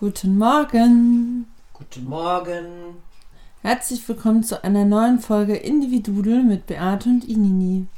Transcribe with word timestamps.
Guten 0.00 0.38
Morgen. 0.38 1.48
Guten 1.72 2.04
Morgen. 2.04 2.98
Herzlich 3.62 4.08
willkommen 4.08 4.44
zu 4.44 4.62
einer 4.62 4.84
neuen 4.84 5.18
Folge 5.18 5.56
Individudel 5.56 6.44
mit 6.44 6.68
Beate 6.68 7.08
und 7.08 7.28
Inini. 7.28 7.88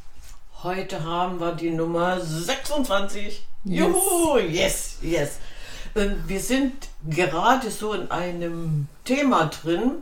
Heute 0.62 1.04
haben 1.04 1.38
wir 1.40 1.52
die 1.52 1.68
Nummer 1.68 2.18
26. 2.18 3.46
Yes. 3.64 3.78
Juhu, 3.80 4.38
yes, 4.38 4.96
yes. 5.02 5.40
Ähm, 5.94 6.24
Wir 6.26 6.40
sind 6.40 6.88
gerade 7.06 7.71
so 7.71 7.92
in 7.92 8.10
einem 8.10 8.88
Thema 9.04 9.51
drin. 9.51 9.96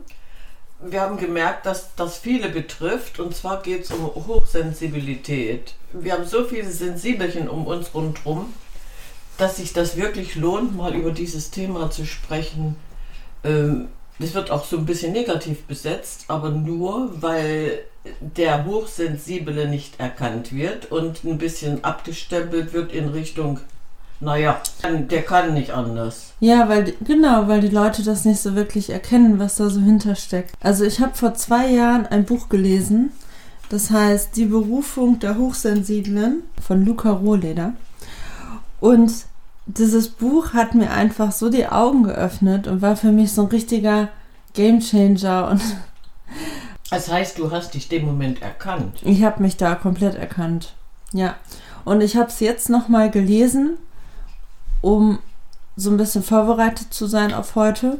Wir 0.79 1.01
haben 1.01 1.17
gemerkt, 1.17 1.65
dass 1.65 1.95
das 1.97 2.17
viele 2.17 2.47
betrifft. 2.47 3.19
Und 3.19 3.35
zwar 3.35 3.61
geht 3.61 3.83
es 3.83 3.91
um 3.91 4.05
Hochsensibilität. 4.05 5.75
Wir 5.91 6.13
haben 6.13 6.25
so 6.25 6.45
viele 6.45 6.71
Sensibelchen 6.71 7.49
um 7.49 7.67
uns 7.67 7.93
rundherum, 7.93 8.53
dass 9.39 9.57
sich 9.57 9.73
das 9.73 9.97
wirklich 9.97 10.35
lohnt, 10.35 10.75
mal 10.77 10.93
über 10.93 11.11
dieses 11.11 11.49
Thema 11.49 11.89
zu 11.89 12.05
sprechen. 12.05 12.75
Ähm, 13.43 13.87
Das 14.19 14.33
wird 14.33 14.51
auch 14.51 14.65
so 14.65 14.77
ein 14.77 14.85
bisschen 14.85 15.13
negativ 15.13 15.63
besetzt, 15.63 16.25
aber 16.27 16.49
nur, 16.49 17.21
weil 17.21 17.79
der 18.19 18.65
Hochsensible 18.65 19.67
nicht 19.69 19.97
erkannt 19.97 20.51
wird 20.53 20.91
und 20.91 21.23
ein 21.23 21.37
bisschen 21.37 21.83
abgestempelt 21.85 22.73
wird 22.73 22.91
in 22.91 23.07
Richtung, 23.09 23.61
naja, 24.19 24.61
der 25.09 25.21
kann 25.21 25.53
nicht 25.53 25.71
anders. 25.71 26.33
Ja, 26.41 26.67
weil 26.67 26.93
genau, 27.05 27.47
weil 27.47 27.61
die 27.61 27.69
Leute 27.69 28.03
das 28.03 28.25
nicht 28.25 28.41
so 28.41 28.55
wirklich 28.55 28.89
erkennen, 28.89 29.39
was 29.39 29.55
da 29.55 29.69
so 29.69 29.79
hintersteckt. 29.79 30.53
Also 30.59 30.83
ich 30.83 30.99
habe 30.99 31.15
vor 31.15 31.33
zwei 31.35 31.69
Jahren 31.69 32.05
ein 32.05 32.25
Buch 32.25 32.49
gelesen, 32.49 33.11
das 33.69 33.89
heißt 33.89 34.35
Die 34.35 34.45
Berufung 34.47 35.19
der 35.19 35.37
Hochsensiblen 35.37 36.43
von 36.61 36.85
Luca 36.85 37.11
Rohleder. 37.11 37.71
Und 38.81 39.11
dieses 39.77 40.09
Buch 40.09 40.53
hat 40.53 40.73
mir 40.73 40.91
einfach 40.91 41.31
so 41.31 41.49
die 41.49 41.67
Augen 41.67 42.03
geöffnet 42.03 42.67
und 42.67 42.81
war 42.81 42.95
für 42.95 43.11
mich 43.11 43.31
so 43.31 43.43
ein 43.43 43.47
richtiger 43.47 44.09
Gamechanger 44.53 45.49
und 45.49 45.61
Das 46.89 47.11
heißt, 47.11 47.37
du 47.37 47.51
hast 47.51 47.75
dich 47.75 47.87
dem 47.87 48.05
Moment 48.05 48.41
erkannt. 48.41 49.01
Ich 49.03 49.23
habe 49.23 49.43
mich 49.43 49.57
da 49.57 49.75
komplett 49.75 50.15
erkannt. 50.15 50.73
Ja. 51.13 51.35
Und 51.85 52.01
ich 52.01 52.15
habe 52.15 52.29
es 52.29 52.39
jetzt 52.39 52.67
nochmal 52.67 53.11
gelesen, 53.11 53.77
um 54.81 55.19
so 55.75 55.91
ein 55.91 55.97
bisschen 55.97 56.23
vorbereitet 56.23 56.91
zu 56.91 57.05
sein 57.05 57.31
auf 57.31 57.53
heute. 57.53 57.99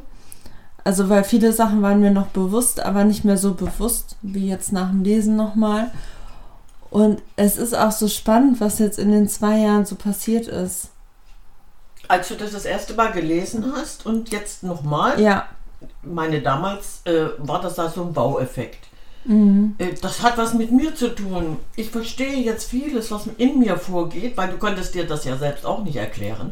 Also, 0.84 1.08
weil 1.08 1.24
viele 1.24 1.54
Sachen 1.54 1.84
waren 1.84 2.00
mir 2.00 2.10
noch 2.10 2.28
bewusst, 2.28 2.80
aber 2.80 3.04
nicht 3.04 3.26
mehr 3.26 3.38
so 3.38 3.54
bewusst 3.54 4.18
wie 4.24 4.48
jetzt 4.48 4.72
nach 4.74 4.90
dem 4.90 5.04
Lesen 5.04 5.36
nochmal. 5.36 5.92
Und 6.90 7.22
es 7.36 7.58
ist 7.58 7.78
auch 7.78 7.92
so 7.92 8.08
spannend, 8.08 8.60
was 8.60 8.80
jetzt 8.80 8.98
in 8.98 9.12
den 9.12 9.28
zwei 9.28 9.60
Jahren 9.60 9.86
so 9.86 9.96
passiert 9.96 10.48
ist. 10.48 10.90
Als 12.10 12.28
du 12.28 12.36
das 12.36 12.52
das 12.52 12.66
erste 12.66 12.94
Mal 12.96 13.12
gelesen 13.14 13.72
hast 13.74 14.06
und 14.06 14.30
jetzt 14.34 14.64
nochmal, 14.64 15.22
Ja. 15.22 15.46
meine 16.04 16.42
damals 16.42 17.02
äh, 17.06 17.28
war 17.38 17.62
das 17.62 17.76
da 17.76 17.90
so 17.90 18.02
ein 18.04 18.12
Baueffekt. 18.14 18.88
Mhm. 19.26 19.76
Äh, 19.78 19.94
Das 20.02 20.22
hat 20.24 20.38
was 20.38 20.54
mit 20.54 20.72
mir 20.72 20.94
zu 20.96 21.10
tun. 21.16 21.58
Ich 21.78 21.90
verstehe 21.92 22.36
jetzt 22.42 22.70
vieles, 22.70 23.12
was 23.12 23.28
in 23.38 23.60
mir 23.60 23.78
vorgeht, 23.78 24.36
weil 24.36 24.50
du 24.50 24.58
konntest 24.58 24.96
dir 24.96 25.06
das 25.06 25.24
ja 25.24 25.38
selbst 25.38 25.66
auch 25.66 25.84
nicht 25.84 25.96
erklären. 25.98 26.52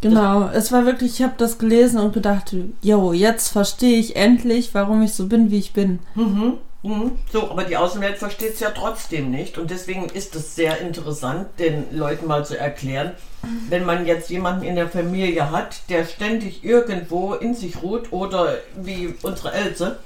Genau. 0.00 0.48
Es 0.52 0.70
war 0.72 0.84
wirklich, 0.86 1.14
ich 1.14 1.22
habe 1.22 1.34
das 1.38 1.58
gelesen 1.58 1.98
und 2.00 2.12
gedacht, 2.12 2.54
jo, 2.82 3.12
jetzt 3.12 3.48
verstehe 3.48 3.98
ich 3.98 4.14
endlich, 4.16 4.74
warum 4.74 5.02
ich 5.02 5.14
so 5.14 5.26
bin, 5.26 5.50
wie 5.50 5.58
ich 5.58 5.72
bin. 5.72 5.98
Mhm. 6.14 6.54
Mhm. 6.84 7.12
So, 7.32 7.50
aber 7.50 7.64
die 7.64 7.76
Außenwelt 7.76 8.18
versteht 8.18 8.54
es 8.54 8.60
ja 8.60 8.70
trotzdem 8.70 9.30
nicht. 9.32 9.58
Und 9.58 9.70
deswegen 9.70 10.06
ist 10.06 10.36
es 10.36 10.54
sehr 10.54 10.80
interessant, 10.80 11.46
den 11.58 11.84
Leuten 11.96 12.26
mal 12.28 12.44
zu 12.46 12.56
erklären, 12.56 13.12
wenn 13.68 13.84
man 13.84 14.06
jetzt 14.06 14.30
jemanden 14.30 14.64
in 14.64 14.74
der 14.76 14.88
Familie 14.88 15.50
hat, 15.50 15.80
der 15.88 16.04
ständig 16.06 16.64
irgendwo 16.64 17.34
in 17.34 17.54
sich 17.54 17.82
ruht 17.82 18.12
oder 18.12 18.58
wie 18.76 19.14
unsere 19.22 19.52
Else 19.52 19.98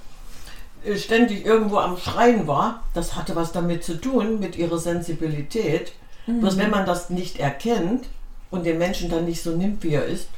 äh, 0.85 0.97
ständig 0.97 1.45
irgendwo 1.47 1.79
am 1.79 1.97
Schreien 1.97 2.47
war, 2.47 2.83
das 2.95 3.17
hatte 3.17 3.35
was 3.37 3.53
damit 3.53 3.85
zu 3.85 4.01
tun, 4.01 4.39
mit 4.41 4.57
ihrer 4.57 4.79
Sensibilität. 4.79 5.93
Bloß 6.27 6.57
wenn 6.57 6.71
man 6.71 6.87
das 6.87 7.11
nicht 7.11 7.39
erkennt 7.41 8.05
und 8.51 8.65
den 8.65 8.79
Menschen 8.79 9.11
dann 9.11 9.25
nicht 9.25 9.43
so 9.43 9.51
nimmt, 9.57 9.83
wie 9.83 9.95
er 9.95 10.05
ist, 10.07 10.29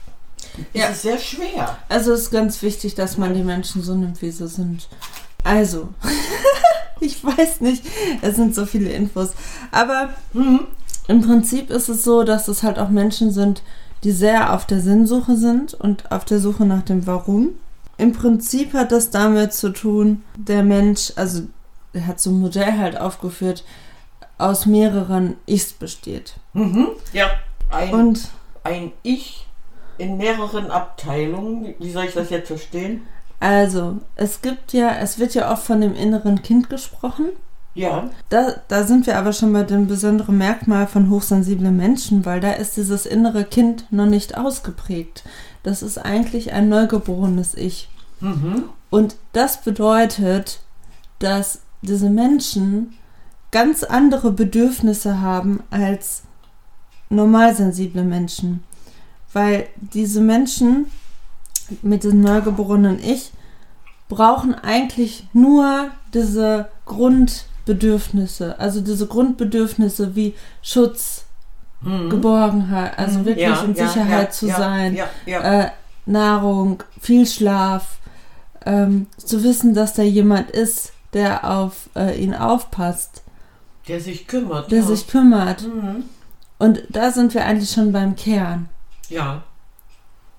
ist 0.72 0.82
Ja. 0.82 0.88
es 0.90 1.02
sehr 1.02 1.18
schwer. 1.18 1.76
Also 1.90 2.12
es 2.12 2.20
ist 2.22 2.30
ganz 2.30 2.62
wichtig, 2.62 2.94
dass 2.94 3.18
man 3.18 3.34
die 3.34 3.42
Menschen 3.42 3.82
so 3.82 3.94
nimmt, 3.94 4.22
wie 4.22 4.30
sie 4.30 4.48
sind. 4.48 4.88
Also, 5.42 5.88
ich 7.00 7.22
weiß 7.22 7.60
nicht, 7.60 7.84
es 8.22 8.36
sind 8.36 8.54
so 8.54 8.64
viele 8.66 8.90
Infos. 8.90 9.30
Aber 9.72 10.10
Mhm. 10.32 10.66
Im 11.06 11.20
Prinzip 11.20 11.70
ist 11.70 11.88
es 11.88 12.02
so, 12.02 12.24
dass 12.24 12.48
es 12.48 12.62
halt 12.62 12.78
auch 12.78 12.88
Menschen 12.88 13.30
sind, 13.30 13.62
die 14.02 14.12
sehr 14.12 14.52
auf 14.52 14.66
der 14.66 14.80
Sinnsuche 14.80 15.36
sind 15.36 15.74
und 15.74 16.10
auf 16.12 16.24
der 16.24 16.38
Suche 16.38 16.64
nach 16.64 16.82
dem 16.82 17.06
Warum. 17.06 17.50
Im 17.96 18.12
Prinzip 18.12 18.72
hat 18.74 18.92
das 18.92 19.10
damit 19.10 19.52
zu 19.52 19.70
tun, 19.70 20.24
der 20.36 20.62
Mensch, 20.62 21.12
also 21.16 21.42
er 21.92 22.06
hat 22.06 22.20
so 22.20 22.30
ein 22.30 22.40
Modell 22.40 22.76
halt 22.76 22.98
aufgeführt, 22.98 23.64
aus 24.36 24.66
mehreren 24.66 25.36
Ichs 25.46 25.72
besteht. 25.72 26.34
Mhm. 26.52 26.88
Ja. 27.12 27.30
Ein, 27.70 27.94
Und 27.94 28.28
ein 28.62 28.92
Ich 29.02 29.46
in 29.98 30.16
mehreren 30.16 30.70
Abteilungen. 30.70 31.74
Wie 31.78 31.90
soll 31.90 32.04
ich 32.06 32.14
das 32.14 32.30
jetzt 32.30 32.48
verstehen? 32.48 33.02
also, 33.40 33.98
es 34.16 34.40
gibt 34.42 34.72
ja, 34.72 34.96
es 34.96 35.18
wird 35.18 35.34
ja 35.34 35.52
oft 35.52 35.64
von 35.64 35.80
dem 35.80 35.94
inneren 35.94 36.42
Kind 36.42 36.70
gesprochen. 36.70 37.26
Ja. 37.74 38.08
Da, 38.28 38.54
da 38.68 38.84
sind 38.84 39.06
wir 39.06 39.18
aber 39.18 39.32
schon 39.32 39.52
bei 39.52 39.64
dem 39.64 39.88
besonderen 39.88 40.38
Merkmal 40.38 40.86
von 40.86 41.10
hochsensiblen 41.10 41.76
Menschen, 41.76 42.24
weil 42.24 42.40
da 42.40 42.52
ist 42.52 42.76
dieses 42.76 43.04
innere 43.04 43.44
Kind 43.44 43.86
noch 43.90 44.06
nicht 44.06 44.36
ausgeprägt. 44.36 45.24
Das 45.64 45.82
ist 45.82 45.98
eigentlich 45.98 46.52
ein 46.52 46.68
neugeborenes 46.68 47.54
Ich. 47.54 47.88
Mhm. 48.20 48.64
Und 48.90 49.16
das 49.32 49.62
bedeutet, 49.62 50.60
dass 51.18 51.60
diese 51.82 52.10
Menschen 52.10 52.94
ganz 53.50 53.82
andere 53.82 54.30
Bedürfnisse 54.30 55.20
haben 55.20 55.62
als 55.70 56.22
normalsensible 57.10 58.04
Menschen. 58.04 58.62
Weil 59.32 59.66
diese 59.76 60.20
Menschen 60.20 60.86
mit 61.82 62.04
diesem 62.04 62.20
neugeborenen 62.20 62.98
Ich 62.98 63.32
brauchen 64.08 64.54
eigentlich 64.54 65.26
nur 65.32 65.90
diese 66.12 66.68
Grundbedürfnisse. 67.64 68.58
Also 68.58 68.80
diese 68.80 69.06
Grundbedürfnisse 69.06 70.14
wie 70.14 70.34
Schutz, 70.62 71.24
Mhm. 71.80 72.08
Geborgenheit, 72.10 72.98
also 72.98 73.18
Mhm. 73.20 73.24
wirklich 73.26 73.46
Ja, 73.46 73.62
in 73.62 73.74
ja, 73.74 73.88
Sicherheit 73.88 74.26
ja, 74.28 74.30
zu 74.30 74.46
sein 74.46 74.98
äh, 75.26 75.68
Nahrung, 76.06 76.82
viel 77.00 77.26
Schlaf, 77.26 77.98
ähm, 78.64 79.06
zu 79.18 79.42
wissen, 79.44 79.74
dass 79.74 79.92
da 79.94 80.02
jemand 80.02 80.50
ist, 80.50 80.92
der 81.12 81.50
auf 81.50 81.90
äh, 81.94 82.18
ihn 82.18 82.34
aufpasst, 82.34 83.22
Der 83.86 84.00
sich 84.00 84.26
kümmert. 84.26 84.70
der 84.72 84.82
sich 84.82 85.06
kümmert. 85.06 85.62
Mhm. 85.62 86.04
Und 86.58 86.82
da 86.88 87.10
sind 87.10 87.34
wir 87.34 87.44
eigentlich 87.44 87.70
schon 87.70 87.92
beim 87.92 88.16
Kern. 88.16 88.68
Ja. 89.10 89.42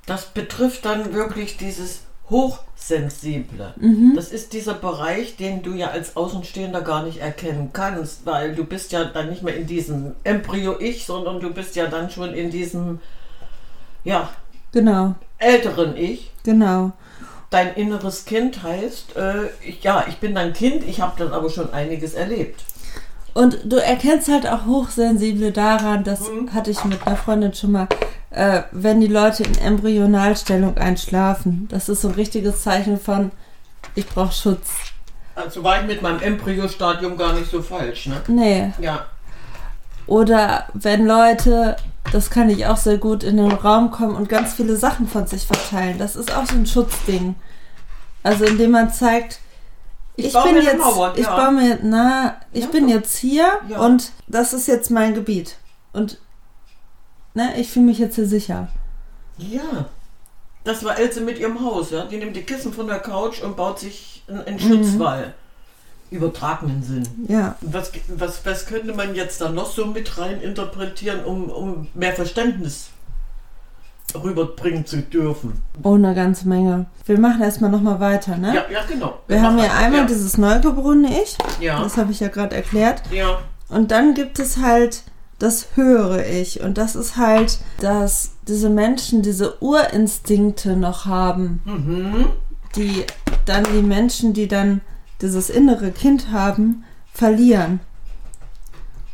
Das 0.08 0.26
betrifft 0.34 0.86
dann 0.86 1.14
wirklich 1.14 1.58
dieses 1.58 2.02
Hochsensible. 2.30 3.74
Mhm. 3.78 4.14
Das 4.16 4.30
ist 4.32 4.54
dieser 4.54 4.74
Bereich, 4.74 5.36
den 5.38 5.62
du 5.62 5.74
ja 5.74 5.90
als 5.90 6.16
Außenstehender 6.16 6.82
gar 6.82 7.04
nicht 7.04 7.20
erkennen 7.20 7.70
kannst, 7.74 8.26
weil 8.26 8.56
du 8.56 8.64
bist 8.64 8.92
ja 8.92 9.06
dann 9.06 9.30
nicht 9.30 9.44
mehr 9.44 9.56
in 9.56 9.68
diesem 9.68 10.14
Embryo-Ich, 10.24 11.06
sondern 11.06 11.40
du 11.40 11.54
bist 11.54 11.76
ja 11.76 11.88
dann 11.88 12.10
schon 12.10 12.34
in 12.34 12.50
diesem, 12.52 13.00
ja, 14.04 14.30
Genau, 14.72 15.16
älteren 15.38 15.96
Ich. 15.96 16.32
genau. 16.44 16.92
Dein 17.50 17.76
inneres 17.76 18.26
Kind 18.26 18.64
heißt, 18.64 19.16
äh, 19.16 19.46
ich, 19.64 19.82
ja, 19.84 20.06
ich 20.10 20.18
bin 20.18 20.36
dein 20.36 20.52
Kind, 20.52 20.84
ich 20.84 21.00
habe 21.00 21.14
dann 21.18 21.32
aber 21.32 21.50
schon 21.50 21.72
einiges 21.72 22.14
erlebt. 22.14 22.64
Und 23.34 23.60
du 23.66 23.78
erkennst 23.78 24.28
halt 24.30 24.48
auch 24.48 24.66
Hochsensible 24.66 25.52
daran, 25.52 26.04
das 26.04 26.30
Mhm. 26.30 26.54
hatte 26.54 26.72
ich 26.72 26.84
mit 26.86 27.06
einer 27.06 27.16
Freundin 27.16 27.54
schon 27.54 27.72
mal, 27.72 27.88
äh, 28.36 28.64
wenn 28.72 29.00
die 29.02 29.08
Leute 29.08 29.44
in 29.44 29.58
Embryonalstellung 29.58 30.78
einschlafen. 30.78 31.68
Das 31.72 31.90
ist 31.90 32.02
so 32.02 32.10
ein 32.10 32.16
richtiges 32.16 32.62
Zeichen 32.64 33.00
von, 33.00 33.32
ich 33.96 34.06
brauche 34.08 34.34
Schutz. 34.34 34.70
Also 35.36 35.64
war 35.64 35.82
ich 35.82 35.88
mit 35.88 36.02
meinem 36.02 36.22
Embryo-Stadium 36.22 37.18
gar 37.18 37.34
nicht 37.34 37.50
so 37.50 37.62
falsch, 37.62 38.08
ne? 38.08 38.22
Nee, 38.28 38.72
Ja. 38.80 39.06
Oder 40.08 40.68
wenn 40.74 41.06
Leute, 41.08 41.78
das 42.12 42.30
kann 42.30 42.50
ich 42.50 42.68
auch 42.68 42.78
sehr 42.78 42.98
gut, 42.98 43.24
in 43.24 43.38
den 43.38 43.52
Raum 43.52 43.90
kommen 43.90 44.16
und 44.16 44.30
ganz 44.30 44.54
viele 44.54 44.76
Sachen 44.76 45.08
von 45.08 45.26
sich 45.26 45.46
verteilen. 45.48 45.98
Das 45.98 46.16
ist 46.16 46.36
auch 46.36 46.46
so 46.46 46.54
ein 46.56 46.68
Schutzding. 46.68 47.36
Also 48.22 48.46
indem 48.46 48.72
man 48.72 48.92
zeigt, 48.94 49.40
Ich 50.16 50.28
ich, 50.28 50.34
bin 50.44 50.56
jetzt, 50.62 50.78
Mauer, 50.78 51.14
ich 51.16 51.26
ja. 51.26 51.36
baue 51.36 51.54
mir, 51.54 51.80
na, 51.84 52.36
ich 52.54 52.66
Ja, 52.66 52.70
bin 52.70 52.88
doch. 52.88 52.94
jetzt 52.94 53.18
hier 53.18 53.48
Ja. 53.68 53.80
und 53.80 54.12
das 54.28 54.54
ist 54.54 54.68
jetzt 54.68 54.92
mein 54.92 55.14
Gebiet. 55.16 55.56
Und 55.92 56.20
ne, 57.36 57.60
ich 57.60 57.70
fühle 57.70 57.86
mich 57.86 58.00
jetzt 58.00 58.16
hier 58.16 58.28
sicher. 58.28 58.70
Ja. 59.38 59.86
Das 60.64 60.84
war 60.84 60.98
Else 60.98 61.22
mit 61.22 61.38
ihrem 61.38 61.62
Haus, 61.62 61.92
ja. 61.92 62.06
Die 62.06 62.18
nimmt 62.18 62.36
die 62.36 62.42
Kissen 62.42 62.74
von 62.74 62.88
der 62.88 63.00
Couch 63.00 63.42
und 63.44 63.56
baut 63.56 63.80
sich 63.80 64.24
einen, 64.28 64.42
einen 64.42 64.60
Schutzwall. 64.60 65.36
Übertragenen 66.10 66.82
Sinn. 66.82 67.08
Ja. 67.28 67.56
Was, 67.62 67.92
was, 68.08 68.46
was 68.46 68.66
könnte 68.66 68.94
man 68.94 69.16
jetzt 69.16 69.42
da 69.42 69.50
noch 69.50 69.70
so 69.70 69.86
mit 69.86 70.18
rein 70.18 70.42
interpretieren, 70.42 71.24
um, 71.24 71.50
um 71.50 71.88
mehr 71.94 72.14
Verständnis 72.14 72.90
rüberbringen 74.14 74.86
zu 74.86 75.02
dürfen. 75.02 75.62
Oh, 75.84 75.96
eine 75.96 76.16
ganze 76.16 76.48
Menge. 76.48 76.86
Wir 77.06 77.20
machen 77.20 77.42
erstmal 77.42 77.70
nochmal 77.70 78.00
weiter, 78.00 78.38
ne? 78.38 78.56
Ja, 78.56 78.66
ja, 78.72 78.84
genau. 78.88 79.20
Wir 79.28 79.42
haben 79.42 79.58
ja 79.58 79.74
einmal 79.74 80.02
ja. 80.02 80.06
dieses 80.06 80.38
neugeborene 80.38 81.10
Ich, 81.22 81.38
Ja, 81.60 81.82
das 81.82 81.98
habe 81.98 82.12
ich 82.12 82.20
ja 82.20 82.30
gerade 82.30 82.56
erklärt. 82.56 83.02
ja. 83.12 83.40
Und 83.68 83.90
dann 83.90 84.14
gibt 84.14 84.38
es 84.38 84.58
halt 84.58 85.02
das 85.46 85.68
höhere 85.76 86.26
Ich. 86.26 86.62
Und 86.62 86.78
das 86.78 86.96
ist 86.96 87.16
halt, 87.18 87.60
dass 87.80 88.32
diese 88.48 88.70
Menschen 88.70 89.22
diese 89.22 89.62
Urinstinkte 89.62 90.76
noch 90.76 91.06
haben, 91.06 91.62
Mhm. 91.66 92.26
die 92.76 93.06
dann 93.46 93.64
die 93.74 93.82
Menschen, 93.84 94.34
die 94.34 94.48
dann 94.48 94.82
dieses 95.22 95.50
innere 95.50 95.92
Kind 95.92 96.32
haben, 96.32 96.84
verlieren. 97.14 97.80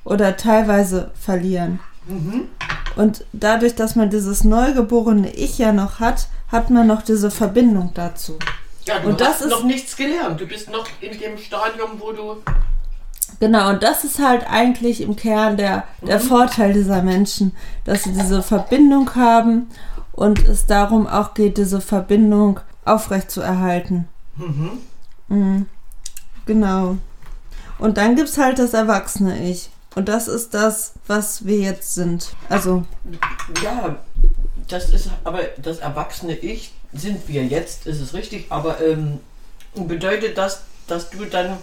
Oder 0.03 0.35
teilweise 0.37 1.11
verlieren. 1.13 1.79
Mhm. 2.07 2.47
Und 2.95 3.25
dadurch, 3.33 3.75
dass 3.75 3.95
man 3.95 4.09
dieses 4.09 4.43
neugeborene 4.43 5.31
Ich 5.35 5.57
ja 5.59 5.71
noch 5.71 5.99
hat, 5.99 6.27
hat 6.47 6.69
man 6.69 6.87
noch 6.87 7.03
diese 7.03 7.29
Verbindung 7.31 7.91
dazu. 7.93 8.37
Ja, 8.85 8.99
du 8.99 9.09
Und 9.09 9.21
das 9.21 9.35
hast 9.35 9.41
ist- 9.43 9.49
noch 9.51 9.63
nichts 9.63 9.95
gelernt. 9.95 10.41
Du 10.41 10.47
bist 10.47 10.69
noch 10.71 10.87
in 11.01 11.17
dem 11.17 11.37
Stadium, 11.37 11.91
wo 11.99 12.11
du. 12.11 12.37
Genau, 13.41 13.71
und 13.71 13.81
das 13.81 14.03
ist 14.03 14.19
halt 14.19 14.45
eigentlich 14.47 15.01
im 15.01 15.15
Kern 15.15 15.57
der, 15.57 15.83
der 16.03 16.19
Vorteil 16.19 16.73
dieser 16.73 17.01
Menschen, 17.01 17.53
dass 17.85 18.03
sie 18.03 18.13
diese 18.13 18.43
Verbindung 18.43 19.15
haben 19.15 19.67
und 20.11 20.47
es 20.47 20.67
darum 20.67 21.07
auch 21.07 21.33
geht, 21.33 21.57
diese 21.57 21.81
Verbindung 21.81 22.59
aufrechtzuerhalten. 22.85 24.07
Mhm. 24.35 24.71
Mhm. 25.27 25.65
Genau. 26.45 26.97
Und 27.79 27.97
dann 27.97 28.15
gibt 28.15 28.29
es 28.29 28.37
halt 28.37 28.59
das 28.59 28.75
erwachsene 28.75 29.49
Ich. 29.49 29.71
Und 29.95 30.07
das 30.07 30.27
ist 30.27 30.53
das, 30.53 30.93
was 31.07 31.43
wir 31.43 31.57
jetzt 31.57 31.95
sind. 31.95 32.35
Also, 32.47 32.83
Ja, 33.63 33.95
das 34.67 34.91
ist 34.91 35.09
aber 35.23 35.39
das 35.57 35.79
erwachsene 35.79 36.35
Ich 36.35 36.73
sind 36.93 37.27
wir 37.27 37.43
jetzt, 37.43 37.87
ist 37.87 38.01
es 38.01 38.13
richtig, 38.13 38.45
aber 38.49 38.79
ähm, 38.81 39.19
bedeutet 39.73 40.37
das, 40.37 40.61
dass 40.85 41.09
du 41.09 41.25
dann 41.25 41.57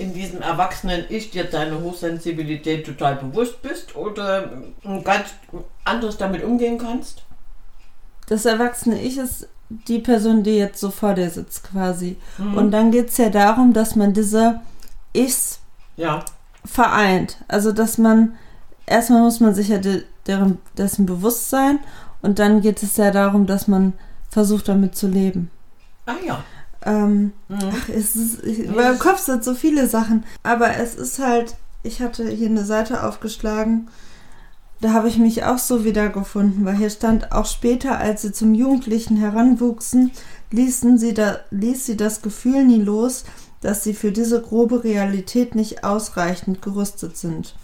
in 0.00 0.14
diesem 0.14 0.42
erwachsenen 0.42 1.04
Ich 1.08 1.30
dir 1.30 1.44
deine 1.44 1.80
Hochsensibilität 1.80 2.84
total 2.86 3.16
bewusst 3.16 3.62
bist 3.62 3.94
oder 3.94 4.50
ganz 5.04 5.26
anders 5.84 6.16
damit 6.16 6.42
umgehen 6.42 6.78
kannst? 6.78 7.22
das 8.26 8.44
erwachsene 8.44 9.00
Ich 9.02 9.18
ist 9.18 9.48
die 9.88 9.98
Person, 9.98 10.42
die 10.44 10.56
jetzt 10.56 10.80
so 10.80 10.90
vor 10.90 11.14
dir 11.14 11.28
sitzt 11.30 11.64
quasi. 11.64 12.16
Und 12.38 12.70
dann 12.70 12.90
geht 12.92 13.08
es 13.10 13.16
ja 13.18 13.28
darum, 13.28 13.72
dass 13.72 13.96
man 13.96 14.12
diese 14.12 14.60
Ichs 15.12 15.60
Ja, 15.96 16.24
vereint. 16.64 17.38
Also, 17.48 17.72
dass 17.72 17.98
man, 17.98 18.36
erstmal 18.86 19.22
muss 19.22 19.40
man 19.40 19.54
sich 19.54 19.68
ja 19.68 19.78
de, 19.78 20.04
deren, 20.26 20.58
dessen 20.78 21.06
bewusst 21.06 21.50
sein 21.50 21.80
und 22.22 22.38
dann 22.38 22.60
geht 22.60 22.82
es 22.82 22.96
ja 22.96 23.10
darum, 23.10 23.46
dass 23.46 23.66
man 23.66 23.94
versucht, 24.28 24.68
damit 24.68 24.96
zu 24.96 25.08
leben. 25.08 25.50
ah 26.06 26.14
ja. 26.24 26.44
Ähm, 26.84 27.32
Mhm. 27.48 27.58
ach, 27.72 27.88
es 27.88 28.16
ist, 28.16 28.42
ich, 28.44 28.60
in 28.60 28.74
meinem 28.74 28.98
Kopf 28.98 29.18
sind 29.20 29.44
so 29.44 29.54
viele 29.54 29.86
Sachen, 29.88 30.24
aber 30.42 30.76
es 30.76 30.94
ist 30.94 31.18
halt, 31.18 31.56
ich 31.82 32.00
hatte 32.00 32.28
hier 32.28 32.48
eine 32.48 32.64
Seite 32.64 33.02
aufgeschlagen, 33.04 33.88
da 34.80 34.94
habe 34.94 35.08
ich 35.08 35.18
mich 35.18 35.44
auch 35.44 35.58
so 35.58 35.84
wiedergefunden, 35.84 36.64
weil 36.64 36.76
hier 36.76 36.88
stand, 36.88 37.32
auch 37.32 37.44
später, 37.44 37.98
als 37.98 38.22
sie 38.22 38.32
zum 38.32 38.54
Jugendlichen 38.54 39.18
heranwuchsen, 39.18 40.10
ließen 40.52 40.96
sie 40.96 41.12
da, 41.12 41.40
ließ 41.50 41.84
sie 41.84 41.98
das 41.98 42.22
Gefühl 42.22 42.64
nie 42.64 42.80
los, 42.80 43.24
dass 43.60 43.84
sie 43.84 43.92
für 43.92 44.10
diese 44.10 44.40
grobe 44.40 44.82
Realität 44.82 45.54
nicht 45.54 45.84
ausreichend 45.84 46.62
gerüstet 46.62 47.18
sind. 47.18 47.54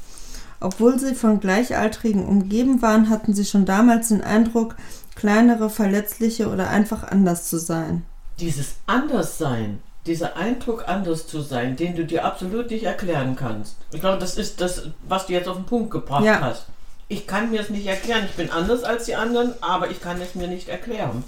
Obwohl 0.61 0.99
sie 0.99 1.15
von 1.15 1.41
Gleichaltrigen 1.41 2.27
umgeben 2.27 2.83
waren, 2.83 3.09
hatten 3.09 3.33
sie 3.33 3.47
schon 3.47 3.65
damals 3.65 4.09
den 4.09 4.23
Eindruck, 4.23 4.77
kleinere, 5.15 5.71
verletzliche 5.71 6.51
oder 6.51 6.69
einfach 6.69 7.03
anders 7.05 7.49
zu 7.49 7.59
sein. 7.59 8.03
Dieses 8.39 8.75
Anderssein, 8.87 9.83
dieser 10.07 10.37
Eindruck, 10.37 10.89
anders 10.89 11.27
zu 11.27 11.41
sein, 11.41 11.77
den 11.77 11.97
du 11.97 12.05
dir 12.05 12.25
absolut 12.25 12.71
nicht 12.71 12.85
erklären 12.85 13.35
kannst. 13.37 13.77
Ich 13.93 14.01
glaube, 14.01 14.19
das 14.19 14.37
ist 14.37 14.61
das, 14.61 14.83
was 15.09 15.27
du 15.27 15.33
jetzt 15.33 15.49
auf 15.49 15.57
den 15.57 15.67
Punkt 15.67 15.91
gebracht 15.91 16.25
Ja. 16.25 16.41
hast. 16.41 16.67
Ich 17.09 17.27
kann 17.27 17.51
mir 17.51 17.61
es 17.61 17.71
nicht 17.71 17.87
erklären. 17.87 18.25
Ich 18.27 18.33
bin 18.37 18.51
anders 18.51 18.83
als 18.85 19.05
die 19.05 19.15
anderen, 19.15 19.55
aber 19.63 19.91
ich 19.91 20.01
kann 20.01 20.21
es 20.21 20.35
mir 20.35 20.49
nicht 20.49 20.69
erklären. 20.69 21.25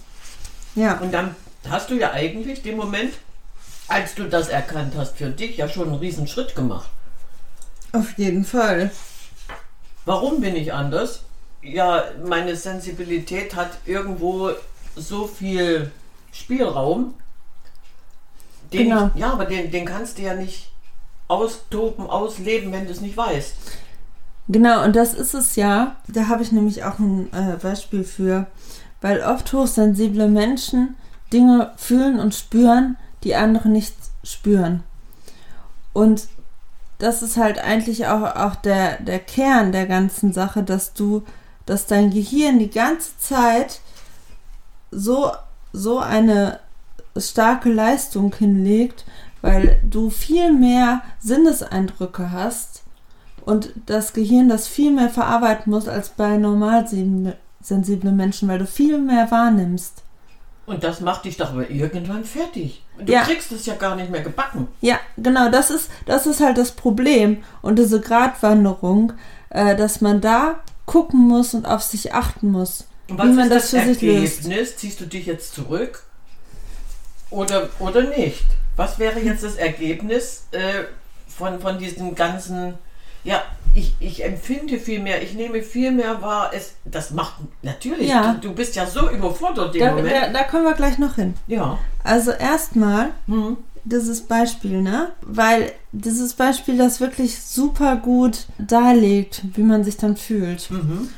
Ja. 0.74 0.98
Und 0.98 1.12
dann 1.12 1.34
hast 1.68 1.90
du 1.90 1.94
ja 1.94 2.12
eigentlich 2.12 2.62
den 2.62 2.76
Moment, 2.76 3.14
als 3.88 4.14
du 4.14 4.24
das 4.24 4.48
erkannt 4.48 4.94
hast, 4.96 5.16
für 5.16 5.30
dich 5.30 5.56
ja 5.56 5.68
schon 5.68 5.88
einen 5.88 5.98
riesen 5.98 6.26
Schritt 6.28 6.54
gemacht. 6.54 6.90
Auf 7.92 8.18
jeden 8.18 8.44
Fall. 8.44 8.90
Warum 10.04 10.40
bin 10.40 10.56
ich 10.56 10.72
anders? 10.72 11.22
Ja, 11.62 12.04
meine 12.24 12.54
Sensibilität 12.54 13.54
hat 13.56 13.70
irgendwo 13.86 14.50
so 14.94 15.26
viel 15.26 15.90
Spielraum. 16.32 17.14
Den 18.72 18.88
Genau. 18.90 19.10
ich, 19.14 19.20
ja, 19.20 19.32
aber 19.32 19.44
den, 19.46 19.70
den 19.70 19.84
kannst 19.84 20.18
du 20.18 20.22
ja 20.22 20.34
nicht 20.34 20.70
austoben, 21.26 22.08
ausleben, 22.08 22.72
wenn 22.72 22.86
du 22.86 22.92
es 22.92 23.00
nicht 23.00 23.16
weißt. 23.16 23.54
Genau, 24.48 24.84
und 24.84 24.96
das 24.96 25.14
ist 25.14 25.34
es 25.34 25.56
ja. 25.56 25.96
Da 26.08 26.28
habe 26.28 26.42
ich 26.42 26.52
nämlich 26.52 26.84
auch 26.84 26.98
ein 26.98 27.30
äh, 27.32 27.56
Beispiel 27.60 28.04
für. 28.04 28.46
Weil 29.00 29.20
oft 29.22 29.52
hochsensible 29.52 30.28
Menschen 30.28 30.96
Dinge 31.32 31.72
fühlen 31.76 32.18
und 32.18 32.34
spüren, 32.34 32.96
die 33.22 33.34
andere 33.34 33.68
nicht 33.68 33.94
spüren. 34.24 34.82
Und 35.92 36.28
das 36.98 37.22
ist 37.22 37.36
halt 37.36 37.58
eigentlich 37.58 38.06
auch, 38.06 38.34
auch 38.34 38.56
der, 38.56 39.00
der 39.00 39.18
Kern 39.20 39.72
der 39.72 39.86
ganzen 39.86 40.32
Sache, 40.32 40.62
dass 40.62 40.94
du, 40.94 41.22
dass 41.66 41.86
dein 41.86 42.10
Gehirn 42.10 42.58
die 42.58 42.70
ganze 42.70 43.16
Zeit 43.18 43.80
so, 44.90 45.30
so 45.72 45.98
eine 45.98 46.60
starke 47.16 47.70
Leistung 47.72 48.34
hinlegt, 48.36 49.04
weil 49.42 49.80
du 49.88 50.10
viel 50.10 50.52
mehr 50.52 51.02
Sinneseindrücke 51.20 52.30
hast 52.32 52.82
und 53.44 53.72
das 53.86 54.12
Gehirn 54.12 54.48
das 54.48 54.68
viel 54.68 54.92
mehr 54.92 55.08
verarbeiten 55.10 55.70
muss 55.70 55.88
als 55.88 56.10
bei 56.10 56.36
normal 56.36 56.86
sen- 56.86 57.32
sensiblen 57.62 58.16
Menschen, 58.16 58.48
weil 58.48 58.58
du 58.58 58.66
viel 58.66 58.98
mehr 58.98 59.30
wahrnimmst. 59.30 60.02
Und 60.66 60.84
das 60.84 61.00
macht 61.00 61.24
dich 61.24 61.38
doch 61.38 61.50
aber 61.52 61.70
irgendwann 61.70 62.24
fertig. 62.24 62.84
Du 62.98 63.10
Ja. 63.12 63.22
kriegst 63.22 63.50
es 63.52 63.64
ja 63.64 63.74
gar 63.74 63.96
nicht 63.96 64.10
mehr 64.10 64.20
gebacken. 64.22 64.68
Ja, 64.82 64.98
genau, 65.16 65.50
das 65.50 65.70
ist, 65.70 65.90
das 66.04 66.26
ist 66.26 66.40
halt 66.42 66.58
das 66.58 66.72
Problem 66.72 67.38
und 67.62 67.78
diese 67.78 68.00
Gratwanderung, 68.00 69.14
äh, 69.50 69.74
dass 69.76 70.00
man 70.02 70.20
da 70.20 70.56
gucken 70.84 71.20
muss 71.20 71.54
und 71.54 71.66
auf 71.66 71.82
sich 71.82 72.12
achten 72.12 72.50
muss, 72.50 72.84
Und 73.08 73.16
wie 73.16 73.18
was 73.18 73.26
man 73.34 73.38
ist 73.44 73.50
das 73.50 73.70
das, 73.70 73.82
für 73.84 73.94
sich 73.94 74.02
löst. 74.02 74.44
Ergebnis? 74.44 74.76
Ziehst 74.76 75.00
du 75.00 75.06
dich 75.06 75.26
jetzt 75.26 75.54
zurück? 75.54 76.02
Oder, 77.30 77.68
oder 77.78 78.02
nicht? 78.02 78.44
Was 78.76 78.98
wäre 78.98 79.20
jetzt 79.20 79.42
das 79.44 79.56
Ergebnis 79.56 80.44
äh, 80.52 80.84
von, 81.26 81.60
von 81.60 81.78
diesem 81.78 82.14
ganzen. 82.14 82.74
Ja, 83.24 83.42
ich, 83.74 83.94
ich 84.00 84.24
empfinde 84.24 84.78
viel 84.78 85.00
mehr, 85.00 85.22
ich 85.22 85.34
nehme 85.34 85.62
viel 85.62 85.90
mehr 85.90 86.22
wahr. 86.22 86.52
Es, 86.54 86.74
das 86.84 87.10
macht 87.10 87.34
natürlich, 87.62 88.08
Ja. 88.08 88.34
du, 88.34 88.48
du 88.48 88.54
bist 88.54 88.76
ja 88.76 88.86
so 88.86 89.10
überfordert 89.10 89.74
im 89.74 89.80
Da, 89.80 89.90
Moment. 89.94 90.10
da, 90.12 90.28
da 90.32 90.44
kommen 90.44 90.64
wir 90.64 90.74
gleich 90.74 90.98
noch 90.98 91.16
hin. 91.16 91.34
ja. 91.46 91.78
Also 92.04 92.30
erstmal 92.30 93.10
Hm. 93.26 93.58
dieses 93.84 94.22
Beispiel, 94.22 94.80
ne? 94.80 95.10
Weil 95.20 95.72
dieses 95.92 96.32
Beispiel 96.34 96.78
das 96.78 97.00
wirklich 97.00 97.42
super 97.42 97.96
gut 97.96 98.46
darlegt, 98.58 99.42
wie 99.54 99.62
man 99.62 99.84
sich 99.84 99.96
dann 99.98 100.16
fühlt. 100.16 100.70
Mhm. 100.70 101.10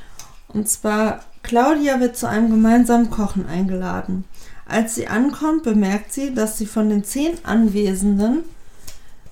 Und 0.52 0.68
zwar, 0.68 1.20
Claudia 1.42 2.00
wird 2.00 2.16
zu 2.16 2.28
einem 2.28 2.50
gemeinsamen 2.50 3.10
Kochen 3.10 3.46
eingeladen. 3.46 4.24
Als 4.66 4.94
sie 4.94 5.08
ankommt, 5.08 5.62
bemerkt 5.64 6.12
sie, 6.12 6.34
dass 6.34 6.58
sie 6.58 6.66
von 6.66 6.88
den 6.90 7.02
zehn 7.04 7.32
Anwesenden 7.44 8.44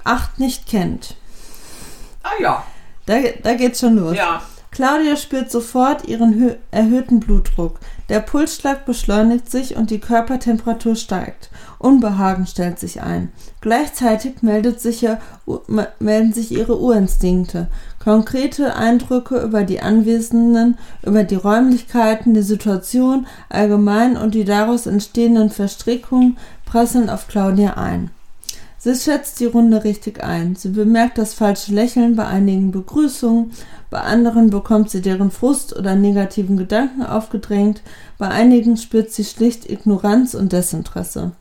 acht 0.04 0.38
nicht 0.38 0.66
kennt. 0.66 1.16
Ah 2.22 2.40
ja, 2.40 2.64
Da, 3.06 3.16
da 3.42 3.54
geht's 3.54 3.80
schon 3.80 3.96
los. 3.96 4.16
ja. 4.16 4.42
Claudia 4.70 5.16
spürt 5.16 5.50
sofort 5.50 6.06
ihren 6.06 6.34
hö- 6.34 6.56
erhöhten 6.70 7.20
Blutdruck. 7.20 7.80
Der 8.10 8.20
Pulsschlag 8.20 8.84
beschleunigt 8.84 9.50
sich 9.50 9.76
und 9.76 9.90
die 9.90 9.98
Körpertemperatur 9.98 10.94
steigt. 10.94 11.48
Unbehagen 11.78 12.46
stellt 12.46 12.78
sich 12.78 13.00
ein. 13.00 13.32
Gleichzeitig 13.62 14.42
meldet 14.42 14.80
sich 14.80 15.02
ihr, 15.02 15.20
melden 15.98 16.34
sich 16.34 16.52
ihre 16.52 16.78
Urinstinkte. 16.78 17.68
Konkrete 18.08 18.74
Eindrücke 18.74 19.38
über 19.42 19.64
die 19.64 19.82
Anwesenden, 19.82 20.78
über 21.02 21.24
die 21.24 21.34
Räumlichkeiten, 21.34 22.32
die 22.32 22.40
Situation 22.40 23.26
allgemein 23.50 24.16
und 24.16 24.34
die 24.34 24.46
daraus 24.46 24.86
entstehenden 24.86 25.50
Verstrickungen 25.50 26.38
prasseln 26.64 27.10
auf 27.10 27.28
Claudia 27.28 27.74
ein. 27.74 28.08
Sie 28.78 28.94
schätzt 28.94 29.40
die 29.40 29.44
Runde 29.44 29.84
richtig 29.84 30.24
ein. 30.24 30.56
Sie 30.56 30.70
bemerkt 30.70 31.18
das 31.18 31.34
falsche 31.34 31.74
Lächeln 31.74 32.16
bei 32.16 32.26
einigen 32.26 32.70
Begrüßungen, 32.70 33.50
bei 33.90 34.00
anderen 34.00 34.48
bekommt 34.48 34.88
sie 34.88 35.02
deren 35.02 35.30
Frust 35.30 35.76
oder 35.76 35.94
negativen 35.94 36.56
Gedanken 36.56 37.02
aufgedrängt, 37.02 37.82
bei 38.16 38.28
einigen 38.28 38.78
spürt 38.78 39.12
sie 39.12 39.24
schlicht 39.26 39.68
Ignoranz 39.68 40.32
und 40.32 40.54
Desinteresse. 40.54 41.32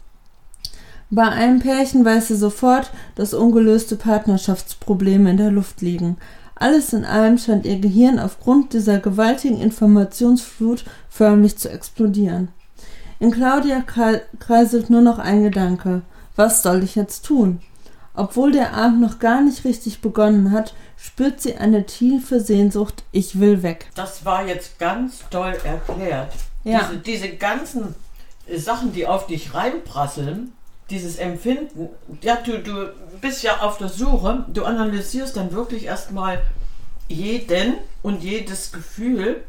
Bei 1.10 1.30
einem 1.30 1.60
Pärchen 1.60 2.04
weiß 2.04 2.28
sie 2.28 2.36
sofort, 2.36 2.92
dass 3.16 3.34
ungelöste 3.34 3.96
Partnerschaftsprobleme 3.96 5.30
in 5.32 5.38
der 5.38 5.52
Luft 5.52 5.82
liegen. 5.82 6.18
Alles 6.60 6.94
in 6.94 7.06
allem 7.06 7.38
scheint 7.38 7.66
ihr 7.66 7.80
Gehirn 7.80 8.20
aufgrund 8.20 8.74
dieser 8.74 9.00
gewaltigen 9.00 9.62
Informationsflut 9.62 10.86
förmlich 11.10 11.58
zu 11.58 11.70
explodieren. 11.70 12.50
In 13.20 13.32
Claudia 13.32 13.84
kreiselt 14.40 14.90
nur 14.90 15.02
noch 15.02 15.20
ein 15.20 15.44
Gedanke. 15.44 16.02
Was 16.36 16.64
soll 16.64 16.84
ich 16.84 16.96
jetzt 16.96 17.26
tun? 17.26 17.62
Obwohl 18.14 18.52
der 18.52 18.74
Abend 18.74 19.02
noch 19.02 19.20
gar 19.20 19.42
nicht 19.42 19.64
richtig 19.64 20.02
begonnen 20.02 20.52
hat, 20.52 20.74
spürt 20.98 21.40
sie 21.40 21.56
eine 21.56 21.86
tiefe 21.86 22.40
Sehnsucht, 22.40 23.04
ich 23.12 23.40
will 23.40 23.62
weg. 23.62 23.90
Das 23.94 24.26
war 24.26 24.48
jetzt 24.48 24.80
ganz 24.80 25.20
toll 25.30 25.56
erklärt. 25.64 26.34
Ja. 26.64 26.90
Diese, 26.90 27.00
diese 27.00 27.30
ganzen 27.36 27.96
Sachen, 28.56 28.94
die 28.94 29.06
auf 29.06 29.28
dich 29.28 29.54
reinprasseln, 29.54 30.54
dieses 30.90 31.18
Empfinden, 31.18 31.90
ja, 32.22 32.38
du, 32.38 32.60
du 32.60 32.90
bist 33.22 33.44
ja 33.44 33.60
auf 33.62 33.78
der 33.78 33.90
Suche, 33.90 34.46
du 34.48 34.64
analysierst 34.64 35.36
dann 35.36 35.52
wirklich 35.52 35.86
erstmal 35.86 36.42
jeden 37.08 37.76
und 38.04 38.24
jedes 38.24 38.72
Gefühl, 38.72 39.44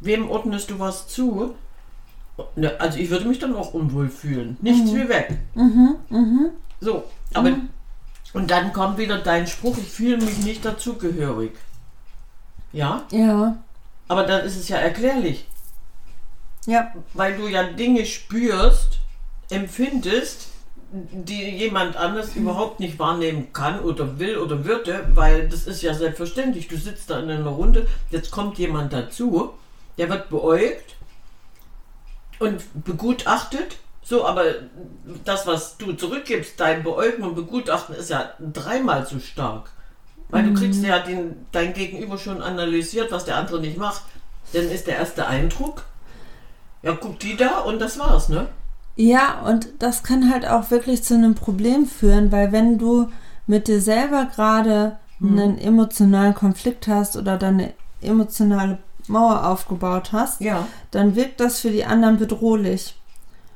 wem 0.00 0.30
ordnest 0.30 0.70
du 0.70 0.78
was 0.78 1.08
zu. 1.08 1.54
Ne, 2.56 2.78
Also 2.80 2.98
ich 2.98 3.10
würde 3.10 3.26
mich 3.26 3.38
dann 3.38 3.54
auch 3.54 3.74
unwohl 3.74 4.08
fühlen. 4.08 4.56
Nichts 4.62 4.94
wie 4.94 5.08
weg. 5.08 5.38
Mhm, 5.54 5.96
mhm. 6.08 6.50
So, 6.80 7.04
aber 7.34 7.52
und 8.32 8.50
dann 8.50 8.72
kommt 8.72 8.96
wieder 8.96 9.18
dein 9.18 9.46
Spruch, 9.46 9.76
ich 9.76 9.88
fühle 9.88 10.16
mich 10.18 10.38
nicht 10.38 10.64
dazugehörig. 10.64 11.52
Ja, 12.72 13.02
Ja, 13.10 13.58
aber 14.08 14.22
dann 14.24 14.44
ist 14.46 14.56
es 14.56 14.68
ja 14.68 14.76
erklärlich, 14.76 15.46
ja, 16.66 16.92
weil 17.14 17.36
du 17.36 17.48
ja 17.48 17.64
Dinge 17.64 18.06
spürst, 18.06 19.00
empfindest, 19.50 20.48
die 20.92 21.48
jemand 21.56 21.96
anders 21.96 22.34
überhaupt 22.34 22.80
nicht 22.80 22.98
wahrnehmen 22.98 23.52
kann 23.52 23.80
oder 23.80 24.18
will 24.18 24.38
oder 24.38 24.64
würde, 24.64 25.06
weil 25.14 25.48
das 25.48 25.66
ist 25.66 25.82
ja 25.82 25.94
selbstverständlich. 25.94 26.66
Du 26.68 26.76
sitzt 26.76 27.10
da 27.10 27.20
in 27.20 27.30
einer 27.30 27.50
Runde, 27.50 27.86
jetzt 28.10 28.30
kommt 28.30 28.58
jemand 28.58 28.92
dazu, 28.92 29.54
der 29.98 30.08
wird 30.08 30.30
beäugt 30.30 30.96
und 32.40 32.62
begutachtet. 32.84 33.76
So, 34.02 34.26
aber 34.26 34.44
das, 35.24 35.46
was 35.46 35.76
du 35.76 35.92
zurückgibst, 35.92 36.58
dein 36.58 36.82
Beäugen 36.82 37.22
und 37.22 37.36
Begutachten, 37.36 37.94
ist 37.94 38.10
ja 38.10 38.32
dreimal 38.40 39.06
so 39.06 39.20
stark. 39.20 39.70
Weil 40.30 40.44
du 40.44 40.54
kriegst 40.54 40.82
ja 40.82 41.00
den, 41.00 41.46
dein 41.52 41.74
Gegenüber 41.74 42.16
schon 42.18 42.40
analysiert, 42.40 43.12
was 43.12 43.24
der 43.24 43.36
andere 43.36 43.60
nicht 43.60 43.76
macht. 43.76 44.02
Dann 44.52 44.70
ist 44.70 44.86
der 44.86 44.96
erste 44.96 45.26
Eindruck, 45.26 45.82
ja, 46.82 46.96
guck 46.98 47.18
die 47.20 47.36
da 47.36 47.60
und 47.60 47.80
das 47.80 47.98
war's, 47.98 48.28
ne? 48.28 48.48
Ja, 48.96 49.40
und 49.46 49.68
das 49.78 50.02
kann 50.02 50.30
halt 50.30 50.46
auch 50.46 50.70
wirklich 50.70 51.02
zu 51.02 51.14
einem 51.14 51.34
Problem 51.34 51.86
führen, 51.86 52.30
weil 52.32 52.52
wenn 52.52 52.78
du 52.78 53.08
mit 53.46 53.66
dir 53.68 53.80
selber 53.80 54.26
gerade 54.34 54.98
einen 55.22 55.58
emotionalen 55.58 56.34
Konflikt 56.34 56.88
hast 56.88 57.16
oder 57.16 57.36
deine 57.36 57.72
emotionale 58.00 58.78
Mauer 59.06 59.46
aufgebaut 59.46 60.12
hast, 60.12 60.40
Ja. 60.40 60.66
dann 60.92 61.14
wirkt 61.16 61.40
das 61.40 61.60
für 61.60 61.70
die 61.70 61.84
anderen 61.84 62.18
bedrohlich. 62.18 62.94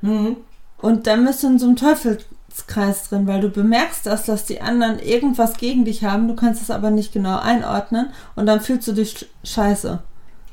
Mhm. 0.02 0.36
Und 0.78 1.06
dann 1.06 1.24
bist 1.24 1.42
du 1.42 1.46
in 1.46 1.58
so 1.58 1.66
einem 1.66 1.76
Teufelskreis 1.76 3.08
drin, 3.08 3.26
weil 3.26 3.40
du 3.40 3.48
bemerkst 3.48 4.04
das, 4.06 4.26
dass 4.26 4.44
die 4.44 4.60
anderen 4.60 4.98
irgendwas 4.98 5.56
gegen 5.56 5.84
dich 5.86 6.04
haben, 6.04 6.28
du 6.28 6.34
kannst 6.34 6.60
es 6.60 6.70
aber 6.70 6.90
nicht 6.90 7.12
genau 7.12 7.38
einordnen 7.38 8.10
und 8.36 8.44
dann 8.46 8.60
fühlst 8.60 8.86
du 8.88 8.92
dich 8.92 9.14
sch- 9.16 9.26
scheiße. 9.44 10.00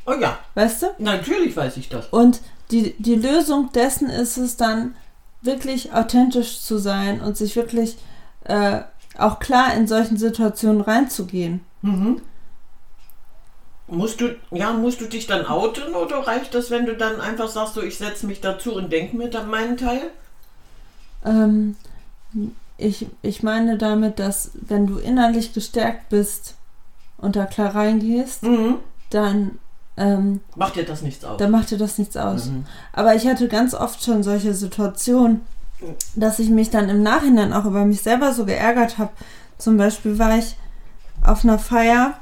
Oh 0.05 0.13
ja, 0.19 0.37
Weißt 0.55 0.81
du? 0.83 0.87
natürlich 0.99 1.55
weiß 1.57 1.77
ich 1.77 1.89
das. 1.89 2.07
Und 2.07 2.39
die, 2.71 2.93
die 2.97 3.15
Lösung 3.15 3.71
dessen 3.73 4.09
ist 4.09 4.37
es 4.37 4.57
dann, 4.57 4.95
wirklich 5.43 5.91
authentisch 5.93 6.61
zu 6.61 6.77
sein 6.77 7.19
und 7.19 7.35
sich 7.35 7.55
wirklich 7.55 7.97
äh, 8.43 8.81
auch 9.17 9.39
klar 9.39 9.73
in 9.73 9.87
solchen 9.87 10.17
Situationen 10.17 10.81
reinzugehen. 10.81 11.61
Mhm. 11.81 12.21
Musst 13.87 14.21
du, 14.21 14.35
ja, 14.51 14.71
musst 14.71 15.01
du 15.01 15.05
dich 15.05 15.27
dann 15.27 15.45
outen 15.45 15.95
oder 15.95 16.25
reicht 16.27 16.53
das, 16.53 16.69
wenn 16.69 16.85
du 16.85 16.95
dann 16.95 17.19
einfach 17.19 17.49
sagst, 17.49 17.73
so, 17.73 17.81
ich 17.81 17.97
setze 17.97 18.25
mich 18.25 18.39
dazu 18.39 18.75
und 18.75 18.91
denke 18.91 19.17
mir 19.17 19.29
dann 19.29 19.49
meinen 19.49 19.77
Teil? 19.77 20.11
Ähm, 21.25 21.75
ich, 22.77 23.07
ich 23.21 23.43
meine 23.43 23.77
damit, 23.77 24.19
dass 24.19 24.51
wenn 24.53 24.87
du 24.87 24.97
innerlich 24.97 25.53
gestärkt 25.53 26.09
bist 26.09 26.55
und 27.17 27.35
da 27.35 27.45
klar 27.45 27.75
reingehst, 27.75 28.43
Mhm. 28.43 28.77
dann, 29.09 29.59
ähm, 30.01 30.41
Macht 30.55 30.75
dir 30.75 30.85
das 30.85 31.01
nichts 31.01 31.23
aus? 31.23 31.37
dann 31.37 31.51
macht 31.51 31.71
dir 31.71 31.77
das 31.77 31.97
nichts 31.97 32.17
aus. 32.17 32.47
Mhm. 32.47 32.65
Aber 32.93 33.15
ich 33.15 33.27
hatte 33.27 33.47
ganz 33.47 33.73
oft 33.73 34.03
schon 34.03 34.23
solche 34.23 34.53
Situationen, 34.53 35.41
dass 36.15 36.39
ich 36.39 36.49
mich 36.49 36.69
dann 36.69 36.89
im 36.89 37.03
Nachhinein 37.03 37.53
auch 37.53 37.65
über 37.65 37.85
mich 37.85 38.01
selber 38.01 38.33
so 38.33 38.45
geärgert 38.45 38.97
habe. 38.97 39.11
Zum 39.57 39.77
Beispiel 39.77 40.19
war 40.19 40.37
ich 40.37 40.57
auf 41.23 41.43
einer 41.43 41.59
Feier 41.59 42.15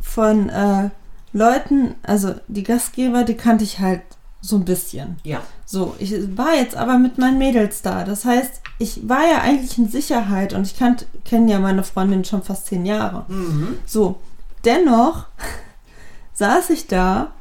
von 0.00 0.48
äh, 0.48 0.90
Leuten, 1.32 1.94
also 2.02 2.34
die 2.48 2.62
Gastgeber, 2.62 3.24
die 3.24 3.34
kannte 3.36 3.64
ich 3.64 3.80
halt 3.80 4.00
so 4.40 4.56
ein 4.56 4.64
bisschen. 4.64 5.16
Ja. 5.24 5.42
So, 5.66 5.94
ich 5.98 6.12
war 6.36 6.54
jetzt 6.54 6.76
aber 6.76 6.98
mit 6.98 7.18
meinen 7.18 7.38
Mädels 7.38 7.82
da. 7.82 8.04
Das 8.04 8.24
heißt, 8.24 8.60
ich 8.78 9.08
war 9.08 9.22
ja 9.28 9.40
eigentlich 9.42 9.76
in 9.76 9.88
Sicherheit 9.88 10.52
und 10.54 10.62
ich 10.66 10.76
kenne 11.24 11.50
ja 11.50 11.58
meine 11.58 11.84
Freundin 11.84 12.24
schon 12.24 12.42
fast 12.42 12.66
zehn 12.66 12.86
Jahre. 12.86 13.24
Mhm. 13.28 13.78
So, 13.84 14.16
dennoch 14.64 15.26
saß 16.38 16.70
ich 16.70 16.86
da 16.86 17.32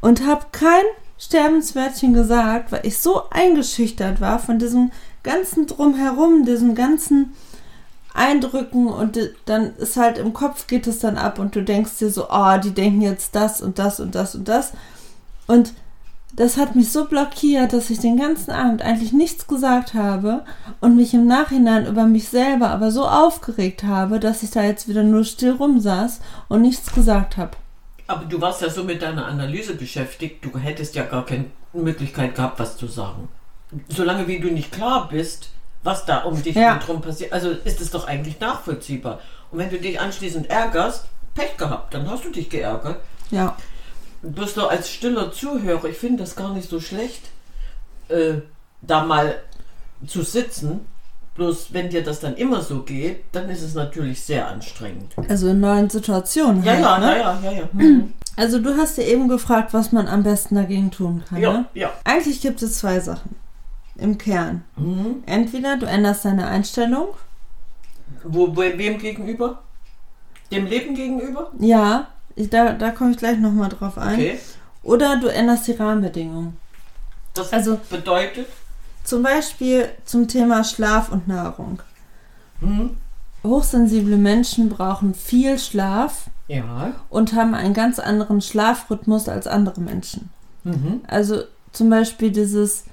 und 0.00 0.26
habe 0.26 0.46
kein 0.52 0.84
Sterbenswörtchen 1.18 2.14
gesagt, 2.14 2.72
weil 2.72 2.86
ich 2.86 2.98
so 2.98 3.28
eingeschüchtert 3.30 4.20
war 4.20 4.38
von 4.38 4.58
diesem 4.58 4.92
ganzen 5.22 5.66
Drumherum, 5.66 6.46
diesen 6.46 6.74
ganzen 6.74 7.34
Eindrücken 8.14 8.86
und 8.86 9.18
dann 9.44 9.76
ist 9.76 9.98
halt 9.98 10.16
im 10.16 10.32
Kopf 10.32 10.66
geht 10.66 10.86
es 10.86 11.00
dann 11.00 11.18
ab 11.18 11.38
und 11.38 11.54
du 11.54 11.62
denkst 11.62 11.98
dir 11.98 12.10
so, 12.10 12.28
oh, 12.30 12.56
die 12.56 12.70
denken 12.70 13.02
jetzt 13.02 13.34
das 13.34 13.60
und 13.60 13.78
das 13.78 14.00
und 14.00 14.14
das 14.14 14.34
und 14.34 14.48
das. 14.48 14.72
Und 15.46 15.74
das 16.34 16.56
hat 16.56 16.76
mich 16.76 16.90
so 16.90 17.04
blockiert, 17.04 17.74
dass 17.74 17.90
ich 17.90 17.98
den 17.98 18.16
ganzen 18.16 18.52
Abend 18.52 18.80
eigentlich 18.80 19.12
nichts 19.12 19.46
gesagt 19.46 19.92
habe 19.92 20.44
und 20.80 20.96
mich 20.96 21.12
im 21.12 21.26
Nachhinein 21.26 21.86
über 21.86 22.06
mich 22.06 22.30
selber 22.30 22.70
aber 22.70 22.90
so 22.90 23.06
aufgeregt 23.06 23.84
habe, 23.84 24.18
dass 24.18 24.42
ich 24.42 24.50
da 24.50 24.62
jetzt 24.62 24.88
wieder 24.88 25.02
nur 25.02 25.24
still 25.24 25.52
rumsaß 25.52 26.20
und 26.48 26.62
nichts 26.62 26.94
gesagt 26.94 27.36
habe. 27.36 27.52
Aber 28.06 28.24
du 28.24 28.40
warst 28.40 28.62
ja 28.62 28.70
so 28.70 28.84
mit 28.84 29.02
deiner 29.02 29.26
Analyse 29.26 29.74
beschäftigt, 29.74 30.44
du 30.44 30.56
hättest 30.58 30.94
ja 30.94 31.04
gar 31.04 31.26
keine 31.26 31.46
Möglichkeit 31.72 32.34
gehabt, 32.34 32.58
was 32.60 32.76
zu 32.76 32.86
sagen. 32.86 33.28
Solange 33.88 34.28
wie 34.28 34.38
du 34.38 34.48
nicht 34.48 34.70
klar 34.72 35.08
bist, 35.08 35.50
was 35.82 36.04
da 36.04 36.18
um 36.18 36.40
dich 36.40 36.54
Ja. 36.54 36.78
drum 36.78 37.00
passiert, 37.00 37.32
also 37.32 37.50
ist 37.50 37.80
es 37.80 37.90
doch 37.90 38.06
eigentlich 38.06 38.38
nachvollziehbar. 38.40 39.20
Und 39.50 39.58
wenn 39.58 39.70
du 39.70 39.78
dich 39.78 39.98
anschließend 40.00 40.48
ärgerst, 40.50 41.06
Pech 41.34 41.56
gehabt, 41.56 41.92
dann 41.94 42.08
hast 42.10 42.24
du 42.24 42.30
dich 42.30 42.48
geärgert. 42.48 43.00
Ja. 43.30 43.56
Bloß 44.22 44.54
so 44.54 44.68
als 44.68 44.88
stiller 44.90 45.32
Zuhörer, 45.32 45.84
ich 45.86 45.98
finde 45.98 46.22
das 46.22 46.34
gar 46.36 46.52
nicht 46.54 46.68
so 46.68 46.80
schlecht, 46.80 47.22
äh, 48.08 48.34
da 48.82 49.04
mal 49.04 49.40
zu 50.06 50.22
sitzen. 50.22 50.86
Bloß 51.36 51.72
wenn 51.72 51.90
dir 51.90 52.02
das 52.02 52.20
dann 52.20 52.34
immer 52.36 52.62
so 52.62 52.82
geht, 52.82 53.24
dann 53.32 53.50
ist 53.50 53.62
es 53.62 53.74
natürlich 53.74 54.22
sehr 54.22 54.48
anstrengend. 54.48 55.12
Also 55.28 55.48
in 55.48 55.60
neuen 55.60 55.90
Situationen. 55.90 56.64
Ja, 56.64 56.72
halt, 56.72 56.82
ja, 56.82 56.98
ne? 56.98 57.18
ja, 57.18 57.38
ja, 57.42 57.50
ja, 57.50 57.58
ja. 57.58 57.68
Mhm. 57.72 58.12
Also 58.38 58.58
du 58.58 58.76
hast 58.76 58.98
ja 58.98 59.04
eben 59.04 59.28
gefragt, 59.28 59.72
was 59.72 59.92
man 59.92 60.08
am 60.08 60.22
besten 60.22 60.56
dagegen 60.56 60.90
tun 60.90 61.22
kann. 61.26 61.40
Ja, 61.40 61.52
Ne? 61.52 61.64
ja. 61.74 61.90
Eigentlich 62.04 62.40
gibt 62.42 62.60
es 62.62 62.78
zwei 62.78 63.00
Sachen 63.00 63.34
im 63.96 64.18
Kern. 64.18 64.62
Mhm. 64.76 65.22
Entweder 65.24 65.78
du 65.78 65.86
änderst 65.86 66.24
deine 66.26 66.46
Einstellung. 66.46 67.08
Wo, 68.24 68.54
wo, 68.54 68.60
wem 68.60 68.98
gegenüber? 68.98 69.62
Dem 70.50 70.66
Leben 70.66 70.94
gegenüber? 70.94 71.50
Ja, 71.58 72.08
ich, 72.34 72.50
da, 72.50 72.72
da 72.72 72.90
komme 72.90 73.12
ich 73.12 73.16
gleich 73.16 73.38
nochmal 73.38 73.70
drauf 73.70 73.96
ein. 73.98 74.14
Okay. 74.14 74.38
Oder 74.82 75.18
du 75.18 75.28
änderst 75.28 75.66
die 75.66 75.72
Rahmenbedingungen. 75.72 76.56
Das 77.34 77.52
Also- 77.52 77.78
bedeutet, 77.90 78.46
Zum 79.06 79.22
Beispiel 79.22 79.88
zum 80.04 80.26
Thema 80.26 80.64
Schlaf 80.64 81.10
und 81.10 81.28
Nahrung. 81.28 81.80
mhm. 82.60 82.96
Hochsensible 83.44 84.16
Menschen 84.16 84.68
brauchen 84.68 85.14
viel 85.14 85.56
Schlaf 85.60 86.26
ja, 86.48 86.94
und 87.08 87.32
haben 87.34 87.54
einen 87.54 87.74
ganz 87.74 88.00
anderen 88.00 88.40
Schlafrhythmus 88.40 89.28
als 89.28 89.46
andere 89.46 89.80
Menschen. 89.80 90.30
mhm. 90.64 91.02
Also 91.06 91.44
zum 91.70 91.88
Beispiel 91.88 92.32
dieses 92.32 92.84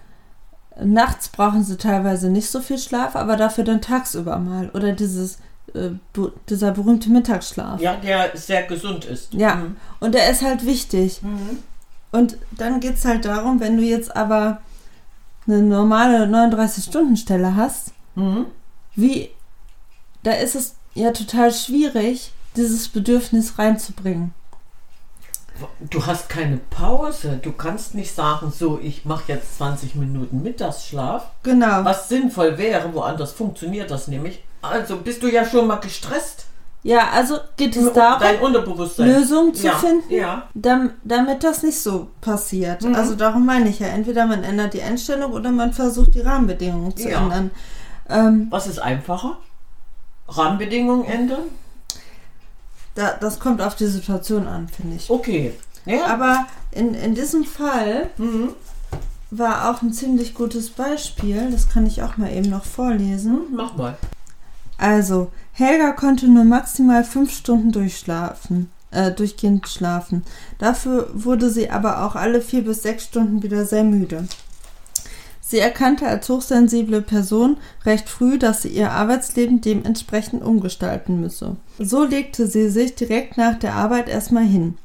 Nachts 0.79 1.29
brauchen 1.29 1.63
sie 1.63 1.77
teilweise 1.77 2.29
nicht 2.29 2.49
so 2.49 2.59
viel 2.59 2.77
Schlaf, 2.77 3.15
aber 3.15 3.35
dafür 3.35 3.63
dann 3.63 3.81
tagsüber 3.81 4.37
mal. 4.37 4.69
Oder 4.75 4.91
dieses, 4.91 5.37
äh, 5.73 5.89
dieser 6.49 6.71
berühmte 6.71 7.09
Mittagsschlaf. 7.09 7.81
ja, 7.81 7.95
der 7.95 8.31
sehr 8.35 8.63
gesund 8.63 9.05
ist. 9.05 9.33
Ja. 9.33 9.55
Mhm. 9.55 9.77
Und 9.99 10.13
der 10.13 10.29
ist 10.29 10.43
halt 10.43 10.65
wichtig. 10.65 11.21
Mhm. 11.23 11.59
Und 12.11 12.37
dann 12.51 12.79
geht 12.79 12.95
es 12.95 13.05
halt 13.05 13.25
darum, 13.25 13.59
wenn 13.59 13.77
du 13.77 13.83
jetzt 13.83 14.15
aber 14.15 14.61
eine 15.47 15.61
normale 15.61 16.25
39-Stunden-Stelle 16.25 17.55
hast, 17.55 17.91
Mhm. 18.15 18.45
wie, 18.95 19.31
da 20.23 20.31
ist 20.33 20.55
es 20.55 20.75
ja 20.93 21.11
total 21.11 21.51
schwierig, 21.51 22.31
dieses 22.55 22.87
Bedürfnis 22.89 23.57
reinzubringen. 23.57 24.33
Du 25.79 26.05
hast 26.05 26.29
keine 26.29 26.57
Pause. 26.57 27.39
Du 27.41 27.51
kannst 27.51 27.93
nicht 27.93 28.13
sagen, 28.13 28.51
so, 28.51 28.79
ich 28.81 29.05
mache 29.05 29.31
jetzt 29.33 29.57
20 29.57 29.95
Minuten 29.95 30.41
Mittagsschlaf. 30.41 31.29
Genau. 31.43 31.83
Was 31.85 32.09
sinnvoll 32.09 32.57
wäre, 32.57 32.93
woanders 32.93 33.31
funktioniert 33.33 33.91
das 33.91 34.07
nämlich. 34.07 34.43
Also 34.61 34.97
bist 34.97 35.21
du 35.21 35.27
ja 35.31 35.45
schon 35.45 35.67
mal 35.67 35.75
gestresst. 35.77 36.45
Ja, 36.83 37.09
also 37.13 37.37
geht 37.55 37.75
es 37.77 37.93
darum. 37.93 38.19
Lösungen 39.05 39.53
zu 39.53 39.67
ja. 39.67 39.77
finden, 39.77 40.11
Ja. 40.13 40.49
dam- 40.53 40.91
damit 41.03 41.43
das 41.43 41.63
nicht 41.63 41.79
so 41.79 42.07
passiert. 42.19 42.81
Mhm. 42.83 42.93
Also 42.95 43.15
darum 43.15 43.45
meine 43.45 43.69
ich 43.69 43.79
ja, 43.79 43.87
entweder 43.87 44.25
man 44.25 44.43
ändert 44.43 44.73
die 44.73 44.81
Einstellung 44.81 45.31
oder 45.31 45.51
man 45.51 45.71
versucht 45.73 46.13
die 46.15 46.19
Rahmenbedingungen 46.21 46.95
zu 46.97 47.09
Ja. 47.09 47.21
ändern. 47.23 47.51
Ähm, 48.09 48.47
Was 48.49 48.67
ist 48.67 48.79
einfacher? 48.79 49.37
Rahmenbedingungen 50.27 51.05
ändern? 51.05 51.43
da, 52.95 53.13
das 53.19 53.39
kommt 53.39 53.61
auf 53.61 53.75
die 53.75 53.87
Situation 53.87 54.47
an, 54.47 54.67
finde 54.67 54.97
ich. 54.97 55.09
Okay. 55.09 55.53
Ja. 55.85 56.05
Aber 56.07 56.45
in, 56.71 56.93
in 56.93 57.15
diesem 57.15 57.43
Fall 57.43 58.09
mhm. 58.17 58.49
war 59.31 59.69
auch 59.71 59.81
ein 59.81 59.93
ziemlich 59.93 60.33
gutes 60.33 60.69
Beispiel, 60.69 61.49
das 61.51 61.69
kann 61.69 61.85
ich 61.87 62.03
auch 62.03 62.17
mal 62.17 62.31
eben 62.31 62.49
noch 62.49 62.65
vorlesen. 62.65 63.41
Mach 63.51 63.75
mal. 63.75 63.97
Also, 64.77 65.31
Helga 65.53 65.91
konnte 65.91 66.27
nur 66.27 66.45
maximal 66.45 67.03
fünf 67.03 67.31
Stunden 67.31 67.71
durchschlafen, 67.71 68.71
äh, 68.89 69.11
durchgehend 69.11 69.67
schlafen. 69.67 70.23
Dafür 70.57 71.09
wurde 71.13 71.51
sie 71.51 71.69
aber 71.69 72.03
auch 72.03 72.15
alle 72.15 72.41
vier 72.41 72.63
bis 72.63 72.81
sechs 72.81 73.05
Stunden 73.05 73.43
wieder 73.43 73.65
sehr 73.65 73.83
müde. 73.83 74.27
Sie 75.41 75.59
erkannte 75.59 76.07
als 76.07 76.27
hochsensible 76.27 77.01
Person 77.01 77.57
recht 77.85 78.09
früh, 78.09 78.39
dass 78.39 78.63
sie 78.63 78.69
ihr 78.69 78.91
Arbeitsleben 78.91 79.61
dementsprechend 79.61 80.41
umgestalten 80.41 81.21
müsse. 81.21 81.57
So 81.77 82.03
legte 82.03 82.47
sie 82.47 82.69
sich 82.69 82.95
direkt 82.95 83.37
nach 83.37 83.59
der 83.59 83.75
Arbeit 83.75 84.09
erstmal 84.09 84.45
hin. 84.45 84.77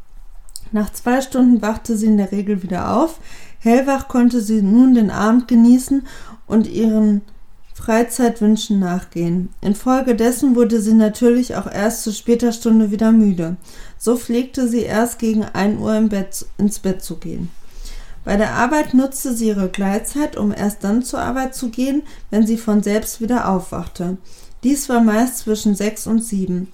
Nach 0.70 0.92
zwei 0.92 1.22
Stunden 1.22 1.62
wachte 1.62 1.96
sie 1.96 2.06
in 2.06 2.18
der 2.18 2.32
Regel 2.32 2.62
wieder 2.62 2.94
auf. 2.94 3.20
Hellwach 3.60 4.08
konnte 4.08 4.42
sie 4.42 4.60
nun 4.60 4.92
den 4.92 5.10
Abend 5.10 5.48
genießen 5.48 6.06
und 6.46 6.66
ihren 6.66 7.22
Freizeitwünschen 7.78 8.80
nachgehen. 8.80 9.50
Infolgedessen 9.60 10.56
wurde 10.56 10.82
sie 10.82 10.94
natürlich 10.94 11.54
auch 11.54 11.70
erst 11.70 12.02
zu 12.02 12.12
später 12.12 12.50
Stunde 12.52 12.90
wieder 12.90 13.12
müde. 13.12 13.56
So 13.96 14.16
pflegte 14.16 14.68
sie 14.68 14.82
erst 14.82 15.18
gegen 15.20 15.44
1 15.44 15.80
Uhr 15.80 15.96
im 15.96 16.08
Bett, 16.08 16.44
ins 16.58 16.80
Bett 16.80 17.02
zu 17.02 17.16
gehen. 17.16 17.50
Bei 18.24 18.36
der 18.36 18.54
Arbeit 18.54 18.94
nutzte 18.94 19.32
sie 19.32 19.46
ihre 19.46 19.68
Gleitzeit, 19.68 20.36
um 20.36 20.52
erst 20.52 20.82
dann 20.82 21.02
zur 21.02 21.20
Arbeit 21.20 21.54
zu 21.54 21.70
gehen, 21.70 22.02
wenn 22.30 22.46
sie 22.46 22.58
von 22.58 22.82
selbst 22.82 23.20
wieder 23.20 23.48
aufwachte. 23.48 24.18
Dies 24.64 24.88
war 24.88 25.00
meist 25.00 25.38
zwischen 25.38 25.74
6 25.74 26.08
und 26.08 26.22
7. 26.22 26.68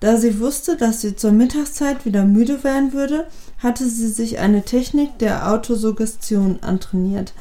Da 0.00 0.16
sie 0.16 0.40
wusste, 0.40 0.76
dass 0.76 1.02
sie 1.02 1.16
zur 1.16 1.32
Mittagszeit 1.32 2.06
wieder 2.06 2.24
müde 2.24 2.64
werden 2.64 2.92
würde, 2.92 3.26
hatte 3.58 3.88
sie 3.88 4.08
sich 4.08 4.38
eine 4.38 4.62
Technik 4.62 5.18
der 5.18 5.52
Autosuggestion 5.52 6.58
antrainiert. 6.62 7.34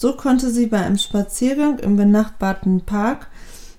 So 0.00 0.12
konnte 0.12 0.52
sie 0.52 0.66
bei 0.66 0.78
einem 0.78 0.96
Spaziergang 0.96 1.80
im 1.80 1.96
benachbarten 1.96 2.82
Park 2.82 3.26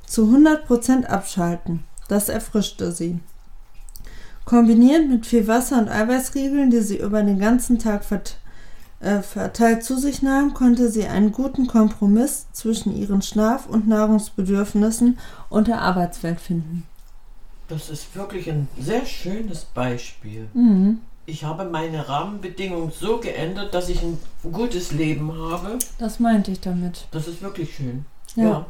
zu 0.05 0.25
100% 0.25 1.05
abschalten. 1.05 1.85
Das 2.09 2.27
erfrischte 2.27 2.91
sie. 2.91 3.19
Kombiniert 4.43 5.07
mit 5.07 5.25
viel 5.25 5.47
Wasser 5.47 5.79
und 5.79 5.87
Eiweißriegeln, 5.87 6.71
die 6.71 6.81
sie 6.81 6.97
über 6.97 7.23
den 7.23 7.39
ganzen 7.39 7.79
Tag 7.79 8.03
vert 8.03 8.35
äh, 8.99 9.21
verteilt 9.21 9.85
zu 9.85 9.97
sich 9.97 10.21
nahm, 10.21 10.53
konnte 10.53 10.91
sie 10.91 11.05
einen 11.05 11.31
guten 11.31 11.67
Kompromiss 11.67 12.47
zwischen 12.51 12.93
ihren 12.93 13.21
Schlaf- 13.21 13.67
und 13.67 13.87
Nahrungsbedürfnissen 13.87 15.17
und 15.47 15.69
der 15.69 15.79
Arbeitswelt 15.79 16.41
finden. 16.41 16.83
Das 17.69 17.89
ist 17.89 18.13
wirklich 18.13 18.49
ein 18.49 18.67
sehr 18.77 19.05
schönes 19.05 19.63
Beispiel. 19.63 20.49
Mhm. 20.53 20.99
Ich 21.29 21.43
habe 21.43 21.63
meine 21.65 22.09
Rahmenbedingungen 22.09 22.91
so 22.91 23.19
geändert, 23.19 23.75
dass 23.75 23.87
ich 23.87 24.01
ein 24.01 24.17
gutes 24.51 24.91
Leben 24.91 25.31
habe. 25.31 25.77
Das 25.99 26.19
meinte 26.19 26.49
ich 26.49 26.59
damit. 26.59 27.05
Das 27.11 27.27
ist 27.27 27.43
wirklich 27.43 27.75
schön. 27.75 28.05
Ja. 28.35 28.65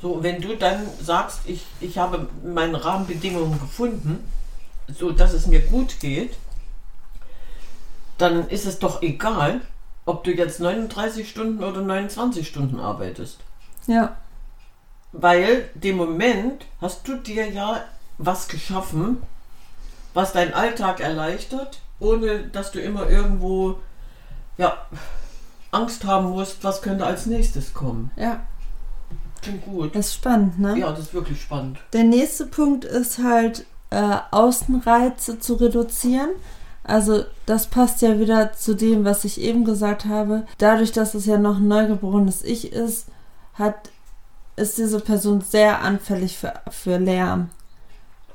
So, 0.00 0.22
wenn 0.22 0.40
du 0.40 0.56
dann 0.56 0.86
sagst, 1.02 1.40
ich, 1.46 1.64
ich 1.80 1.98
habe 1.98 2.28
meine 2.44 2.84
Rahmenbedingungen 2.84 3.58
gefunden, 3.58 4.22
so 4.86 5.10
dass 5.10 5.32
es 5.32 5.48
mir 5.48 5.60
gut 5.60 5.98
geht, 5.98 6.36
dann 8.18 8.48
ist 8.48 8.64
es 8.66 8.78
doch 8.78 9.02
egal, 9.02 9.60
ob 10.06 10.22
du 10.22 10.30
jetzt 10.30 10.60
39 10.60 11.28
Stunden 11.28 11.64
oder 11.64 11.80
29 11.80 12.46
Stunden 12.46 12.78
arbeitest. 12.78 13.38
Ja, 13.88 14.16
Weil 15.10 15.68
dem 15.74 15.96
Moment 15.96 16.64
hast 16.80 17.08
du 17.08 17.16
dir 17.16 17.50
ja 17.50 17.84
was 18.18 18.46
geschaffen, 18.46 19.20
was 20.12 20.32
deinen 20.32 20.54
Alltag 20.54 21.00
erleichtert, 21.00 21.80
ohne 22.00 22.48
dass 22.48 22.72
du 22.72 22.80
immer 22.80 23.08
irgendwo 23.08 23.76
ja, 24.56 24.86
Angst 25.70 26.04
haben 26.04 26.30
musst, 26.30 26.62
was 26.62 26.82
könnte 26.82 27.06
als 27.06 27.26
nächstes 27.26 27.74
kommen. 27.74 28.10
ja. 28.16 28.40
Klingt 29.42 29.66
gut. 29.66 29.94
Das 29.94 30.06
ist 30.06 30.14
spannend, 30.14 30.58
ne? 30.58 30.78
Ja, 30.78 30.90
das 30.90 31.00
ist 31.00 31.12
wirklich 31.12 31.42
spannend. 31.42 31.78
Der 31.92 32.04
nächste 32.04 32.46
Punkt 32.46 32.86
ist 32.86 33.18
halt, 33.18 33.66
äh, 33.94 34.16
Außenreize 34.30 35.38
zu 35.38 35.54
reduzieren. 35.54 36.30
Also 36.82 37.24
das 37.46 37.68
passt 37.68 38.02
ja 38.02 38.18
wieder 38.18 38.52
zu 38.52 38.74
dem, 38.74 39.04
was 39.04 39.24
ich 39.24 39.40
eben 39.40 39.64
gesagt 39.64 40.04
habe. 40.04 40.46
Dadurch, 40.58 40.92
dass 40.92 41.14
es 41.14 41.26
ja 41.26 41.38
noch 41.38 41.56
ein 41.56 41.68
neugeborenes 41.68 42.42
Ich 42.42 42.72
ist, 42.72 43.06
hat, 43.54 43.90
ist 44.56 44.78
diese 44.78 45.00
Person 45.00 45.40
sehr 45.40 45.80
anfällig 45.82 46.36
für, 46.36 46.54
für 46.70 46.98
Lärm. 46.98 47.50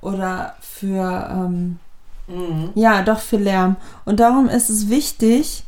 Oder 0.02 0.56
für, 0.62 1.30
ähm, 1.32 1.80
Mhm. 2.30 2.70
ja, 2.76 3.02
doch 3.02 3.20
für 3.20 3.38
Lärm. 3.38 3.76
Und 4.06 4.20
darum 4.20 4.48
ist 4.48 4.70
es 4.70 4.90
wichtig 4.90 5.64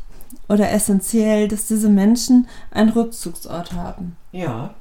oder 0.47 0.71
essentiell, 0.71 1.47
dass 1.47 1.67
diese 1.67 1.89
Menschen 1.89 2.47
einen 2.71 2.89
Rückzugsort 2.89 3.73
haben. 3.73 4.15
Ja. 4.31 4.73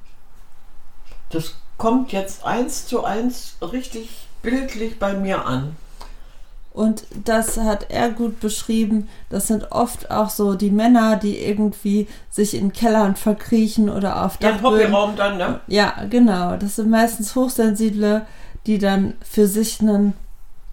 Das 1.31 1.55
kommt 1.79 2.13
jetzt 2.13 2.45
eins 2.45 2.87
zu 2.87 3.05
eins 3.05 3.57
richtig 3.63 4.11
bildlich 4.43 4.99
bei 4.99 5.15
mir 5.15 5.47
an. 5.47 5.77
Und 6.73 7.05
das 7.25 7.57
hat 7.57 7.91
er 7.91 8.11
gut 8.11 8.39
beschrieben. 8.41 9.09
Das 9.29 9.49
sind 9.49 9.73
oft 9.73 10.11
auch 10.11 10.31
so 10.31 10.55
die 10.55 10.71
Männer, 10.71 11.17
die 11.17 11.39
irgendwie 11.39 12.07
sich 12.31 12.55
in 12.55 12.73
Kellern 12.73 13.17
verkriechen 13.17 13.89
oder 13.91 14.25
auf 14.25 14.39
Ja, 14.41 14.53
Dachböden. 14.53 14.79
Hobbyraum 14.93 15.17
dann, 15.17 15.37
ne? 15.37 15.61
Ja, 15.67 15.95
genau. 16.09 16.57
Das 16.57 16.77
sind 16.77 16.91
meistens 16.91 17.35
Hochsensible, 17.35 18.25
die 18.67 18.79
dann 18.79 19.15
für 19.25 19.49
sich 19.49 19.81
einen 19.81 20.15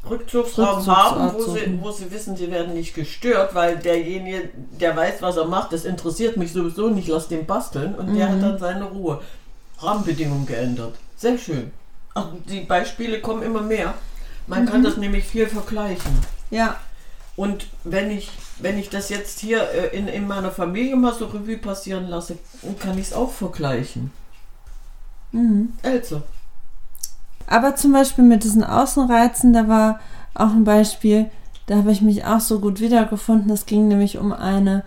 Rückzugsraum 0.10 0.86
haben, 0.88 1.34
wo 1.34 1.42
sie, 1.54 1.80
wo 1.82 1.92
sie 1.92 2.10
wissen, 2.12 2.36
sie 2.38 2.50
werden 2.52 2.74
nicht 2.74 2.94
gestört, 2.94 3.54
weil 3.56 3.78
derjenige, 3.78 4.50
der 4.80 4.96
weiß, 4.96 5.22
was 5.22 5.38
er 5.38 5.46
macht, 5.46 5.74
das 5.74 5.86
interessiert 5.86 6.38
mich 6.38 6.52
sowieso 6.54 6.90
nicht, 6.90 7.08
lass 7.08 7.28
den 7.28 7.46
basteln 7.46 7.96
und 7.96 8.16
der 8.16 8.28
Mhm. 8.30 8.32
hat 8.34 8.42
dann 8.44 8.60
seine 8.60 8.86
Ruhe. 8.86 9.22
Rahmenbedingungen 9.80 10.46
geändert. 10.46 10.96
Sehr 11.16 11.38
schön. 11.38 11.72
Ach, 12.16 12.28
die 12.50 12.62
Beispiele 12.62 13.22
kommen 13.22 13.44
immer 13.44 13.62
mehr. 13.62 13.94
Man 14.48 14.66
kann 14.66 14.80
Mhm. 14.82 14.86
das 14.86 14.98
nämlich 14.98 15.26
viel 15.26 15.48
vergleichen. 15.48 16.12
Ja, 16.50 16.78
Und 17.36 17.68
wenn 17.84 18.10
ich, 18.10 18.32
wenn 18.60 18.80
ich 18.80 18.90
das 18.90 19.10
jetzt 19.10 19.40
hier 19.40 19.62
äh, 19.70 19.96
in, 19.96 20.08
in 20.08 20.26
meiner 20.28 20.50
Familie 20.50 20.96
mal 20.96 21.14
so 21.14 21.26
Revue 21.28 21.58
passieren 21.60 22.08
lasse, 22.08 22.40
kann 22.80 22.98
ich 22.98 23.06
es 23.08 23.14
auch 23.14 23.32
vergleichen. 23.32 24.10
mhm. 25.32 25.74
Also, 25.84 26.24
Aber 27.48 27.76
zum 27.76 27.94
Beispiel 27.94 28.24
mit 28.24 28.44
diesen 28.44 28.64
Außenreizen, 28.64 29.54
da 29.54 29.68
war 29.68 30.00
auch 30.36 30.52
ein 30.52 30.66
Beispiel, 30.66 31.32
da 31.66 31.78
habe 31.78 31.92
ich 31.92 32.02
mich 32.02 32.26
auch 32.26 32.42
so 32.42 32.60
gut 32.60 32.80
wiedergefunden. 32.80 33.50
Es 33.52 33.66
ging 33.66 33.88
nämlich 33.88 34.18
um 34.18 34.34
eine, 34.34 34.84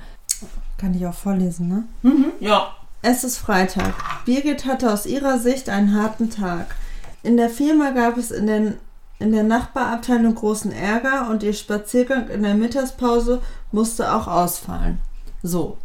kann 0.78 0.94
ich 0.94 1.06
auch 1.06 1.14
vorlesen, 1.14 1.68
ne? 1.68 1.84
mhm. 2.02 2.32
ja, 2.40 2.74
Es 3.02 3.24
ist 3.24 3.38
Freitag. 3.38 3.94
Birgit 4.24 4.66
hatte 4.66 4.92
aus 4.92 5.06
ihrer 5.06 5.38
Sicht 5.38 5.68
einen 5.68 5.94
harten 5.94 6.30
Tag. 6.30 6.74
In 7.22 7.36
der 7.36 7.50
Firma 7.50 7.90
gab 7.90 8.16
es 8.16 8.30
in, 8.30 8.46
den, 8.46 8.76
in 9.18 9.32
der 9.32 9.42
Nachbarabteilung 9.42 10.34
großen 10.34 10.72
Ärger 10.72 11.28
und 11.30 11.42
ihr 11.42 11.52
Spaziergang 11.52 12.28
in 12.28 12.42
der 12.42 12.54
Mittagspause 12.54 13.42
musste 13.72 14.14
auch 14.14 14.26
ausfallen. 14.26 14.98
So. 15.42 15.78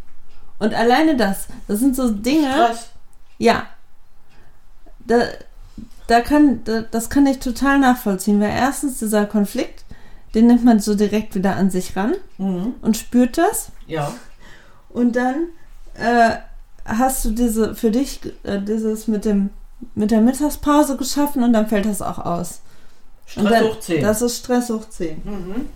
Und 0.60 0.74
alleine 0.74 1.18
das, 1.18 1.48
das 1.68 1.80
sind 1.80 1.96
so 1.96 2.10
Dinge, 2.10 2.52
Stress. 2.52 2.90
ja. 3.38 3.64
Da, 5.00 5.24
da 6.08 6.22
kann, 6.22 6.64
da, 6.64 6.82
das 6.82 7.10
kann 7.10 7.26
ich 7.26 7.40
total 7.40 7.80
nachvollziehen, 7.80 8.40
weil 8.40 8.52
erstens 8.52 9.00
dieser 9.00 9.26
Konflikt, 9.26 9.84
den 10.34 10.48
nimmt 10.48 10.64
man 10.66 10.80
so 10.80 10.96
direkt 10.96 11.36
wieder 11.36 11.56
an 11.56 11.70
sich 11.70 11.96
ran 11.96 12.14
Mhm. 12.38 12.74
und 12.82 12.98
spürt 12.98 13.38
das. 13.38 13.70
Ja, 13.88 14.14
Und 14.90 15.16
dann 15.16 15.36
äh, 15.96 16.36
hast 16.86 17.26
du 17.26 17.32
diese 17.32 17.74
für 17.76 17.92
dich 17.92 18.20
äh, 18.44 18.60
dieses 18.62 19.08
mit 19.08 19.26
dem 19.26 19.50
mit 19.94 20.12
der 20.12 20.22
Mittagspause 20.22 20.96
geschaffen 20.98 21.44
und 21.44 21.54
dann 21.54 21.68
fällt 21.68 21.86
das 21.86 22.02
auch 22.02 22.20
aus. 22.20 22.62
Stress 23.26 23.50
dann, 23.50 23.64
hoch 23.66 23.80
10. 23.80 24.02
Das 24.02 24.22
ist 24.22 24.38
Stress 24.38 24.70
hoch 24.70 24.88
10. 24.90 25.22
mhm. 25.24 25.70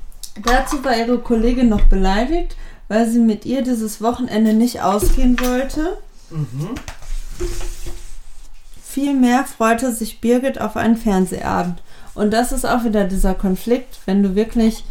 Dazu 0.43 0.83
war 0.85 0.95
ihre 0.95 1.19
Kollegin 1.19 1.67
noch 1.69 1.81
beleidigt, 1.85 2.55
weil 2.87 3.09
sie 3.09 3.19
mit 3.19 3.45
ihr 3.45 3.61
dieses 3.61 4.01
Wochenende 4.01 4.53
nicht 4.53 4.81
ausgehen 4.81 5.37
wollte. 5.39 5.97
Mhm. 6.29 6.75
Vielmehr 8.91 9.45
freute 9.45 9.93
sich 9.93 10.19
Birgit 10.19 10.59
auf 10.59 10.75
einen 10.75 10.97
Fernsehabend. 10.97 11.79
Und 12.15 12.31
das 12.31 12.51
ist 12.51 12.65
auch 12.65 12.85
wieder 12.85 13.03
dieser 13.03 13.35
Konflikt, 13.35 13.99
wenn 14.07 14.23
du 14.23 14.33
wirklich 14.33 14.83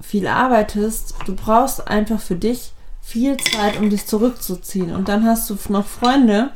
viel 0.00 0.26
arbeitest, 0.26 1.14
du 1.26 1.36
brauchst 1.36 1.86
einfach 1.86 2.18
für 2.18 2.36
dich 2.36 2.72
viel 3.02 3.36
Zeit, 3.36 3.78
um 3.78 3.90
dich 3.90 4.06
zurückzuziehen. 4.06 4.96
Und 4.96 5.10
dann 5.10 5.26
hast 5.26 5.50
du 5.50 5.58
noch 5.68 5.86
Freunde 5.86 6.48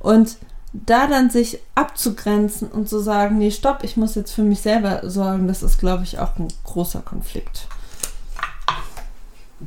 und 0.00 0.38
da 0.72 1.06
dann 1.06 1.30
sich 1.30 1.60
abzugrenzen 1.76 2.66
und 2.66 2.88
zu 2.88 2.98
sagen, 2.98 3.38
nee, 3.38 3.52
stopp, 3.52 3.84
ich 3.84 3.96
muss 3.96 4.16
jetzt 4.16 4.32
für 4.32 4.42
mich 4.42 4.62
selber 4.62 5.08
sorgen, 5.08 5.46
das 5.46 5.62
ist, 5.62 5.78
glaube 5.78 6.02
ich, 6.02 6.18
auch 6.18 6.36
ein 6.36 6.48
großer 6.64 7.02
Konflikt. 7.02 7.68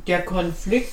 Der 0.06 0.20
Konflikt 0.20 0.92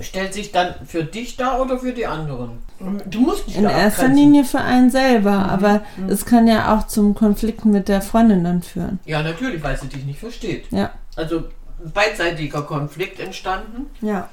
stellt 0.00 0.34
sich 0.34 0.50
dann 0.52 0.74
für 0.86 1.04
dich 1.04 1.36
dar 1.36 1.60
oder 1.60 1.78
für 1.78 1.92
die 1.92 2.06
anderen? 2.06 2.58
Du 3.06 3.20
musst 3.20 3.46
nicht 3.46 3.56
In 3.56 3.64
da 3.64 3.70
erster. 3.70 4.08
Linie 4.08 4.44
für 4.44 4.60
einen 4.60 4.90
selber, 4.90 5.48
aber 5.50 5.82
es 6.08 6.26
kann 6.26 6.46
ja 6.46 6.74
auch 6.76 6.86
zum 6.86 7.14
Konflikt 7.14 7.64
mit 7.64 7.88
der 7.88 8.02
Freundin 8.02 8.44
dann 8.44 8.62
führen. 8.62 8.98
Ja, 9.04 9.22
natürlich, 9.22 9.62
weil 9.62 9.78
sie 9.78 9.86
dich 9.88 10.04
nicht 10.04 10.18
versteht. 10.18 10.66
Ja, 10.70 10.90
Also 11.16 11.44
beidseitiger 11.92 12.62
Konflikt 12.62 13.20
entstanden. 13.20 13.86
ja. 14.00 14.28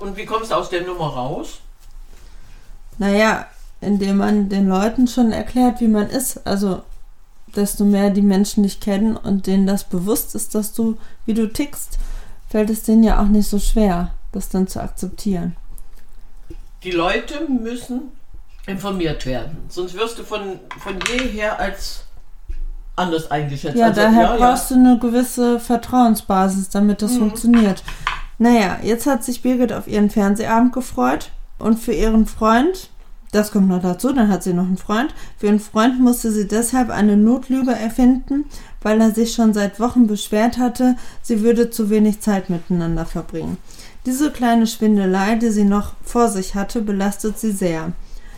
Und 0.00 0.16
wie 0.16 0.24
kommst 0.24 0.50
du 0.50 0.56
aus 0.56 0.68
der 0.68 0.82
Nummer 0.82 1.06
raus? 1.10 1.60
Naja, 2.98 3.46
indem 3.80 4.16
man 4.16 4.48
den 4.48 4.68
Leuten 4.68 5.06
schon 5.06 5.30
erklärt, 5.32 5.80
wie 5.80 5.88
man 5.88 6.08
ist. 6.08 6.44
Also, 6.46 6.82
desto 7.54 7.84
mehr 7.84 8.10
die 8.10 8.22
Menschen 8.22 8.62
dich 8.64 8.80
kennen 8.80 9.16
und 9.16 9.46
denen 9.46 9.66
das 9.66 9.84
bewusst 9.84 10.34
ist, 10.34 10.54
dass 10.54 10.72
du, 10.72 10.96
wie 11.24 11.34
du 11.34 11.46
tickst, 11.52 11.98
fällt 12.50 12.70
es 12.70 12.82
denen 12.82 13.04
ja 13.04 13.20
auch 13.20 13.26
nicht 13.28 13.48
so 13.48 13.58
schwer, 13.58 14.10
das 14.36 14.48
dann 14.48 14.68
zu 14.68 14.80
akzeptieren. 14.80 15.56
Die 16.82 16.90
Leute 16.92 17.48
müssen 17.48 18.12
informiert 18.66 19.26
werden. 19.26 19.58
Sonst 19.68 19.94
wirst 19.94 20.18
du 20.18 20.24
von, 20.24 20.60
von 20.78 20.98
jeher 21.12 21.58
als 21.58 22.04
anders 22.96 23.30
eingeschätzt. 23.30 23.76
Ja, 23.76 23.86
Also, 23.86 24.00
daher 24.00 24.36
brauchst 24.36 24.70
du 24.70 24.74
eine 24.74 24.98
gewisse 24.98 25.60
Vertrauensbasis, 25.60 26.70
damit 26.70 27.02
das 27.02 27.16
funktioniert. 27.16 27.82
Naja, 28.38 28.78
jetzt 28.82 29.06
hat 29.06 29.24
sich 29.24 29.42
Birgit 29.42 29.72
auf 29.72 29.86
ihren 29.86 30.10
Fernsehabend 30.10 30.72
gefreut 30.72 31.30
und 31.58 31.78
für 31.78 31.92
ihren 31.92 32.26
Freund, 32.26 32.90
das 33.32 33.50
kommt 33.50 33.68
noch 33.68 33.80
dazu, 33.82 34.12
dann 34.12 34.28
hat 34.28 34.42
sie 34.42 34.52
noch 34.52 34.64
einen 34.64 34.76
Freund, 34.76 35.14
für 35.38 35.46
ihren 35.46 35.60
Freund 35.60 36.00
musste 36.00 36.30
sie 36.30 36.46
deshalb 36.46 36.90
eine 36.90 37.16
Notlüge 37.16 37.72
erfinden, 37.72 38.44
weil 38.82 39.00
er 39.00 39.12
sich 39.12 39.32
schon 39.32 39.54
seit 39.54 39.80
Wochen 39.80 40.06
beschwert 40.06 40.58
hatte, 40.58 40.96
sie 41.22 41.42
würde 41.42 41.70
zu 41.70 41.88
wenig 41.90 42.20
Zeit 42.20 42.50
miteinander 42.50 43.06
verbringen. 43.06 43.56
Diese 44.06 44.30
kleine 44.30 44.66
Schwindelei, 44.68 45.34
die 45.34 45.50
sie 45.50 45.64
noch 45.64 45.92
vor 46.04 46.28
sich 46.28 46.54
hatte, 46.54 46.80
belastet 46.80 47.38
sie 47.38 47.50
sehr. 47.50 47.92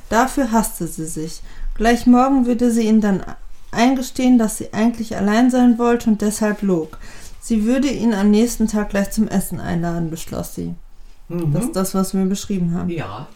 Dafür 0.09 0.51
hasste 0.51 0.87
sie 0.87 1.07
sich. 1.07 1.43
Gleich 1.75 2.07
morgen 2.07 2.47
würde 2.47 2.71
sie 2.71 2.87
ihn 2.89 3.03
dann 3.03 3.23
eingestehen, 3.71 4.39
dass 4.39 4.57
sie 4.57 4.73
eigentlich 4.73 5.17
allein 5.17 5.51
sein 5.51 5.79
wollte 5.79 6.09
und 6.09 6.23
deshalb 6.23 6.63
log. 6.63 6.99
Sie 7.41 7.65
würde 7.65 7.89
ihn 7.89 8.15
am 8.15 8.31
nächsten 8.31 8.67
Tag 8.67 8.89
gleich 8.91 9.11
zum 9.11 9.29
Essen 9.29 9.61
einladen, 9.61 10.11
beschloss 10.11 10.55
sie. 10.55 10.75
Mhm. 11.29 11.53
Das 11.53 11.65
ist 11.67 11.77
das, 11.77 11.95
was 11.95 12.15
wir 12.15 12.25
beschrieben 12.25 12.75
haben. 12.75 12.89
ja. 12.89 13.29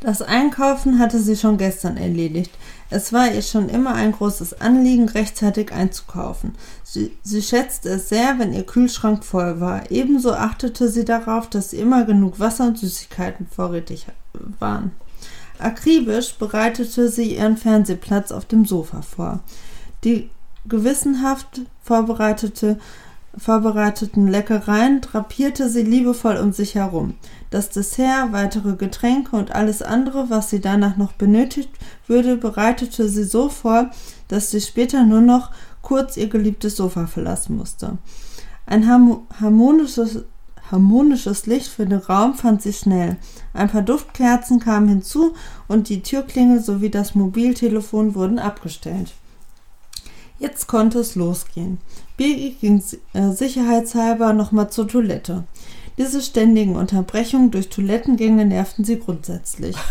Das 0.00 0.22
Einkaufen 0.22 1.00
hatte 1.00 1.18
sie 1.18 1.36
schon 1.36 1.58
gestern 1.58 1.96
erledigt. 1.96 2.52
Es 2.88 3.12
war 3.12 3.32
ihr 3.32 3.42
schon 3.42 3.68
immer 3.68 3.94
ein 3.94 4.12
großes 4.12 4.60
Anliegen, 4.60 5.08
rechtzeitig 5.08 5.72
einzukaufen. 5.72 6.54
Sie, 6.84 7.12
sie 7.24 7.42
schätzte 7.42 7.90
es 7.90 8.08
sehr, 8.08 8.38
wenn 8.38 8.52
ihr 8.52 8.64
Kühlschrank 8.64 9.24
voll 9.24 9.60
war. 9.60 9.90
Ebenso 9.90 10.32
achtete 10.32 10.88
sie 10.88 11.04
darauf, 11.04 11.50
dass 11.50 11.72
immer 11.72 12.04
genug 12.04 12.38
Wasser 12.38 12.68
und 12.68 12.78
Süßigkeiten 12.78 13.48
vorrätig 13.48 14.06
waren. 14.60 14.92
Akribisch 15.58 16.34
bereitete 16.36 17.08
sie 17.08 17.34
ihren 17.34 17.56
Fernsehplatz 17.56 18.30
auf 18.30 18.44
dem 18.44 18.64
Sofa 18.64 19.02
vor. 19.02 19.40
Die 20.04 20.30
gewissenhaft 20.68 21.62
vorbereitete 21.82 22.78
vorbereiteten 23.36 24.26
Leckereien 24.26 25.00
drapierte 25.00 25.68
sie 25.68 25.82
liebevoll 25.82 26.36
um 26.36 26.52
sich 26.52 26.74
herum. 26.74 27.14
Das 27.50 27.70
Dessert, 27.70 28.32
weitere 28.32 28.76
Getränke 28.76 29.36
und 29.36 29.52
alles 29.52 29.80
andere, 29.80 30.28
was 30.28 30.50
sie 30.50 30.60
danach 30.60 30.96
noch 30.96 31.12
benötigt 31.12 31.70
würde, 32.06 32.36
bereitete 32.36 33.08
sie 33.08 33.24
so 33.24 33.48
vor, 33.48 33.90
dass 34.28 34.50
sie 34.50 34.60
später 34.60 35.04
nur 35.04 35.22
noch 35.22 35.50
kurz 35.80 36.16
ihr 36.18 36.28
geliebtes 36.28 36.76
Sofa 36.76 37.06
verlassen 37.06 37.56
musste. 37.56 37.96
Ein 38.66 38.84
harmo- 38.86 39.22
harmonisches, 39.40 40.24
harmonisches 40.70 41.46
Licht 41.46 41.68
für 41.68 41.86
den 41.86 41.98
Raum 41.98 42.34
fand 42.34 42.60
sie 42.60 42.74
schnell. 42.74 43.16
Ein 43.54 43.70
paar 43.70 43.80
Duftkerzen 43.80 44.60
kamen 44.60 44.88
hinzu 44.88 45.32
und 45.68 45.88
die 45.88 46.02
Türklingel 46.02 46.60
sowie 46.62 46.90
das 46.90 47.14
Mobiltelefon 47.14 48.14
wurden 48.14 48.38
abgestellt. 48.38 49.14
Jetzt 50.38 50.66
konnte 50.66 50.98
es 50.98 51.14
losgehen. 51.14 51.78
Birgit 52.18 52.60
ging 52.60 52.82
äh, 53.14 53.32
sicherheitshalber 53.32 54.34
nochmal 54.34 54.70
zur 54.70 54.86
Toilette. 54.86 55.44
Diese 55.98 56.22
ständigen 56.22 56.76
Unterbrechungen 56.76 57.50
durch 57.50 57.68
Toilettengänge 57.68 58.46
nervten 58.46 58.84
sie 58.84 58.98
grundsätzlich. 58.98 59.76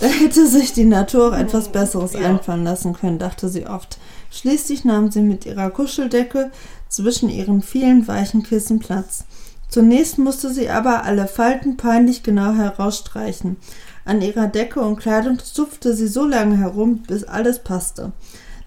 Da 0.00 0.08
hätte 0.08 0.48
sich 0.48 0.72
die 0.72 0.84
Natur 0.84 1.28
auch 1.28 1.38
etwas 1.38 1.68
Besseres 1.68 2.14
Ja. 2.14 2.28
einfallen 2.28 2.64
lassen 2.64 2.94
können, 2.94 3.20
dachte 3.20 3.48
sie 3.48 3.66
oft. 3.68 3.98
Schließlich 4.28 4.84
nahm 4.84 5.12
sie 5.12 5.22
mit 5.22 5.46
ihrer 5.46 5.70
Kuscheldecke 5.70 6.50
zwischen 6.88 7.28
ihren 7.28 7.62
vielen 7.62 8.06
weichen 8.08 8.42
Kissen 8.42 8.80
Platz. 8.80 9.24
Zunächst 9.68 10.18
musste 10.18 10.52
sie 10.52 10.68
aber 10.68 11.04
alle 11.04 11.28
Falten 11.28 11.76
peinlich 11.76 12.24
genau 12.24 12.54
herausstreichen. 12.54 13.56
An 14.04 14.20
ihrer 14.20 14.48
Decke 14.48 14.80
und 14.80 14.96
Kleidung 14.96 15.38
zupfte 15.38 15.94
sie 15.94 16.08
so 16.08 16.26
lange 16.26 16.58
herum, 16.58 17.04
bis 17.06 17.22
alles 17.22 17.60
passte. 17.60 18.10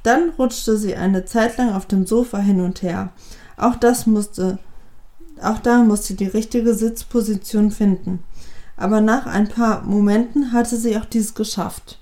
Dann 0.04 0.30
rutschte 0.40 0.78
sie 0.78 0.96
eine 0.96 1.26
Zeit 1.26 1.58
lang 1.58 1.74
auf 1.74 1.86
dem 1.86 2.08
Sofa 2.08 2.38
hin 2.38 2.62
und 2.62 2.82
her. 2.82 3.10
Auch 3.58 3.76
das 3.76 4.08
musste, 4.08 4.60
auch 5.44 5.60
da 5.60 5.84
musste 5.84 6.08
sie 6.08 6.16
die 6.16 6.28
richtige 6.28 6.74
Sitzposition 6.74 7.72
finden. 7.72 8.24
Aber 8.76 9.02
nach 9.02 9.26
ein 9.26 9.48
paar 9.48 9.84
Momenten 9.84 10.52
hatte 10.52 10.78
sie 10.78 10.98
auch 10.98 11.06
dies 11.06 11.34
geschafft. 11.34 12.00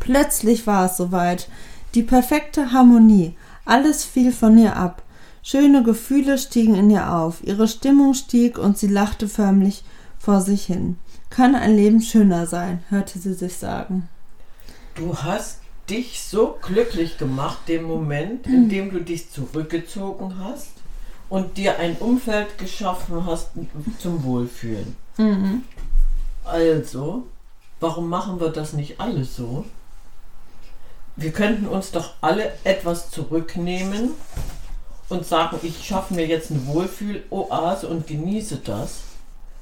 Plötzlich 0.00 0.66
war 0.66 0.86
es 0.86 0.96
soweit. 0.96 1.48
Die 1.94 2.02
perfekte 2.02 2.72
Harmonie. 2.72 3.36
Alles 3.64 4.04
fiel 4.04 4.32
von 4.32 4.56
ihr 4.58 4.76
ab. 4.76 5.02
Schöne 5.42 5.82
Gefühle 5.82 6.38
stiegen 6.38 6.74
in 6.74 6.90
ihr 6.90 7.12
auf. 7.12 7.42
Ihre 7.44 7.66
Stimmung 7.66 8.14
stieg 8.14 8.58
und 8.58 8.78
sie 8.78 8.86
lachte 8.86 9.28
förmlich 9.28 9.84
vor 10.18 10.40
sich 10.40 10.64
hin. 10.64 10.96
Kann 11.30 11.54
ein 11.54 11.76
Leben 11.76 12.00
schöner 12.00 12.46
sein, 12.46 12.82
hörte 12.88 13.18
sie 13.18 13.34
sich 13.34 13.56
sagen. 13.56 14.08
Du 14.94 15.16
hast 15.16 15.58
dich 15.90 16.22
so 16.22 16.58
glücklich 16.62 17.18
gemacht, 17.18 17.68
dem 17.68 17.84
Moment, 17.84 18.46
in 18.46 18.68
dem 18.68 18.90
du 18.90 19.00
dich 19.00 19.30
zurückgezogen 19.30 20.38
hast 20.38 20.81
und 21.32 21.56
dir 21.56 21.78
ein 21.78 21.96
Umfeld 21.96 22.58
geschaffen 22.58 23.24
hast 23.24 23.52
zum 23.98 24.22
Wohlfühlen. 24.22 24.94
Mhm. 25.16 25.62
Also, 26.44 27.22
warum 27.80 28.10
machen 28.10 28.38
wir 28.38 28.50
das 28.50 28.74
nicht 28.74 29.00
alle 29.00 29.24
so? 29.24 29.64
Wir 31.16 31.32
könnten 31.32 31.66
uns 31.66 31.90
doch 31.90 32.12
alle 32.20 32.52
etwas 32.64 33.10
zurücknehmen 33.10 34.10
und 35.08 35.24
sagen, 35.24 35.58
ich 35.62 35.82
schaffe 35.82 36.12
mir 36.12 36.26
jetzt 36.26 36.50
eine 36.50 36.66
Wohlfühloase 36.66 37.88
und 37.88 38.06
genieße 38.06 38.58
das. 38.62 39.00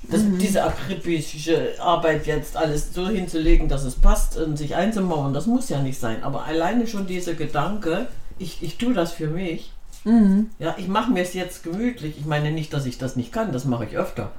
das 0.03 0.23
Diese 0.41 0.65
akribische 0.65 1.81
Arbeit 1.81 2.27
jetzt 2.27 2.57
alles 2.57 2.93
so 2.93 3.09
hinzulegen, 3.09 3.69
dass 3.69 3.85
es 3.85 3.95
passt 3.95 4.37
und 4.37 4.57
sich 4.57 4.75
einzumauern, 4.75 5.33
das 5.33 5.47
muss 5.47 5.69
ja 5.69 5.81
nicht 5.81 6.01
sein. 6.01 6.25
Aber 6.25 6.47
alleine 6.47 6.89
schon 6.89 7.07
dieser 7.07 7.35
Gedanke, 7.35 8.09
ich, 8.41 8.61
ich 8.61 8.77
tue 8.77 8.93
das 8.93 9.13
für 9.13 9.29
mich. 9.29 9.71
Mhm. 10.05 10.51
Ja, 10.59 10.75
ich 10.79 10.89
mache 10.89 11.11
mir 11.11 11.23
es 11.23 11.35
jetzt 11.35 11.63
gemütlich. 11.63 12.19
Ich 12.19 12.27
meine 12.27 12.51
nicht, 12.53 12.73
dass 12.73 12.87
ich 12.87 12.99
das 12.99 13.17
nicht 13.17 13.33
kann, 13.33 13.53
das 13.53 13.65
mache 13.65 13.85
ich 13.85 13.97
öfter. 13.97 14.31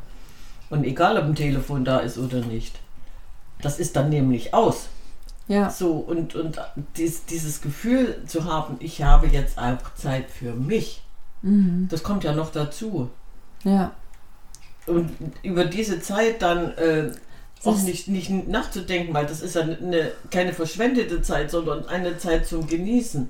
Und 0.69 0.83
egal, 0.83 1.17
ob 1.17 1.25
ein 1.25 1.35
Telefon 1.35 1.85
da 1.85 1.99
ist 1.99 2.17
oder 2.17 2.39
nicht. 2.39 2.79
Das 3.61 3.79
ist 3.79 3.95
dann 3.95 4.09
nämlich 4.09 4.53
aus. 4.53 4.87
Ja. 5.47 5.69
So, 5.69 5.91
und, 5.93 6.33
und 6.35 6.59
dies, 6.97 7.25
dieses 7.25 7.61
Gefühl 7.61 8.23
zu 8.25 8.45
haben, 8.45 8.77
ich 8.79 9.03
habe 9.03 9.27
jetzt 9.27 9.57
auch 9.57 9.93
Zeit 9.95 10.29
für 10.29 10.53
mich, 10.53 11.03
Mhm. 11.43 11.87
das 11.89 12.03
kommt 12.03 12.23
ja 12.23 12.33
noch 12.33 12.51
dazu. 12.51 13.09
Ja. 13.63 13.91
Und 14.85 15.11
über 15.43 15.65
diese 15.65 15.99
Zeit 16.01 16.41
dann 16.41 16.71
äh, 16.77 17.11
auch 17.63 17.77
nicht, 17.81 18.07
nicht 18.07 18.29
nachzudenken, 18.47 19.13
weil 19.13 19.25
das 19.25 19.41
ist 19.41 19.55
ja 19.55 19.61
eine, 19.61 20.11
keine 20.29 20.53
verschwendete 20.53 21.21
Zeit, 21.21 21.51
sondern 21.51 21.85
eine 21.87 22.17
Zeit 22.17 22.47
zum 22.47 22.67
Genießen. 22.67 23.29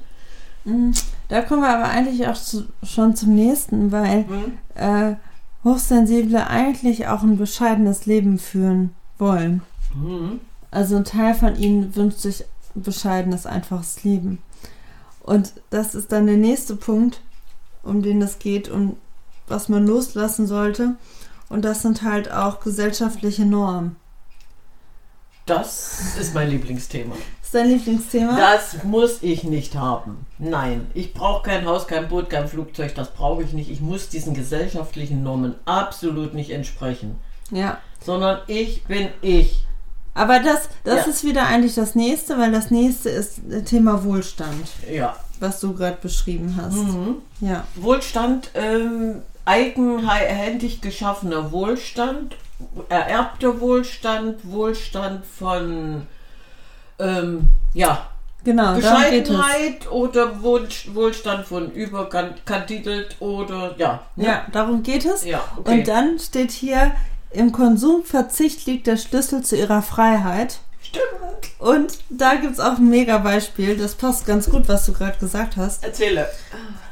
Mhm. 0.65 0.93
Da 1.31 1.41
kommen 1.41 1.61
wir 1.61 1.69
aber 1.69 1.85
eigentlich 1.85 2.27
auch 2.27 2.35
zu, 2.35 2.65
schon 2.83 3.15
zum 3.15 3.33
nächsten, 3.35 3.93
weil 3.93 4.25
Hm? 4.27 4.57
äh, 4.75 5.15
Hochsensible 5.63 6.45
eigentlich 6.47 7.07
auch 7.07 7.23
ein 7.23 7.37
bescheidenes 7.37 8.05
Leben 8.05 8.37
führen 8.37 8.93
wollen. 9.17 9.61
Hm. 9.93 10.41
Also 10.71 10.97
ein 10.97 11.05
Teil 11.05 11.33
von 11.33 11.55
ihnen 11.55 11.95
wünscht 11.95 12.19
sich 12.19 12.43
bescheidenes, 12.75 13.45
einfaches 13.45 14.03
Leben. 14.03 14.39
Und 15.21 15.53
das 15.69 15.95
ist 15.95 16.11
dann 16.11 16.27
der 16.27 16.35
nächste 16.35 16.75
Punkt, 16.75 17.21
um 17.81 18.01
den 18.01 18.21
es 18.21 18.39
geht 18.39 18.67
und 18.67 18.97
was 19.47 19.69
man 19.69 19.87
loslassen 19.87 20.47
sollte. 20.47 20.95
Und 21.47 21.63
das 21.63 21.81
sind 21.81 22.03
halt 22.03 22.29
auch 22.29 22.59
gesellschaftliche 22.59 23.45
Normen. 23.45 23.95
Das 25.45 26.17
ist 26.19 26.33
mein 26.33 26.49
Lieblingsthema. 26.49 27.15
Ist 27.51 27.55
dein 27.55 27.67
Lieblingsthema? 27.69 28.37
Das 28.37 28.81
muss 28.85 29.17
ich 29.21 29.43
nicht 29.43 29.75
haben. 29.75 30.25
Nein, 30.37 30.87
ich 30.93 31.13
brauche 31.13 31.43
kein 31.49 31.65
Haus, 31.65 31.85
kein 31.85 32.07
Boot, 32.07 32.29
kein 32.29 32.47
Flugzeug, 32.47 32.95
das 32.95 33.09
brauche 33.11 33.43
ich 33.43 33.51
nicht. 33.51 33.69
Ich 33.69 33.81
muss 33.81 34.07
diesen 34.07 34.33
gesellschaftlichen 34.33 35.21
Normen 35.21 35.55
absolut 35.65 36.33
nicht 36.33 36.51
entsprechen. 36.51 37.19
Ja. 37.51 37.79
Sondern 38.01 38.39
ich 38.47 38.85
bin 38.85 39.09
ich. 39.21 39.65
Aber 40.13 40.39
das, 40.39 40.69
das 40.85 41.05
Ja. 41.05 41.11
ist 41.11 41.25
wieder 41.25 41.45
eigentlich 41.47 41.75
das 41.75 41.93
nächste, 41.93 42.37
weil 42.37 42.53
das 42.53 42.71
nächste 42.71 43.09
ist 43.09 43.39
äh, 43.51 43.63
Thema 43.63 44.05
Wohlstand, 44.05 44.67
Ja. 44.89 45.17
was 45.41 45.59
du 45.59 45.73
gerade 45.73 45.97
beschrieben 46.01 46.57
hast. 46.61 46.75
Mhm. 46.75 47.17
Ja. 47.41 47.65
Wohlstand, 47.75 48.51
ähm, 48.53 49.23
eigenhändig 49.43 50.79
geschaffener 50.79 51.51
Wohlstand, 51.51 52.37
ererbter 52.87 53.59
Wohlstand, 53.59 54.49
Wohlstand 54.49 55.25
von 55.25 56.07
ähm, 57.01 57.47
ja, 57.73 58.07
Genau. 58.43 58.73
Bescheidenheit 58.73 59.91
oder 59.91 60.41
Wohl, 60.41 60.67
Wohlstand 60.93 61.45
von 61.45 61.71
überkantitelt 61.71 63.17
oder 63.19 63.75
ja. 63.77 64.01
ne? 64.15 64.25
Ja, 64.25 64.45
darum 64.51 64.81
geht 64.81 65.05
es. 65.05 65.23
Ja, 65.25 65.43
okay. 65.57 65.79
Und 65.79 65.87
dann 65.87 66.17
steht 66.17 66.49
hier, 66.49 66.91
im 67.29 67.51
Konsumverzicht 67.51 68.65
liegt 68.65 68.87
der 68.87 68.97
Schlüssel 68.97 69.43
zu 69.43 69.55
ihrer 69.55 69.83
Freiheit. 69.83 70.59
Stimmt. 70.81 71.03
Und 71.59 71.99
da 72.09 72.35
gibt 72.35 72.53
es 72.53 72.59
auch 72.59 72.77
ein 72.77 72.89
mega 72.89 73.19
Beispiel, 73.19 73.77
das 73.77 73.93
passt 73.93 74.25
ganz 74.25 74.49
gut, 74.49 74.67
was 74.67 74.87
du 74.87 74.93
gerade 74.93 75.19
gesagt 75.19 75.55
hast. 75.55 75.83
Erzähle. 75.83 76.27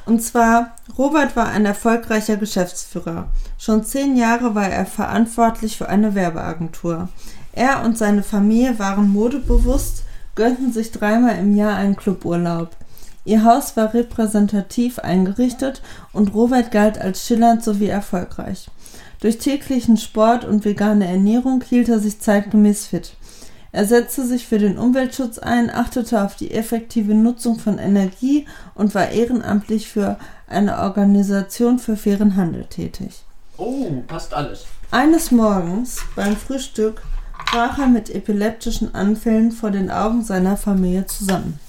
Und 0.06 0.22
zwar, 0.22 0.76
Robert 0.98 1.36
war 1.36 1.50
ein 1.50 1.66
erfolgreicher 1.66 2.38
Geschäftsführer. 2.38 3.28
Schon 3.58 3.84
zehn 3.84 4.16
Jahre 4.16 4.56
war 4.56 4.70
er 4.70 4.86
verantwortlich 4.86 5.78
für 5.78 5.90
eine 5.90 6.16
Werbeagentur. 6.16 7.10
Er 7.54 7.84
und 7.84 7.98
seine 7.98 8.24
Familie 8.24 8.80
waren 8.80 9.10
modebewusst, 9.10 10.04
gönnten 10.36 10.72
sich 10.72 10.92
dreimal 10.92 11.38
im 11.38 11.56
Jahr 11.56 11.76
einen 11.76 11.96
Cluburlaub. 11.96 12.76
Ihr 13.26 13.44
Haus 13.44 13.76
war 13.76 13.94
repräsentativ 13.94 15.00
eingerichtet 15.00 15.82
und 16.14 16.34
Robert 16.34 16.72
galt 16.72 17.00
als 17.00 17.26
schillernd 17.26 17.64
sowie 17.64 17.88
erfolgreich. 17.88 18.70
Durch 19.20 19.38
täglichen 19.38 19.98
Sport 19.98 20.46
und 20.46 20.64
vegane 20.64 21.06
Ernährung 21.06 21.62
hielt 21.68 21.90
er 21.90 22.00
sich 22.00 22.22
zeitgemäß 22.22 22.88
fit. 22.88 23.14
Er 23.72 23.86
setzte 23.86 24.26
sich 24.26 24.48
für 24.48 24.58
den 24.58 24.78
Umweltschutz 24.78 25.38
ein, 25.38 25.70
achtete 25.70 26.24
auf 26.24 26.36
die 26.36 26.52
effektive 26.52 27.14
Nutzung 27.14 27.60
von 27.60 27.78
Energie 27.78 28.48
und 28.74 28.96
war 28.96 29.10
ehrenamtlich 29.10 29.88
für 29.88 30.18
eine 30.48 30.80
Organisation 30.80 31.78
für 31.78 31.96
fairen 31.96 32.36
Handel 32.36 32.66
tätig. 32.66 33.24
Oh, 33.58 34.02
passt 34.08 34.34
alles. 34.34 34.66
Eines 34.90 35.30
Morgens 35.30 36.00
beim 36.16 36.36
Frühstück 36.36 37.04
brach 37.52 37.80
er 37.80 37.88
mit 37.88 38.10
epileptischen 38.10 38.94
Anfällen 38.94 39.52
vor 39.52 39.72
den 39.72 39.90
Augen 39.90 40.24
seiner 40.24 40.56
Familie 40.56 41.06
zusammen. 41.08 41.60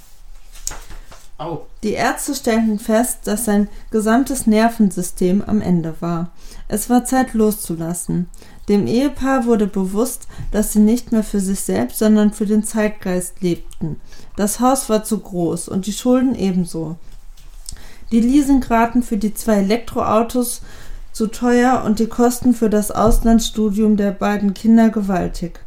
Au. 1.39 1.63
Die 1.83 1.93
Ärzte 1.93 2.35
stellten 2.35 2.79
fest, 2.79 3.21
dass 3.25 3.47
sein 3.47 3.69
gesamtes 3.91 4.47
Nervensystem 4.47 5.43
am 5.47 5.63
Ende 5.63 5.95
war. 6.01 6.33
Es 6.69 6.91
war 6.91 7.07
Zeit 7.07 7.33
loszulassen. 7.33 8.29
Dem 8.69 8.87
Ehepaar 8.87 9.47
wurde 9.47 9.67
bewusst, 9.67 10.29
dass 10.53 10.75
sie 10.75 10.81
nicht 10.81 11.13
mehr 11.13 11.25
für 11.25 11.41
sich 11.41 11.61
selbst, 11.61 11.99
sondern 11.99 12.35
für 12.35 12.45
den 12.45 12.63
Zeitgeist 12.63 13.41
lebten. 13.41 13.99
Das 14.37 14.61
Haus 14.61 14.91
war 14.91 15.03
zu 15.03 15.19
groß 15.19 15.69
und 15.69 15.87
die 15.87 15.95
Schulden 15.95 16.35
ebenso. 16.35 16.97
Die 18.13 18.21
Leasingraten 18.21 19.03
für 19.03 19.17
die 19.17 19.33
zwei 19.33 19.61
Elektroautos 19.61 20.61
zu 21.13 21.29
teuer 21.29 21.85
und 21.87 22.01
die 22.01 22.07
Kosten 22.07 22.53
für 22.53 22.69
das 22.69 22.91
Auslandsstudium 22.91 23.97
der 23.97 24.11
beiden 24.11 24.53
Kinder 24.53 24.91
gewaltig. 24.91 25.61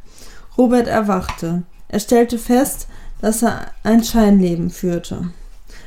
Robert 0.57 0.87
erwachte. 0.87 1.63
Er 1.87 1.99
stellte 1.99 2.37
fest, 2.37 2.87
dass 3.21 3.43
er 3.43 3.67
ein 3.83 4.03
Scheinleben 4.03 4.69
führte. 4.69 5.29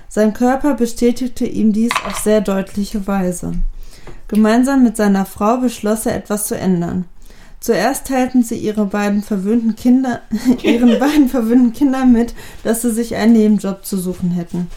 Sein 0.09 0.33
Körper 0.33 0.75
bestätigte 0.75 1.45
ihm 1.45 1.73
dies 1.73 1.93
auf 2.07 2.17
sehr 2.17 2.41
deutliche 2.41 3.07
Weise. 3.07 3.53
Gemeinsam 4.29 4.83
mit 4.83 4.97
seiner 4.97 5.27
Frau 5.27 5.59
beschloss 5.59 6.07
er 6.07 6.17
etwas 6.17 6.47
zu 6.47 6.57
ändern. 6.57 7.05
Zuerst 7.61 8.07
teilten 8.07 8.43
sie 8.43 8.57
ihre 8.57 8.87
beiden 8.87 9.23
verwöhnten 9.23 9.77
Kinder, 9.77 10.21
ihren 10.63 10.99
beiden 10.99 11.29
verwöhnten 11.29 11.73
Kindern 11.73 12.13
mit, 12.13 12.35
dass 12.65 12.83
sie 12.83 12.93
sich 12.93 13.17
einen 13.17 13.33
Nebenjob 13.33 13.85
zu 13.85 13.99
suchen 13.99 14.31
hätten. 14.31 14.69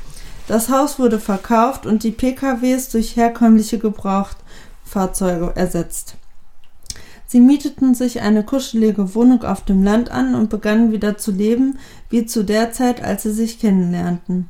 Das 0.47 0.69
Haus 0.69 0.97
wurde 0.97 1.19
verkauft 1.19 1.85
und 1.85 2.03
die 2.03 2.11
PKWs 2.11 2.89
durch 2.89 3.15
herkömmliche 3.15 3.77
Gebrauchtfahrzeuge 3.77 5.53
ersetzt. 5.55 6.15
Sie 7.31 7.39
mieteten 7.39 7.93
sich 7.93 8.21
eine 8.21 8.43
kuschelige 8.43 9.13
Wohnung 9.13 9.43
auf 9.43 9.63
dem 9.63 9.83
Land 9.83 10.09
an 10.09 10.33
und 10.33 10.49
begannen 10.49 10.91
wieder 10.91 11.19
zu 11.19 11.31
leben, 11.31 11.77
wie 12.09 12.25
zu 12.25 12.43
der 12.43 12.71
Zeit, 12.71 13.03
als 13.03 13.21
sie 13.21 13.31
sich 13.31 13.59
kennenlernten. 13.59 14.49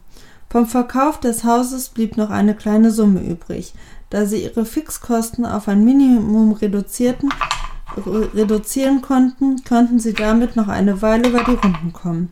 Vom 0.50 0.66
Verkauf 0.66 1.20
des 1.20 1.44
Hauses 1.44 1.90
blieb 1.90 2.16
noch 2.16 2.30
eine 2.30 2.56
kleine 2.56 2.92
Summe 2.92 3.22
übrig. 3.22 3.74
Da 4.10 4.26
sie 4.26 4.44
ihre 4.44 4.64
Fixkosten 4.64 5.46
auf 5.46 5.68
ein 5.68 5.84
Minimum 5.84 6.54
reduzierten, 6.54 7.30
reduzieren 8.34 9.02
konnten, 9.02 9.62
konnten 9.68 10.00
sie 10.00 10.14
damit 10.14 10.56
noch 10.56 10.70
eine 10.70 11.02
Weile 11.02 11.28
über 11.28 11.44
die 11.44 11.56
Runden 11.56 11.92
kommen. 11.92 12.32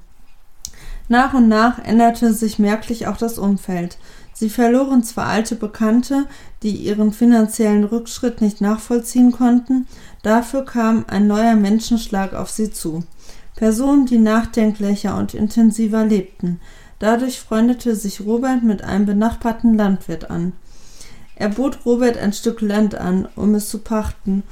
Nach 1.10 1.34
und 1.34 1.50
nach 1.50 1.78
änderte 1.80 2.32
sich 2.32 2.58
merklich 2.58 3.08
auch 3.08 3.18
das 3.18 3.38
Umfeld. 3.38 3.98
Sie 4.40 4.50
verloren 4.52 5.04
zwar 5.04 5.26
alte 5.26 5.56
Bekannte, 5.56 6.26
die 6.62 6.70
ihren 6.70 7.12
finanziellen 7.12 7.84
Rückschritt 7.86 8.40
nicht 8.40 8.62
nachvollziehen 8.62 9.32
konnten, 9.32 9.88
dafür 10.28 10.66
kam 10.66 11.06
ein 11.08 11.28
neuer 11.28 11.56
Menschenschlag 11.56 12.34
auf 12.34 12.50
sie 12.50 12.72
zu. 12.72 13.04
Personen, 13.56 14.06
die 14.06 14.20
nachdenklicher 14.20 15.18
und 15.18 15.34
intensiver 15.34 16.06
lebten. 16.06 16.60
Dadurch 17.00 17.40
freundete 17.40 17.96
sich 17.96 18.22
Robert 18.22 18.64
mit 18.64 18.84
einem 18.84 19.06
benachbarten 19.06 19.76
Landwirt 19.76 20.30
an. 20.30 20.54
Er 21.36 21.50
bot 21.50 21.86
Robert 21.86 22.18
ein 22.18 22.34
Stück 22.34 22.62
Land 22.62 22.96
an, 22.96 23.28
um 23.36 23.56
es 23.56 23.70
zu 23.70 23.80
pachten 23.80 24.44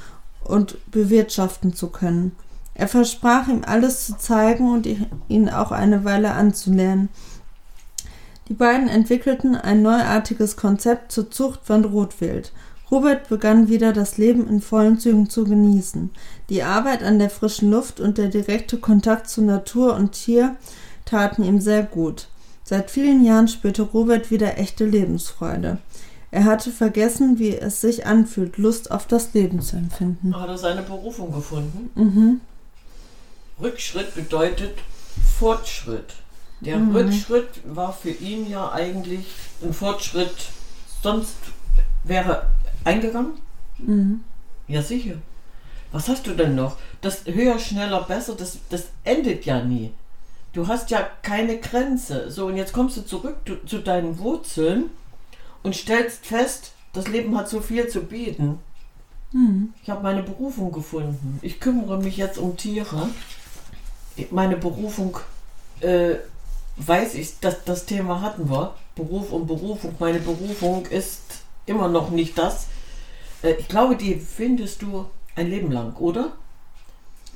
und 0.43 0.77
bewirtschaften 0.91 1.75
zu 1.75 1.89
können. 1.89 2.33
Er 2.73 2.87
versprach 2.87 3.47
ihm 3.47 3.63
alles 3.65 4.05
zu 4.05 4.17
zeigen 4.17 4.71
und 4.71 4.87
ihn 5.27 5.49
auch 5.49 5.71
eine 5.71 6.03
Weile 6.03 6.33
anzulernen. 6.33 7.09
Die 8.47 8.53
beiden 8.53 8.87
entwickelten 8.87 9.55
ein 9.55 9.81
neuartiges 9.81 10.55
Konzept 10.55 11.11
zur 11.11 11.31
Zucht 11.31 11.61
von 11.63 11.83
Rotwild. 11.83 12.51
Robert 12.91 13.29
begann 13.29 13.67
wieder 13.67 13.93
das 13.93 14.17
Leben 14.17 14.47
in 14.47 14.61
vollen 14.61 14.99
Zügen 14.99 15.29
zu 15.29 15.43
genießen. 15.43 16.11
Die 16.49 16.63
Arbeit 16.63 17.03
an 17.03 17.17
der 17.19 17.29
frischen 17.29 17.71
Luft 17.71 17.99
und 17.99 18.17
der 18.17 18.27
direkte 18.29 18.77
Kontakt 18.77 19.29
zu 19.29 19.41
Natur 19.41 19.95
und 19.95 20.11
Tier 20.11 20.55
taten 21.05 21.43
ihm 21.43 21.59
sehr 21.59 21.83
gut. 21.83 22.27
Seit 22.63 22.91
vielen 22.91 23.23
Jahren 23.23 23.47
spürte 23.47 23.81
Robert 23.83 24.31
wieder 24.31 24.57
echte 24.57 24.85
Lebensfreude. 24.85 25.77
Er 26.31 26.43
hatte 26.45 26.71
vergessen, 26.71 27.39
wie 27.39 27.55
es 27.55 27.81
sich 27.81 28.05
anfühlt, 28.05 28.57
Lust 28.57 28.91
auf 28.91 29.07
das 29.07 29.33
Leben 29.33 29.61
zu 29.61 29.77
empfinden. 29.77 30.35
Hat 30.39 30.49
er 30.49 30.57
seine 30.57 30.81
Berufung 30.81 31.31
gefunden? 31.33 31.89
Mhm. 31.95 32.41
Rückschritt 33.61 34.13
bedeutet 34.15 34.73
Fortschritt. 35.39 36.13
Der 36.61 36.77
Mhm. 36.77 36.95
Rückschritt 36.95 37.61
war 37.65 37.93
für 37.93 38.09
ihn 38.09 38.49
ja 38.49 38.71
eigentlich 38.71 39.27
ein 39.63 39.73
Fortschritt, 39.73 40.35
sonst 41.01 41.35
wäre 42.03 42.47
eingegangen? 42.85 43.33
Mhm. 43.77 44.23
Ja, 44.67 44.81
sicher. 44.81 45.15
Was 45.91 46.07
hast 46.07 46.27
du 46.27 46.31
denn 46.31 46.55
noch? 46.55 46.77
Das 47.01 47.25
höher, 47.25 47.59
schneller, 47.59 48.01
besser, 48.03 48.35
das, 48.35 48.59
das 48.69 48.87
endet 49.03 49.45
ja 49.45 49.63
nie. 49.63 49.91
Du 50.53 50.67
hast 50.67 50.89
ja 50.89 51.07
keine 51.21 51.59
Grenze. 51.59 52.31
So, 52.31 52.47
und 52.47 52.55
jetzt 52.55 52.73
kommst 52.73 52.97
du 52.97 53.01
zurück 53.05 53.37
du, 53.45 53.55
zu 53.65 53.79
deinen 53.79 54.19
Wurzeln 54.19 54.89
und 55.63 55.75
stellst 55.75 56.25
fest, 56.25 56.71
das 56.93 57.07
Leben 57.07 57.37
hat 57.37 57.49
so 57.49 57.59
viel 57.59 57.87
zu 57.89 58.01
bieten. 58.01 58.59
Mhm. 59.33 59.73
Ich 59.83 59.89
habe 59.89 60.01
meine 60.01 60.23
Berufung 60.23 60.71
gefunden. 60.71 61.39
Ich 61.41 61.59
kümmere 61.59 61.97
mich 61.97 62.17
jetzt 62.17 62.37
um 62.37 62.55
Tiere. 62.55 63.09
Meine 64.31 64.55
Berufung, 64.55 65.17
äh, 65.81 66.15
weiß 66.77 67.15
ich, 67.15 67.39
dass 67.39 67.63
das 67.65 67.85
Thema 67.85 68.21
hatten 68.21 68.49
wir. 68.49 68.75
Beruf 68.95 69.31
und 69.33 69.47
Berufung. 69.47 69.95
Meine 69.99 70.19
Berufung 70.19 70.85
ist 70.85 71.21
immer 71.65 71.89
noch 71.89 72.11
nicht 72.11 72.37
das. 72.37 72.67
Äh, 73.45 73.55
ich 73.59 73.67
glaube, 73.67 73.95
die 73.95 74.15
findest 74.15 74.81
du 74.81 75.05
ein 75.35 75.49
Leben 75.49 75.71
lang, 75.71 75.95
oder? 75.97 76.31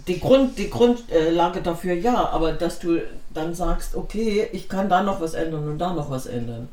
Die, 0.08 0.19
Grund, 0.19 0.58
die 0.58 0.69
Grundlage 0.69 1.62
dafür 1.62 1.93
ja, 1.93 2.30
aber 2.30 2.54
dass 2.54 2.80
du 2.80 3.00
dann 3.34 3.54
sagst, 3.54 3.95
okay, 3.95 4.48
ich 4.52 4.67
kann 4.67 4.89
da 4.89 5.04
noch 5.04 5.22
was 5.22 5.36
ändern 5.36 5.67
und 5.67 5.78
da 5.78 5.93
noch 5.93 6.10
was 6.10 6.26
ändern. 6.26 6.69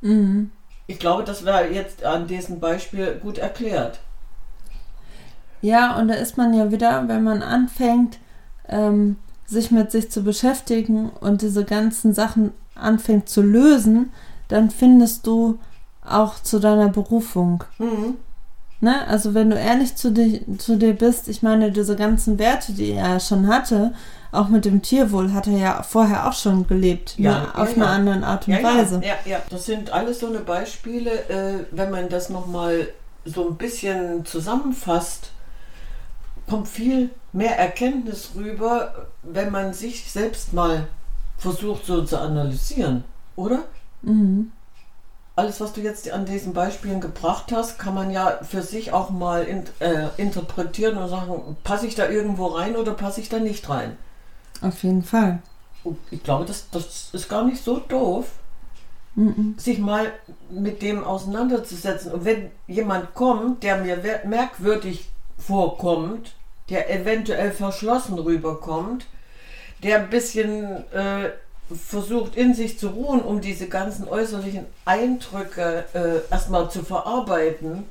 Mhm. 0.00 0.50
Ich 0.86 0.98
glaube, 0.98 1.24
das 1.24 1.44
wäre 1.44 1.70
jetzt 1.70 2.04
an 2.04 2.26
diesem 2.26 2.58
Beispiel 2.58 3.16
gut 3.22 3.38
erklärt. 3.38 4.00
Ja, 5.60 5.98
und 5.98 6.08
da 6.08 6.14
ist 6.14 6.38
man 6.38 6.54
ja 6.54 6.72
wieder, 6.72 7.06
wenn 7.08 7.22
man 7.22 7.42
anfängt, 7.42 8.18
ähm, 8.68 9.16
sich 9.44 9.70
mit 9.70 9.90
sich 9.90 10.10
zu 10.10 10.22
beschäftigen 10.22 11.10
und 11.10 11.42
diese 11.42 11.64
ganzen 11.64 12.14
Sachen 12.14 12.52
anfängt 12.74 13.28
zu 13.28 13.42
lösen, 13.42 14.12
dann 14.48 14.70
findest 14.70 15.26
du 15.26 15.58
auch 16.02 16.40
zu 16.40 16.58
deiner 16.58 16.88
Berufung. 16.88 17.64
Mhm. 17.78 18.16
Ne? 18.82 19.06
Also 19.08 19.34
wenn 19.34 19.50
du 19.50 19.56
ehrlich 19.56 19.94
zu 19.96 20.10
dir, 20.10 20.40
zu 20.58 20.76
dir 20.76 20.94
bist, 20.94 21.28
ich 21.28 21.42
meine, 21.42 21.70
diese 21.70 21.96
ganzen 21.96 22.38
Werte, 22.38 22.72
die 22.72 22.92
er 22.92 23.20
schon 23.20 23.46
hatte, 23.46 23.92
auch 24.32 24.48
mit 24.48 24.64
dem 24.64 24.80
Tierwohl 24.80 25.32
hat 25.34 25.46
er 25.48 25.58
ja 25.58 25.82
vorher 25.82 26.26
auch 26.28 26.32
schon 26.32 26.66
gelebt, 26.66 27.14
Ja, 27.18 27.40
nur 27.40 27.58
auf 27.58 27.76
ja, 27.76 27.76
eine 27.76 27.84
ja. 27.84 27.90
andere 27.90 28.26
Art 28.26 28.48
und 28.48 28.62
Weise. 28.62 29.00
ja, 29.02 29.08
ja, 29.24 29.32
ja. 29.32 29.38
Das 29.50 29.66
sind 29.66 29.90
alles 29.92 30.20
so 30.20 30.28
eine 30.28 30.38
Beispiele, 30.40 31.10
äh, 31.28 31.64
wenn 31.72 31.90
man 31.90 32.08
das 32.08 32.30
nochmal 32.30 32.88
so 33.24 33.48
ein 33.48 33.56
bisschen 33.56 34.24
zusammenfasst. 34.24 35.32
kommt 36.48 36.68
viel 36.68 37.10
mehr 37.32 37.58
Erkenntnis 37.58 38.30
rüber, 38.34 39.06
wenn 39.22 39.50
man 39.52 39.72
sich 39.74 40.10
selbst 40.10 40.52
mal 40.52 40.88
versucht 41.38 41.86
so 41.86 42.02
zu 42.04 42.18
analysieren, 42.18 43.04
oder? 43.36 43.60
Mhm. 44.02 44.52
Alles, 45.40 45.58
was 45.58 45.72
du 45.72 45.80
jetzt 45.80 46.10
an 46.10 46.26
diesen 46.26 46.52
Beispielen 46.52 47.00
gebracht 47.00 47.50
hast, 47.50 47.78
kann 47.78 47.94
man 47.94 48.10
ja 48.10 48.40
für 48.42 48.60
sich 48.60 48.92
auch 48.92 49.08
mal 49.08 49.44
in, 49.44 49.64
äh, 49.78 50.08
interpretieren 50.18 50.98
und 50.98 51.08
sagen, 51.08 51.56
passe 51.64 51.86
ich 51.86 51.94
da 51.94 52.10
irgendwo 52.10 52.46
rein 52.48 52.76
oder 52.76 52.92
passe 52.92 53.22
ich 53.22 53.30
da 53.30 53.38
nicht 53.38 53.66
rein? 53.70 53.96
Auf 54.60 54.82
jeden 54.82 55.02
Fall. 55.02 55.38
Ich 56.10 56.22
glaube, 56.22 56.44
das, 56.44 56.68
das 56.70 57.08
ist 57.14 57.30
gar 57.30 57.44
nicht 57.44 57.64
so 57.64 57.78
doof, 57.78 58.26
Mhm. 59.14 59.54
sich 59.56 59.78
mal 59.78 60.12
mit 60.50 60.82
dem 60.82 61.04
auseinanderzusetzen. 61.04 62.12
Und 62.12 62.24
wenn 62.26 62.50
jemand 62.68 63.14
kommt, 63.14 63.62
der 63.62 63.78
mir 63.78 63.98
merkwürdig 64.24 65.08
vorkommt, 65.38 66.34
der 66.68 66.94
eventuell 66.94 67.50
verschlossen 67.50 68.18
rüberkommt, 68.18 69.06
der 69.82 70.00
ein 70.00 70.10
bisschen 70.10 70.84
äh, 70.92 71.30
versucht 71.74 72.36
in 72.36 72.54
sich 72.54 72.78
zu 72.78 72.88
ruhen, 72.88 73.20
um 73.22 73.40
diese 73.40 73.68
ganzen 73.68 74.08
äußerlichen 74.08 74.66
Eindrücke 74.84 75.84
äh, 75.94 76.32
erstmal 76.32 76.70
zu 76.70 76.82
verarbeiten. 76.84 77.84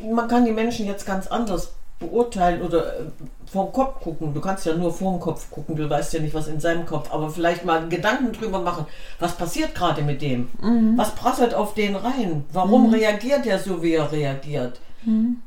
Man 0.00 0.28
kann 0.28 0.44
die 0.44 0.52
Menschen 0.52 0.86
jetzt 0.86 1.06
ganz 1.06 1.26
anders 1.26 1.72
beurteilen 1.98 2.62
oder 2.62 2.86
äh, 3.00 3.02
vom 3.50 3.72
Kopf 3.72 4.00
gucken. 4.02 4.34
Du 4.34 4.40
kannst 4.40 4.66
ja 4.66 4.74
nur 4.74 4.92
vorm 4.92 5.20
Kopf 5.20 5.50
gucken, 5.50 5.76
du 5.76 5.88
weißt 5.88 6.12
ja 6.14 6.20
nicht, 6.20 6.34
was 6.34 6.48
in 6.48 6.58
seinem 6.60 6.86
Kopf, 6.86 7.12
aber 7.12 7.30
vielleicht 7.30 7.64
mal 7.64 7.88
Gedanken 7.88 8.32
drüber 8.32 8.60
machen, 8.60 8.86
was 9.20 9.34
passiert 9.36 9.74
gerade 9.74 10.02
mit 10.02 10.20
dem? 10.22 10.48
Was 10.96 11.14
prasselt 11.14 11.54
auf 11.54 11.74
den 11.74 11.94
rein? 11.96 12.44
Warum 12.52 12.92
reagiert 12.92 13.46
er 13.46 13.58
so, 13.58 13.82
wie 13.82 13.92
er 13.94 14.10
reagiert? 14.10 14.80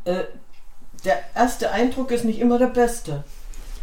Äh, 0.05 0.23
der 1.03 1.17
erste 1.35 1.71
Eindruck 1.71 2.11
ist 2.11 2.23
nicht 2.25 2.39
immer 2.39 2.57
der 2.57 2.67
beste. 2.67 3.23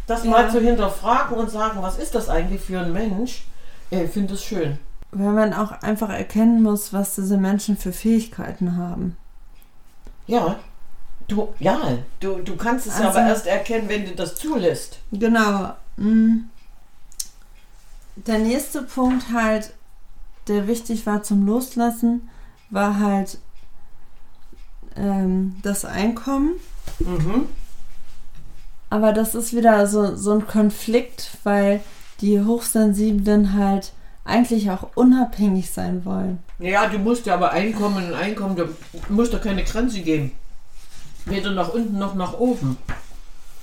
Das 0.07 0.23
Ja. 0.23 0.31
mal 0.31 0.51
zu 0.51 0.59
hinterfragen 0.59 1.37
und 1.37 1.49
sagen, 1.49 1.79
was 1.81 1.97
ist 1.97 2.13
das 2.15 2.29
eigentlich 2.29 2.61
für 2.61 2.79
ein 2.79 2.93
Mensch? 2.93 3.45
Ich 3.89 4.09
finde 4.11 4.33
es 4.33 4.43
schön. 4.43 4.79
Weil 5.11 5.31
man 5.31 5.53
auch 5.53 5.71
einfach 5.81 6.09
erkennen 6.09 6.61
muss, 6.61 6.91
was 6.91 7.15
diese 7.15 7.37
Menschen 7.37 7.77
für 7.77 7.93
Fähigkeiten 7.93 8.77
haben. 8.77 9.15
Ja, 10.27 10.59
du, 11.27 11.53
ja, 11.59 11.79
du, 12.19 12.39
du 12.39 12.55
kannst 12.57 12.87
es 12.87 12.97
ja 12.99 13.07
Also- 13.07 13.19
aber 13.19 13.29
erst 13.29 13.47
erkennen, 13.47 13.87
wenn 13.87 14.05
du 14.05 14.15
das 14.15 14.35
zulässt. 14.35 14.99
Genau. 15.11 15.73
mm. 15.97 16.49
Der 18.17 18.39
nächste 18.39 18.81
Punkt 18.81 19.25
halt, 19.33 19.73
der 20.47 20.67
wichtig 20.67 21.05
war 21.05 21.23
zum 21.23 21.45
Loslassen, 21.45 22.29
war 22.69 22.99
halt 22.99 23.37
ähm, 24.95 25.57
das 25.63 25.83
Einkommen. 25.85 26.53
Mhm. 26.99 27.49
Aber 28.89 29.11
das 29.11 29.35
ist 29.35 29.53
wieder 29.53 29.85
so, 29.87 30.15
so 30.15 30.31
ein 30.33 30.47
Konflikt, 30.47 31.37
weil 31.43 31.81
die 32.21 32.39
Hochsensiblen 32.43 33.53
halt 33.53 33.91
eigentlich 34.23 34.71
auch 34.71 34.87
unabhängig 34.95 35.71
sein 35.71 36.03
wollen. 36.05 36.39
Ja, 36.59 36.87
du 36.87 36.97
musst 36.97 37.25
ja 37.25 37.35
aber 37.35 37.51
Einkommen 37.51 38.07
und 38.07 38.13
Einkommen, 38.13 38.55
du 38.55 38.67
musst 39.09 39.33
doch 39.33 39.41
keine 39.41 39.63
Grenze 39.63 40.01
geben. 40.01 40.31
Weder 41.25 41.51
nach 41.51 41.69
unten 41.73 41.97
noch 41.99 42.15
nach 42.15 42.33
oben. 42.37 42.77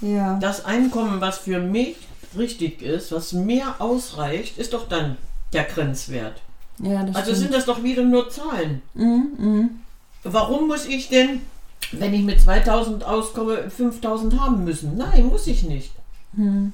Ja. 0.00 0.38
Das 0.40 0.64
Einkommen, 0.64 1.20
was 1.20 1.38
für 1.38 1.58
mich 1.60 1.96
richtig 2.36 2.82
ist, 2.82 3.12
was 3.12 3.32
mir 3.32 3.74
ausreicht, 3.78 4.58
ist 4.58 4.72
doch 4.72 4.88
dann 4.88 5.16
der 5.52 5.64
Grenzwert. 5.64 6.40
Ja, 6.78 7.04
das 7.04 7.14
Also 7.16 7.30
stimmt. 7.30 7.38
sind 7.38 7.54
das 7.54 7.66
doch 7.66 7.82
wieder 7.82 8.02
nur 8.02 8.30
Zahlen. 8.30 8.82
Mhm, 8.94 9.28
mhm. 9.38 9.70
Warum 10.24 10.66
muss 10.68 10.86
ich 10.86 11.08
denn, 11.08 11.40
wenn 11.92 12.14
ich 12.14 12.22
mit 12.22 12.40
2000 12.40 13.04
auskomme, 13.04 13.70
5000 13.70 14.40
haben 14.40 14.64
müssen? 14.64 14.96
Nein, 14.96 15.26
muss 15.26 15.46
ich 15.46 15.62
nicht. 15.64 15.92
Mhm. 16.32 16.72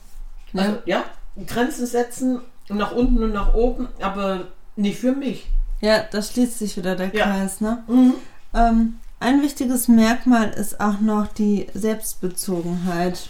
Ja. 0.52 0.62
Also, 0.62 0.78
ja, 0.86 1.04
Grenzen 1.46 1.86
setzen 1.86 2.40
nach 2.68 2.92
unten 2.92 3.22
und 3.22 3.32
nach 3.32 3.54
oben, 3.54 3.88
aber 4.00 4.48
nicht 4.76 4.98
für 4.98 5.12
mich. 5.12 5.46
ja, 5.80 6.02
da 6.10 6.20
schließt 6.22 6.58
sich 6.58 6.76
wieder 6.76 6.96
der 6.96 7.14
Ja. 7.14 7.24
Kreis, 7.24 7.60
ne? 7.60 7.82
Mhm. 7.86 8.14
Ähm, 8.54 8.98
ein 9.20 9.42
wichtiges 9.42 9.88
Merkmal 9.88 10.50
ist 10.50 10.80
auch 10.80 11.00
noch 11.00 11.26
die 11.28 11.66
Selbstbezogenheit. 11.74 13.28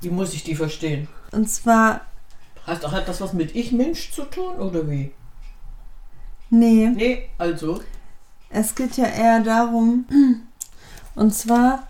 Wie 0.00 0.10
muss 0.10 0.32
ich 0.34 0.42
die 0.44 0.54
verstehen? 0.56 1.08
Und 1.32 1.48
zwar, 1.48 2.02
Heißt, 2.66 2.86
hat 2.90 3.08
das 3.08 3.20
was 3.20 3.32
mit 3.32 3.54
Ich-Mensch 3.54 4.12
zu 4.12 4.22
tun 4.24 4.56
oder 4.58 4.88
wie? 4.90 5.12
nee, 6.50 6.88
Nee, 6.94 7.28
also. 7.38 7.80
es 8.50 8.74
geht 8.74 8.96
ja 8.96 9.06
eher 9.06 9.40
darum, 9.40 10.04
und 11.14 11.34
zwar, 11.34 11.86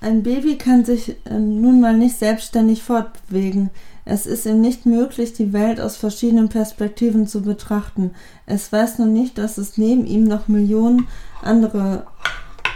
ein 0.00 0.22
Baby 0.22 0.58
kann 0.58 0.84
sich 0.84 1.16
äh, 1.24 1.38
nun 1.38 1.80
mal 1.80 1.96
nicht 1.96 2.18
selbstständig 2.18 2.82
fortbewegen. 2.82 3.70
Es 4.04 4.26
ist 4.26 4.46
ihm 4.46 4.60
nicht 4.60 4.86
möglich, 4.86 5.32
die 5.32 5.52
Welt 5.52 5.80
aus 5.80 5.96
verschiedenen 5.96 6.48
Perspektiven 6.48 7.26
zu 7.26 7.42
betrachten. 7.42 8.12
Es 8.46 8.70
weiß 8.70 9.00
noch 9.00 9.06
nicht, 9.06 9.36
dass 9.36 9.58
es 9.58 9.78
neben 9.78 10.06
ihm 10.06 10.24
noch 10.24 10.46
Millionen 10.46 11.08
andere 11.42 12.06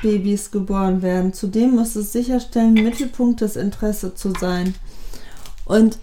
Babys 0.02 0.50
geboren 0.50 1.02
werden. 1.02 1.32
Zudem 1.32 1.76
muss 1.76 1.94
es 1.94 2.12
sicherstellen, 2.12 2.74
Mittelpunkt 2.74 3.42
des 3.42 3.56
Interesses 3.56 4.14
zu 4.16 4.32
sein. 4.32 4.74
Und 5.64 5.98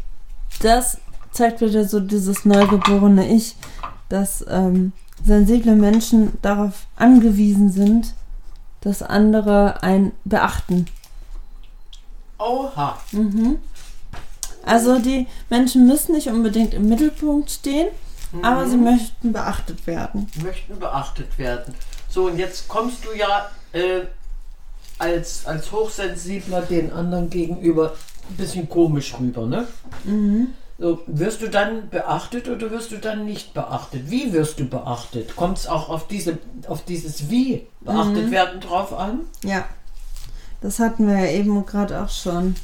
das 0.62 1.00
zeigt 1.32 1.62
wieder 1.62 1.84
so 1.84 2.00
dieses 2.00 2.46
neugeborene 2.46 3.28
Ich, 3.30 3.56
dass 4.10 4.46
ähm, 4.48 4.94
sensible 5.24 5.76
Menschen 5.76 6.34
darauf 6.42 6.88
angewiesen 6.96 7.70
sind, 7.70 8.14
dass 8.82 9.02
andere 9.02 9.84
einen 9.84 10.14
beachten. 10.24 10.86
Oha. 12.38 12.98
Mhm. 13.12 13.60
Also 14.64 15.00
die 15.00 15.28
Menschen 15.50 15.88
müssen 15.88 16.14
nicht 16.14 16.28
unbedingt 16.28 16.74
im 16.74 16.90
Mittelpunkt 16.90 17.50
stehen, 17.50 17.88
aber 18.42 18.68
sie 18.68 18.78
möchten 18.78 19.32
beachtet 19.32 19.88
werden. 19.88 20.28
möchten 20.44 20.78
beachtet 20.78 21.38
werden. 21.38 21.74
So, 22.10 22.26
und 22.26 22.38
jetzt 22.38 22.68
kommst 22.68 23.06
du 23.06 23.18
ja 23.18 23.50
äh, 23.72 24.02
als, 25.00 25.46
als 25.46 25.72
Hochsensibler 25.72 26.62
den 26.62 26.92
anderen 26.92 27.30
gegenüber 27.30 27.94
ein 28.30 28.36
bisschen 28.36 28.68
komisch 28.68 29.16
rüber, 29.20 29.46
ne? 29.46 29.68
Mhm. 30.04 30.48
So, 30.80 31.02
wirst 31.08 31.42
du 31.42 31.50
dann 31.50 31.90
beachtet 31.90 32.48
oder 32.48 32.70
wirst 32.70 32.92
du 32.92 32.98
dann 32.98 33.26
nicht 33.26 33.54
beachtet? 33.54 34.12
Wie 34.12 34.32
wirst 34.32 34.60
du 34.60 34.66
beachtet? 34.66 35.36
Kommt 35.36 35.58
es 35.58 35.68
auch 35.68 35.90
auf, 35.90 36.08
diese, 36.08 36.38
auf 36.68 36.86
dieses 36.86 37.32
Wie 37.32 37.66
beachtet 37.82 38.30
werden 38.30 38.60
drauf 38.60 38.94
an? 38.94 39.22
Ja, 39.44 39.66
das 40.62 40.80
hatten 40.80 41.08
wir 41.08 41.20
ja 41.20 41.32
eben 41.32 41.66
gerade 41.66 42.02
auch 42.02 42.10
schon. 42.10 42.56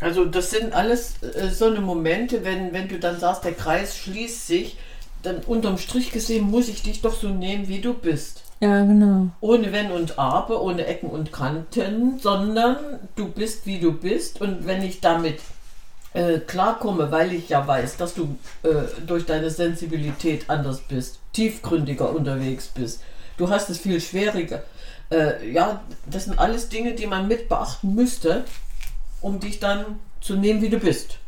Also 0.00 0.24
das 0.24 0.50
sind 0.50 0.72
alles 0.72 1.22
äh, 1.22 1.48
so 1.50 1.66
eine 1.66 1.80
Momente, 1.80 2.44
wenn, 2.44 2.72
wenn 2.72 2.88
du 2.88 2.98
dann 2.98 3.18
sagst, 3.18 3.44
der 3.44 3.52
Kreis 3.52 3.96
schließt 3.96 4.46
sich, 4.46 4.78
dann 5.22 5.38
unterm 5.38 5.78
Strich 5.78 6.12
gesehen 6.12 6.44
muss 6.44 6.68
ich 6.68 6.82
dich 6.82 7.00
doch 7.00 7.14
so 7.14 7.28
nehmen, 7.28 7.68
wie 7.68 7.80
du 7.80 7.94
bist. 7.94 8.42
Ja, 8.60 8.84
genau. 8.84 9.28
Ohne 9.40 9.72
Wenn 9.72 9.92
und 9.92 10.18
Aber, 10.18 10.62
ohne 10.62 10.86
Ecken 10.86 11.10
und 11.10 11.32
Kanten, 11.32 12.18
sondern 12.18 12.76
du 13.14 13.28
bist, 13.28 13.66
wie 13.66 13.78
du 13.78 13.92
bist. 13.92 14.40
Und 14.40 14.66
wenn 14.66 14.82
ich 14.82 15.00
damit 15.00 15.38
äh, 16.12 16.38
klarkomme, 16.38 17.12
weil 17.12 17.32
ich 17.32 17.48
ja 17.48 17.66
weiß, 17.66 17.96
dass 17.98 18.14
du 18.14 18.36
äh, 18.64 18.68
durch 19.06 19.26
deine 19.26 19.50
Sensibilität 19.50 20.50
anders 20.50 20.80
bist, 20.80 21.20
tiefgründiger 21.32 22.10
unterwegs 22.10 22.68
bist, 22.68 23.02
du 23.36 23.48
hast 23.48 23.70
es 23.70 23.78
viel 23.78 24.00
schwieriger. 24.00 24.62
Äh, 25.10 25.50
ja, 25.50 25.80
das 26.06 26.24
sind 26.24 26.38
alles 26.38 26.68
Dinge, 26.68 26.94
die 26.94 27.06
man 27.06 27.28
mit 27.28 27.48
beachten 27.48 27.94
müsste, 27.94 28.44
um 29.20 29.40
dich 29.40 29.58
dann 29.58 29.98
zu 30.20 30.36
nehmen, 30.36 30.60
wie 30.60 30.68
du 30.68 30.78
bist. 30.78 31.18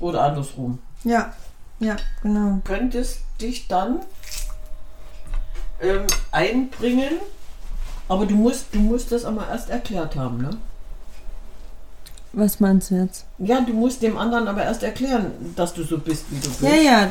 Oder 0.00 0.22
andersrum. 0.22 0.78
Ja, 1.04 1.32
ja, 1.80 1.96
genau. 2.22 2.60
Könntest 2.64 3.20
dich 3.40 3.68
dann 3.68 4.00
ähm, 5.80 6.06
einbringen, 6.32 7.14
aber 8.08 8.26
du 8.26 8.34
musst, 8.34 8.66
du 8.72 8.78
musst 8.78 9.12
das 9.12 9.24
aber 9.24 9.48
erst 9.48 9.70
erklärt 9.70 10.16
haben, 10.16 10.38
ne? 10.38 10.50
Was 12.32 12.60
meinst 12.60 12.90
du 12.90 12.96
jetzt? 12.96 13.24
Ja, 13.38 13.60
du 13.60 13.72
musst 13.72 14.02
dem 14.02 14.18
anderen 14.18 14.48
aber 14.48 14.62
erst 14.62 14.82
erklären, 14.82 15.32
dass 15.56 15.74
du 15.74 15.82
so 15.82 15.98
bist, 15.98 16.24
wie 16.30 16.38
du 16.38 16.48
bist. 16.48 16.62
Ja, 16.62 16.74
ja, 16.74 17.08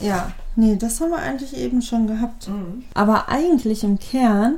ja. 0.00 0.32
Nee, 0.56 0.76
das 0.76 1.00
haben 1.00 1.10
wir 1.10 1.18
eigentlich 1.18 1.54
eben 1.56 1.82
schon 1.82 2.06
gehabt. 2.06 2.48
Mhm. 2.48 2.84
Aber 2.94 3.28
eigentlich 3.28 3.84
im 3.84 3.98
Kern, 3.98 4.56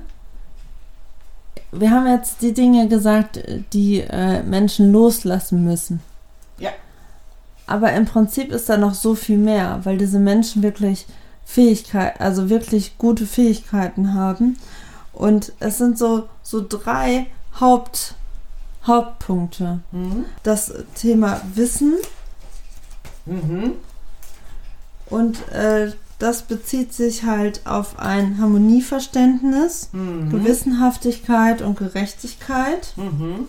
wir 1.72 1.90
haben 1.90 2.06
jetzt 2.06 2.42
die 2.42 2.52
Dinge 2.52 2.88
gesagt, 2.88 3.40
die 3.72 4.00
äh, 4.00 4.42
Menschen 4.42 4.92
loslassen 4.92 5.64
müssen. 5.64 6.00
Ja. 6.58 6.70
Aber 7.66 7.92
im 7.92 8.06
Prinzip 8.06 8.50
ist 8.50 8.68
da 8.68 8.76
noch 8.76 8.94
so 8.94 9.14
viel 9.14 9.38
mehr, 9.38 9.80
weil 9.84 9.98
diese 9.98 10.18
Menschen 10.18 10.62
wirklich 10.62 11.06
Fähigkeit, 11.44 12.20
also 12.20 12.50
wirklich 12.50 12.98
gute 12.98 13.26
Fähigkeiten 13.26 14.14
haben. 14.14 14.58
Und 15.12 15.52
es 15.60 15.78
sind 15.78 15.98
so, 15.98 16.28
so 16.42 16.64
drei 16.66 17.26
Haupt, 17.60 18.14
Hauptpunkte. 18.86 19.80
Mhm. 19.92 20.24
Das 20.42 20.72
Thema 20.94 21.40
Wissen 21.54 21.94
Mhm. 23.28 23.72
und 25.10 25.48
äh, 25.52 25.92
das 26.18 26.42
bezieht 26.42 26.92
sich 26.92 27.24
halt 27.24 27.66
auf 27.66 27.98
ein 27.98 28.38
Harmonieverständnis, 28.40 29.90
Mhm. 29.92 30.30
Gewissenhaftigkeit 30.30 31.62
und 31.62 31.78
Gerechtigkeit. 31.78 32.92
Mhm. 32.96 33.46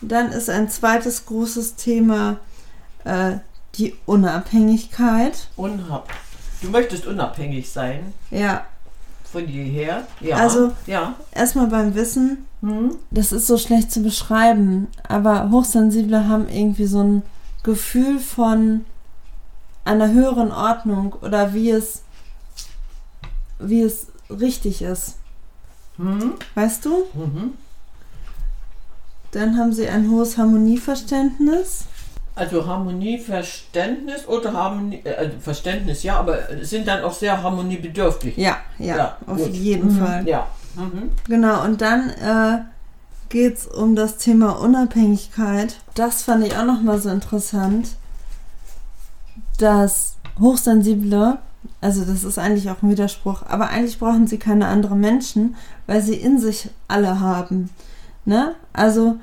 Dann 0.00 0.32
ist 0.32 0.50
ein 0.50 0.68
zweites 0.70 1.26
großes 1.26 1.76
Thema 1.76 2.38
äh, 3.04 3.38
die 3.76 3.94
Unabhängigkeit. 4.06 5.48
Unhab. 5.56 6.08
Du 6.62 6.70
möchtest 6.70 7.06
unabhängig 7.06 7.70
sein 7.70 8.14
Ja, 8.30 8.64
von 9.30 9.46
jeher. 9.48 10.06
Ja. 10.20 10.36
Also- 10.36 10.72
ja. 10.86 11.14
erstmal 11.32 11.66
beim 11.66 11.94
Wissen, 11.94 12.46
Mhm. 12.62 12.96
das 13.10 13.32
ist 13.32 13.46
so 13.46 13.58
schlecht 13.58 13.92
zu 13.92 14.00
beschreiben, 14.02 14.86
aber 15.06 15.50
Hochsensible 15.50 16.28
haben 16.28 16.48
irgendwie 16.48 16.86
so 16.86 17.02
ein 17.02 17.22
Gefühl 17.62 18.18
von 18.18 18.86
einer 19.84 20.12
höheren 20.12 20.50
Ordnung 20.52 21.12
oder 21.20 21.52
wie 21.54 21.70
es, 21.70 22.02
wie 23.58 23.82
es 23.82 24.06
richtig 24.30 24.82
ist. 24.82 25.16
Mhm. 25.98 26.34
Weißt 26.54 26.84
du? 26.84 27.04
Mhm. 27.14 27.54
Dann 29.32 29.58
haben 29.58 29.72
sie 29.72 29.88
ein 29.88 30.10
hohes 30.10 30.38
Harmonieverständnis. 30.38 31.84
Also 32.36 32.66
Harmonie, 32.66 33.18
Verständnis 33.18 34.26
oder 34.26 34.52
Harmonie, 34.52 35.00
äh, 35.04 35.30
Verständnis, 35.40 36.02
ja, 36.02 36.18
aber 36.18 36.38
sind 36.62 36.88
dann 36.88 37.04
auch 37.04 37.12
sehr 37.12 37.40
harmoniebedürftig. 37.40 38.36
Ja, 38.36 38.56
ja, 38.78 39.16
auf 39.26 39.36
gut. 39.38 39.52
jeden 39.54 39.94
Mhm. 39.94 39.98
Fall. 40.04 40.28
Ja. 40.28 40.46
Mhm. 40.74 41.10
Genau, 41.28 41.62
und 41.64 41.80
dann 41.80 42.10
äh, 42.10 42.58
geht 43.28 43.58
es 43.58 43.66
um 43.68 43.94
das 43.94 44.16
Thema 44.16 44.58
Unabhängigkeit. 44.60 45.76
Das 45.94 46.22
fand 46.24 46.44
ich 46.44 46.56
auch 46.56 46.64
nochmal 46.64 46.98
so 47.00 47.08
interessant, 47.10 47.90
dass 49.58 50.16
Hochsensible, 50.40 51.38
also 51.80 52.04
das 52.04 52.24
ist 52.24 52.38
eigentlich 52.38 52.70
auch 52.70 52.82
ein 52.82 52.90
Widerspruch, 52.90 53.42
aber 53.48 53.68
eigentlich 53.68 53.98
brauchen 53.98 54.26
sie 54.26 54.38
keine 54.38 54.66
anderen 54.66 55.00
Menschen, 55.00 55.56
weil 55.86 56.02
sie 56.02 56.14
in 56.14 56.38
sich 56.38 56.70
alle 56.88 57.20
haben. 57.20 57.70
Ne? 58.24 58.54
Also 58.72 59.16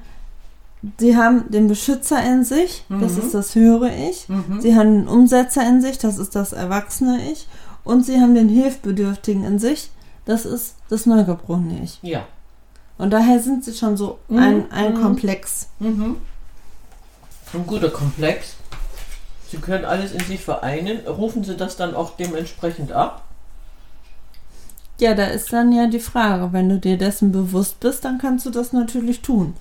sie 0.99 1.15
haben 1.17 1.49
den 1.51 1.67
Beschützer 1.67 2.23
in 2.23 2.43
sich, 2.43 2.85
das 2.89 3.13
Mhm. 3.13 3.19
ist 3.19 3.33
das 3.33 3.55
höhere 3.55 3.93
Ich. 3.93 4.29
Mhm. 4.29 4.61
Sie 4.61 4.75
haben 4.75 4.93
den 4.93 5.07
Umsetzer 5.07 5.67
in 5.67 5.81
sich, 5.81 5.97
das 5.97 6.17
ist 6.17 6.35
das 6.35 6.53
erwachsene 6.53 7.19
Ich. 7.31 7.47
Und 7.83 8.05
sie 8.05 8.19
haben 8.21 8.35
den 8.35 8.47
Hilfbedürftigen 8.49 9.43
in 9.43 9.59
sich, 9.59 9.89
das 10.25 10.45
ist 10.45 10.75
das 10.89 11.05
neugeborene 11.07 11.83
Ich. 11.83 11.99
Ja. 12.03 12.25
Und 12.97 13.09
daher 13.11 13.39
sind 13.39 13.65
sie 13.65 13.73
schon 13.73 13.97
so 13.97 14.19
Mhm, 14.27 14.37
ein, 14.37 14.71
ein 14.71 14.93
mhm. 14.93 15.01
Komplex. 15.01 15.67
Mhm. 15.79 16.17
Ein 17.53 17.67
guter 17.67 17.89
Komplex. 17.89 18.53
Sie 19.51 19.57
können 19.57 19.85
alles 19.85 20.13
in 20.13 20.21
sich 20.21 20.41
vereinen. 20.41 21.05
Rufen 21.07 21.43
Sie 21.43 21.57
das 21.57 21.75
dann 21.75 21.93
auch 21.93 22.15
dementsprechend 22.15 22.93
ab? 22.93 23.23
Ja, 24.99 25.13
da 25.13 25.25
ist 25.25 25.51
dann 25.51 25.71
ja 25.71 25.87
die 25.87 25.99
Frage, 25.99 26.53
wenn 26.53 26.69
du 26.69 26.79
dir 26.79 26.97
dessen 26.97 27.31
bewusst 27.31 27.79
bist, 27.79 28.05
dann 28.05 28.17
kannst 28.17 28.45
du 28.45 28.49
das 28.49 28.71
natürlich 28.71 29.21
tun. 29.21 29.55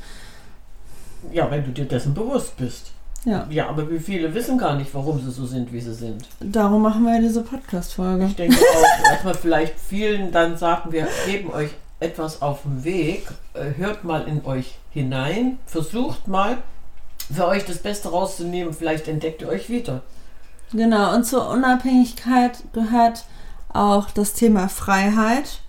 Ja, 1.32 1.50
wenn 1.50 1.64
du 1.64 1.70
dir 1.70 1.86
dessen 1.86 2.14
bewusst 2.14 2.56
bist. 2.56 2.92
Ja, 3.24 3.46
Ja, 3.50 3.68
aber 3.68 3.90
wie 3.90 3.98
viele 3.98 4.32
wissen 4.32 4.56
gar 4.58 4.76
nicht, 4.76 4.94
warum 4.94 5.20
sie 5.20 5.30
so 5.30 5.44
sind, 5.44 5.72
wie 5.72 5.80
sie 5.80 5.92
sind. 5.94 6.24
darum 6.40 6.82
machen 6.82 7.04
wir 7.04 7.14
ja 7.16 7.20
diese 7.20 7.42
Podcast-Folge. 7.42 8.26
Ich 8.26 8.36
denke 8.36 8.56
auch, 8.56 9.10
dass 9.12 9.24
man 9.24 9.34
vielleicht 9.34 9.78
vielen 9.78 10.30
dann 10.32 10.56
sagen, 10.56 10.92
wir 10.92 11.08
geben 11.26 11.50
euch 11.50 11.70
etwas 11.98 12.40
auf 12.40 12.62
den 12.62 12.84
Weg, 12.84 13.28
äh, 13.54 13.76
hört 13.76 14.04
mal 14.04 14.26
in 14.26 14.44
euch 14.46 14.78
hinein, 14.90 15.58
versucht 15.66 16.28
mal 16.28 16.58
für 17.32 17.46
euch 17.46 17.64
das 17.64 17.78
Beste 17.78 18.08
rauszunehmen, 18.10 18.72
vielleicht 18.72 19.08
entdeckt 19.08 19.42
ihr 19.42 19.48
euch 19.48 19.68
wieder. 19.68 20.02
Genau, 20.72 21.14
und 21.14 21.24
zur 21.24 21.48
Unabhängigkeit 21.48 22.62
gehört 22.72 23.24
auch 23.72 24.10
das 24.10 24.34
Thema 24.34 24.68
Freiheit. 24.68 25.60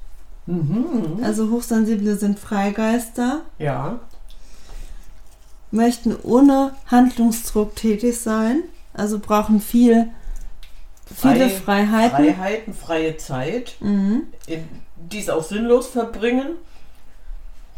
Mhm. 0.45 1.19
Also 1.23 1.49
Hochsensible 1.51 2.15
sind 2.15 2.39
Freigeister, 2.39 3.41
Ja. 3.59 3.99
möchten 5.71 6.15
ohne 6.23 6.73
Handlungsdruck 6.87 7.75
tätig 7.75 8.19
sein, 8.19 8.63
also 8.93 9.19
brauchen 9.19 9.61
viel, 9.61 10.09
viele 11.15 11.49
Frei- 11.49 11.85
Freiheiten. 11.85 12.15
Freiheiten, 12.35 12.73
freie 12.73 13.17
Zeit, 13.17 13.75
Mhm. 13.79 14.23
die 14.97 15.19
es 15.19 15.29
auch 15.29 15.43
sinnlos 15.43 15.87
verbringen. 15.87 16.49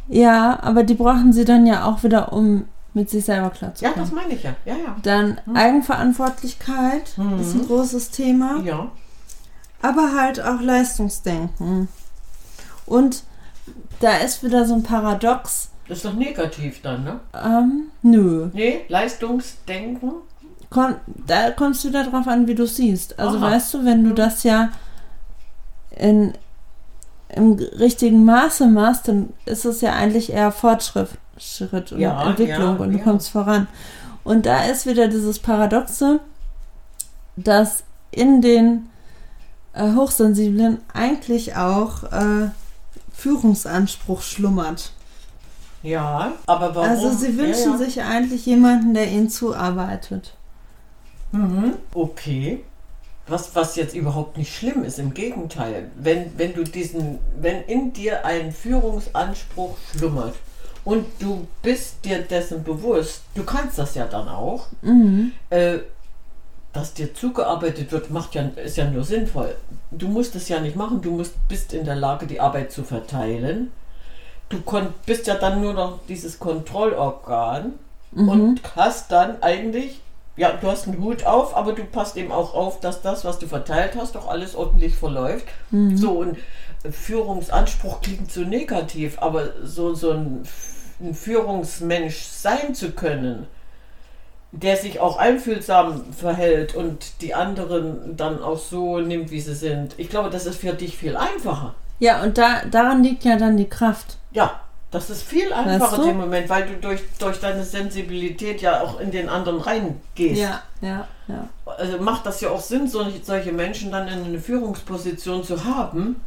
Ja, 0.07 0.59
aber 0.61 0.83
die 0.83 0.95
brauchen 0.95 1.31
sie 1.31 1.45
dann 1.45 1.65
ja 1.65 1.85
auch 1.85 2.03
wieder, 2.03 2.33
um 2.33 2.65
mit 2.93 3.09
sich 3.09 3.25
selber 3.25 3.47
Ja, 3.47 3.49
klarzukommen. 3.49 3.99
das 3.99 4.11
meine 4.11 4.33
ich 4.33 4.43
ja. 4.43 4.55
Ja, 4.65 4.75
ja. 4.75 4.95
Dann 5.01 5.39
Hm. 5.45 5.55
Eigenverantwortlichkeit 5.55 7.17
Mhm. 7.17 7.39
ist 7.39 7.53
ein 7.55 7.65
großes 7.67 8.11
Thema, 8.11 8.59
Ja. 8.63 8.91
aber 9.81 10.13
halt 10.15 10.39
auch 10.41 10.61
Leistungsdenken. 10.61 11.87
Und 12.85 13.23
da 13.99 14.17
ist 14.17 14.43
wieder 14.43 14.65
so 14.65 14.75
ein 14.75 14.83
Paradox. 14.83 15.69
Das 15.87 15.97
ist 15.97 16.05
doch 16.05 16.13
negativ 16.13 16.81
dann, 16.81 17.03
ne? 17.03 17.19
Ähm, 17.33 17.87
nö. 18.01 18.49
Nee, 18.53 18.81
Leistungsdenken. 18.87 20.11
Komm, 20.69 20.95
da 21.07 21.51
kommst 21.51 21.83
du 21.83 21.89
wieder 21.89 22.03
drauf 22.03 22.27
an, 22.27 22.47
wie 22.47 22.55
du 22.55 22.65
siehst. 22.65 23.19
Also 23.19 23.37
Aha. 23.37 23.51
weißt 23.51 23.73
du, 23.73 23.85
wenn 23.85 24.03
du 24.03 24.11
Mhm. 24.11 24.15
das 24.15 24.43
ja 24.43 24.69
in, 25.91 26.33
im 27.29 27.53
richtigen 27.53 28.25
Maße 28.25 28.67
machst, 28.67 29.07
dann 29.07 29.33
ist 29.45 29.65
es 29.65 29.81
ja 29.81 29.93
eigentlich 29.93 30.31
eher 30.33 30.51
Fortschritt 30.51 31.09
Schritt 31.37 31.91
und 31.91 31.99
Ja, 31.99 32.29
Entwicklung 32.29 32.77
ja, 32.77 32.83
und 32.83 32.91
du 32.91 32.97
ja. 32.97 33.03
kommst 33.03 33.29
voran. 33.29 33.67
Und 34.23 34.45
da 34.45 34.65
ist 34.65 34.85
wieder 34.85 35.07
dieses 35.07 35.39
Paradoxe, 35.39 36.19
dass 37.35 37.83
in 38.11 38.41
den 38.41 38.89
äh, 39.73 39.93
Hochsensiblen 39.93 40.79
eigentlich 40.93 41.55
auch 41.55 42.03
äh, 42.03 42.49
Führungsanspruch 43.11 44.21
schlummert. 44.21 44.91
Ja, 45.81 46.31
aber 46.45 46.75
warum? 46.75 46.89
Also 46.89 47.11
sie 47.11 47.37
wünschen 47.37 47.77
sich 47.77 48.01
eigentlich 48.01 48.45
jemanden, 48.45 48.93
der 48.93 49.09
ihnen 49.11 49.29
zuarbeitet. 49.29 50.35
Mhm. 51.31 51.73
Okay. 51.93 52.63
Was, 53.27 53.55
was 53.55 53.75
jetzt 53.75 53.95
überhaupt 53.95 54.37
nicht 54.37 54.53
schlimm 54.53 54.83
ist, 54.83 54.99
im 54.99 55.13
Gegenteil. 55.13 55.89
Wenn, 55.95 56.37
wenn 56.37 56.53
du 56.53 56.63
diesen, 56.63 57.19
wenn 57.39 57.63
in 57.63 57.93
dir 57.93 58.25
ein 58.25 58.51
Führungsanspruch 58.51 59.77
schlummert 59.95 60.35
und 60.85 61.05
du 61.19 61.47
bist 61.61 62.03
dir 62.05 62.19
dessen 62.19 62.63
bewusst, 62.63 63.21
du 63.35 63.43
kannst 63.43 63.77
das 63.77 63.95
ja 63.95 64.05
dann 64.05 64.27
auch, 64.27 64.67
Mhm. 64.81 65.31
äh, 65.49 65.79
dass 66.73 66.93
dir 66.93 67.13
zugearbeitet 67.13 67.91
wird, 67.91 68.09
macht 68.09 68.33
ja, 68.35 68.41
ist 68.63 68.77
ja 68.77 68.89
nur 68.89 69.03
sinnvoll. 69.03 69.55
Du 69.91 70.07
musst 70.07 70.35
es 70.35 70.49
ja 70.49 70.59
nicht 70.59 70.75
machen, 70.75 71.01
du 71.01 71.11
musst, 71.11 71.33
bist 71.47 71.71
in 71.73 71.85
der 71.85 71.95
Lage, 71.95 72.25
die 72.25 72.39
Arbeit 72.41 72.71
zu 72.71 72.83
verteilen. 72.83 73.71
Du 74.49 74.59
kon, 74.61 74.87
bist 75.05 75.27
ja 75.27 75.35
dann 75.35 75.61
nur 75.61 75.73
noch 75.73 75.99
dieses 76.07 76.39
Kontrollorgan 76.39 77.73
Mhm. 78.11 78.29
und 78.29 78.61
hast 78.75 79.11
dann 79.11 79.41
eigentlich, 79.41 79.99
ja, 80.35 80.51
du 80.53 80.67
hast 80.67 80.87
einen 80.87 81.01
Hut 81.01 81.25
auf, 81.25 81.55
aber 81.55 81.73
du 81.73 81.83
passt 81.83 82.17
eben 82.17 82.31
auch 82.31 82.53
auf, 82.55 82.79
dass 82.79 83.01
das, 83.01 83.23
was 83.25 83.39
du 83.39 83.47
verteilt 83.47 83.93
hast, 83.97 84.15
doch 84.15 84.27
alles 84.27 84.55
ordentlich 84.55 84.95
verläuft. 84.95 85.45
Mhm. 85.71 85.95
So, 85.97 86.11
und 86.11 86.37
Führungsanspruch 86.89 88.01
klingt 88.01 88.31
so 88.31 88.41
negativ, 88.41 89.17
aber 89.21 89.49
so, 89.63 89.93
so 89.93 90.11
ein, 90.11 90.43
ein 90.99 91.13
Führungsmensch 91.13 92.23
sein 92.23 92.75
zu 92.75 92.91
können, 92.91 93.47
der 94.51 94.77
sich 94.77 94.99
auch 94.99 95.17
einfühlsam 95.17 96.13
verhält 96.13 96.75
und 96.75 97.21
die 97.21 97.33
anderen 97.33 98.15
dann 98.15 98.41
auch 98.41 98.59
so 98.59 98.99
nimmt, 98.99 99.31
wie 99.31 99.41
sie 99.41 99.55
sind. 99.55 99.95
Ich 99.97 100.09
glaube, 100.09 100.29
das 100.29 100.45
ist 100.45 100.59
für 100.59 100.73
dich 100.73 100.97
viel 100.97 101.17
einfacher. 101.17 101.75
Ja, 101.99 102.21
und 102.21 102.37
da, 102.37 102.63
daran 102.69 103.03
liegt 103.03 103.23
ja 103.23 103.37
dann 103.37 103.57
die 103.57 103.69
Kraft. 103.69 104.17
Ja, 104.31 104.59
das 104.91 105.09
ist 105.09 105.23
viel 105.23 105.51
einfacher 105.51 105.97
du? 105.97 106.09
im 106.09 106.17
Moment, 106.17 106.49
weil 106.49 106.67
du 106.67 106.75
durch, 106.75 107.01
durch 107.17 107.39
deine 107.39 107.63
Sensibilität 107.63 108.61
ja 108.61 108.81
auch 108.81 108.99
in 108.99 109.09
den 109.09 109.27
anderen 109.27 109.59
reingehst. 109.59 110.39
ja, 110.81 111.07
ja. 111.27 111.47
Also 111.65 111.97
macht 111.97 112.25
das 112.25 112.41
ja 112.41 112.49
auch 112.49 112.59
Sinn, 112.59 112.87
solche 112.87 113.51
Menschen 113.51 113.91
dann 113.91 114.07
in 114.07 114.23
eine 114.23 114.39
Führungsposition 114.39 115.43
zu 115.43 115.63
haben, 115.65 116.21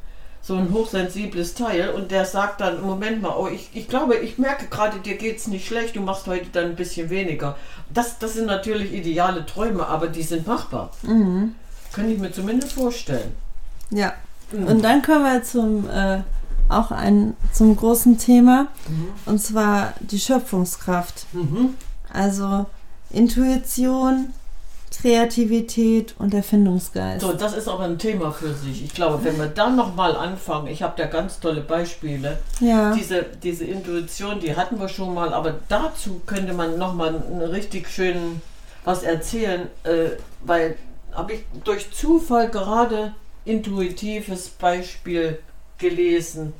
so 0.47 0.55
ein 0.55 0.73
hochsensibles 0.73 1.55
Teil, 1.55 1.91
und 1.91 2.13
der 2.13 2.25
sagt 2.25 2.61
dann, 2.61 2.81
Moment 2.81 3.21
mal, 3.21 3.35
oh, 3.37 3.49
ich, 3.49 3.71
ich 3.75 3.89
glaube, 3.89 4.15
ich 4.17 4.39
merke 4.39 4.67
gerade, 4.67 5.01
dir 5.01 5.17
geht's 5.17 5.49
nicht 5.49 5.67
schlecht, 5.67 5.97
du 5.97 6.01
machst 6.01 6.29
heute 6.29 6.47
dann 6.53 6.67
ein 6.67 6.77
bisschen 6.77 7.11
weniger. 7.11 7.57
Das, 7.93 8.19
das 8.21 8.35
sind 8.35 8.47
natürlich 8.47 8.93
ideale 8.93 9.45
Träume, 9.45 9.87
aber 9.89 10.07
die 10.07 10.23
sind 10.23 10.47
machbar. 10.47 10.91
Mhm. 11.03 11.55
Kann 11.93 12.09
ich 12.09 12.19
mir 12.19 12.31
zumindest 12.31 12.75
vorstellen. 12.75 13.33
Ja. 13.91 14.13
Mhm. 14.53 14.67
Und 14.69 14.83
dann 14.85 15.03
kommen 15.03 15.25
wir 15.25 15.43
zum 15.43 15.89
äh, 15.91 16.21
auch 16.69 16.93
ein 16.93 17.35
zum 17.53 17.75
großen 17.77 18.19
Thema 18.19 18.69
Mhm. 18.89 19.09
und 19.27 19.41
zwar 19.41 19.95
die 20.01 20.21
Schöpfungskraft. 20.21 21.27
Mhm. 21.33 21.75
Also 22.13 22.67
Intuition, 23.11 24.33
Kreativität 24.91 26.15
und 26.19 26.35
Erfindungsgeist. 26.35 27.21
So, 27.23 27.33
das 27.33 27.55
ist 27.57 27.69
aber 27.69 27.85
ein 27.85 27.99
Thema 27.99 28.33
für 28.33 28.53
sich. 28.55 28.85
Ich 28.85 28.95
glaube, 28.95 29.23
wenn 29.25 29.39
wir 29.39 29.47
dann 29.47 29.77
nochmal 29.77 30.17
anfangen, 30.17 30.67
ich 30.69 30.83
habe 30.83 30.95
da 30.97 31.07
ganz 31.07 31.39
tolle 31.41 31.61
Beispiele. 31.61 32.39
Ja. 32.61 32.95
Diese, 32.95 33.25
diese 33.43 33.65
Intuition, 33.65 34.41
die 34.41 34.57
hatten 34.57 34.79
wir 34.81 34.89
schon 34.89 35.15
mal, 35.15 35.33
aber 35.33 35.55
dazu 35.69 36.21
könnte 36.27 36.53
man 36.55 36.79
nochmal 36.79 37.15
richtig 37.51 37.89
schön 37.89 38.41
was 38.85 39.03
erzählen, 39.03 39.69
äh, 39.85 40.11
weil 40.45 40.77
habe 41.13 41.35
ich 41.35 41.41
durch 41.65 41.91
Zufall 41.93 42.49
gerade 42.51 43.13
intuitives 43.45 44.49
Beispiel 44.51 45.39
gelesen. 45.79 46.53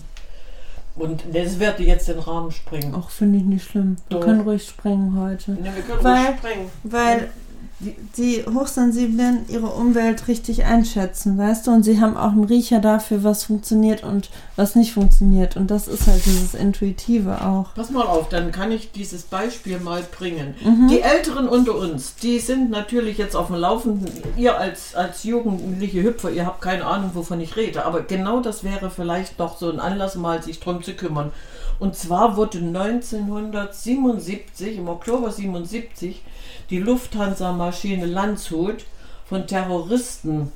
Und 0.95 1.25
das 1.33 1.59
werde 1.59 1.83
jetzt 1.83 2.09
den 2.09 2.19
Rahmen 2.19 2.51
springen. 2.53 2.95
Auch 2.95 3.11
finde 3.11 3.39
ich 3.39 3.45
nicht 3.45 3.69
schlimm. 3.71 3.97
Wir 4.09 4.19
Doch. 4.19 4.25
können 4.25 4.41
ruhig 4.41 4.67
sprengen 4.67 5.21
heute. 5.21 5.57
Ja, 5.63 5.75
wir 5.75 5.83
können 5.83 6.03
Weil- 6.03 6.27
ruhig 6.27 6.37
springen. 6.39 6.71
Weil 6.85 7.31
die, 7.79 7.95
die 8.17 8.45
Hochsensiblen 8.47 9.45
ihre 9.49 9.67
Umwelt 9.67 10.29
richtig 10.29 10.65
einschätzen, 10.65 11.37
weißt 11.37 11.67
du? 11.67 11.73
Und 11.73 11.83
sie 11.83 12.01
haben 12.01 12.17
auch 12.17 12.33
einen 12.33 12.45
Riecher 12.45 12.81
dafür, 12.81 13.23
was 13.23 13.45
funktioniert 13.45 14.03
und 14.03 14.31
was 14.57 14.77
nicht 14.77 14.95
funktioniert. 14.95 15.57
Und 15.57 15.71
das 15.71 15.87
ist 15.87 16.07
halt 16.07 16.25
dieses 16.25 16.55
Intuitive 16.55 17.43
auch. 17.43 17.75
Pass 17.75 17.91
mal 17.91 18.07
auf, 18.07 18.31
dann 18.31 18.51
kann 18.51 18.73
ich 18.73 18.93
dieses 18.93 19.25
Beispiel 19.25 19.79
mal 19.79 20.03
bringen. 20.03 20.55
Mhm. 20.65 20.89
Die 20.89 21.03
Älteren 21.03 21.49
unter 21.49 21.75
uns, 21.75 22.15
die 22.15 22.39
sind 22.39 22.71
natürlich 22.71 23.19
jetzt 23.19 23.37
auf 23.37 23.49
dem 23.49 23.57
Laufenden. 23.57 24.11
Ihr 24.39 24.59
als, 24.59 24.95
als 24.95 25.25
jugendliche 25.25 26.03
Hüpfer, 26.03 26.31
ihr 26.31 26.47
habt 26.47 26.63
keine 26.63 26.87
Ahnung, 26.87 27.11
wovon 27.13 27.43
ich 27.43 27.57
rede. 27.57 27.85
Aber 27.85 28.03
genau 28.03 28.41
das 28.41 28.65
wäre 28.65 28.91
vielleicht 28.91 29.39
noch 29.39 29.59
so 29.59 29.71
ein 29.71 29.81
Anlass, 29.81 30.15
mal 30.15 30.43
sich 30.43 30.61
drum 30.61 30.83
zu 30.83 30.95
kümmern. 30.95 31.31
Und 31.79 31.95
zwar 31.95 32.37
wurde 32.37 32.59
1977, 32.59 34.79
im 34.79 34.89
Oktober 34.89 35.31
77, 35.31 36.23
die 36.71 36.79
Lufthansa-Maschine 36.79 38.07
Landshut 38.07 38.87
von 39.29 39.47
Terroristen 39.47 40.51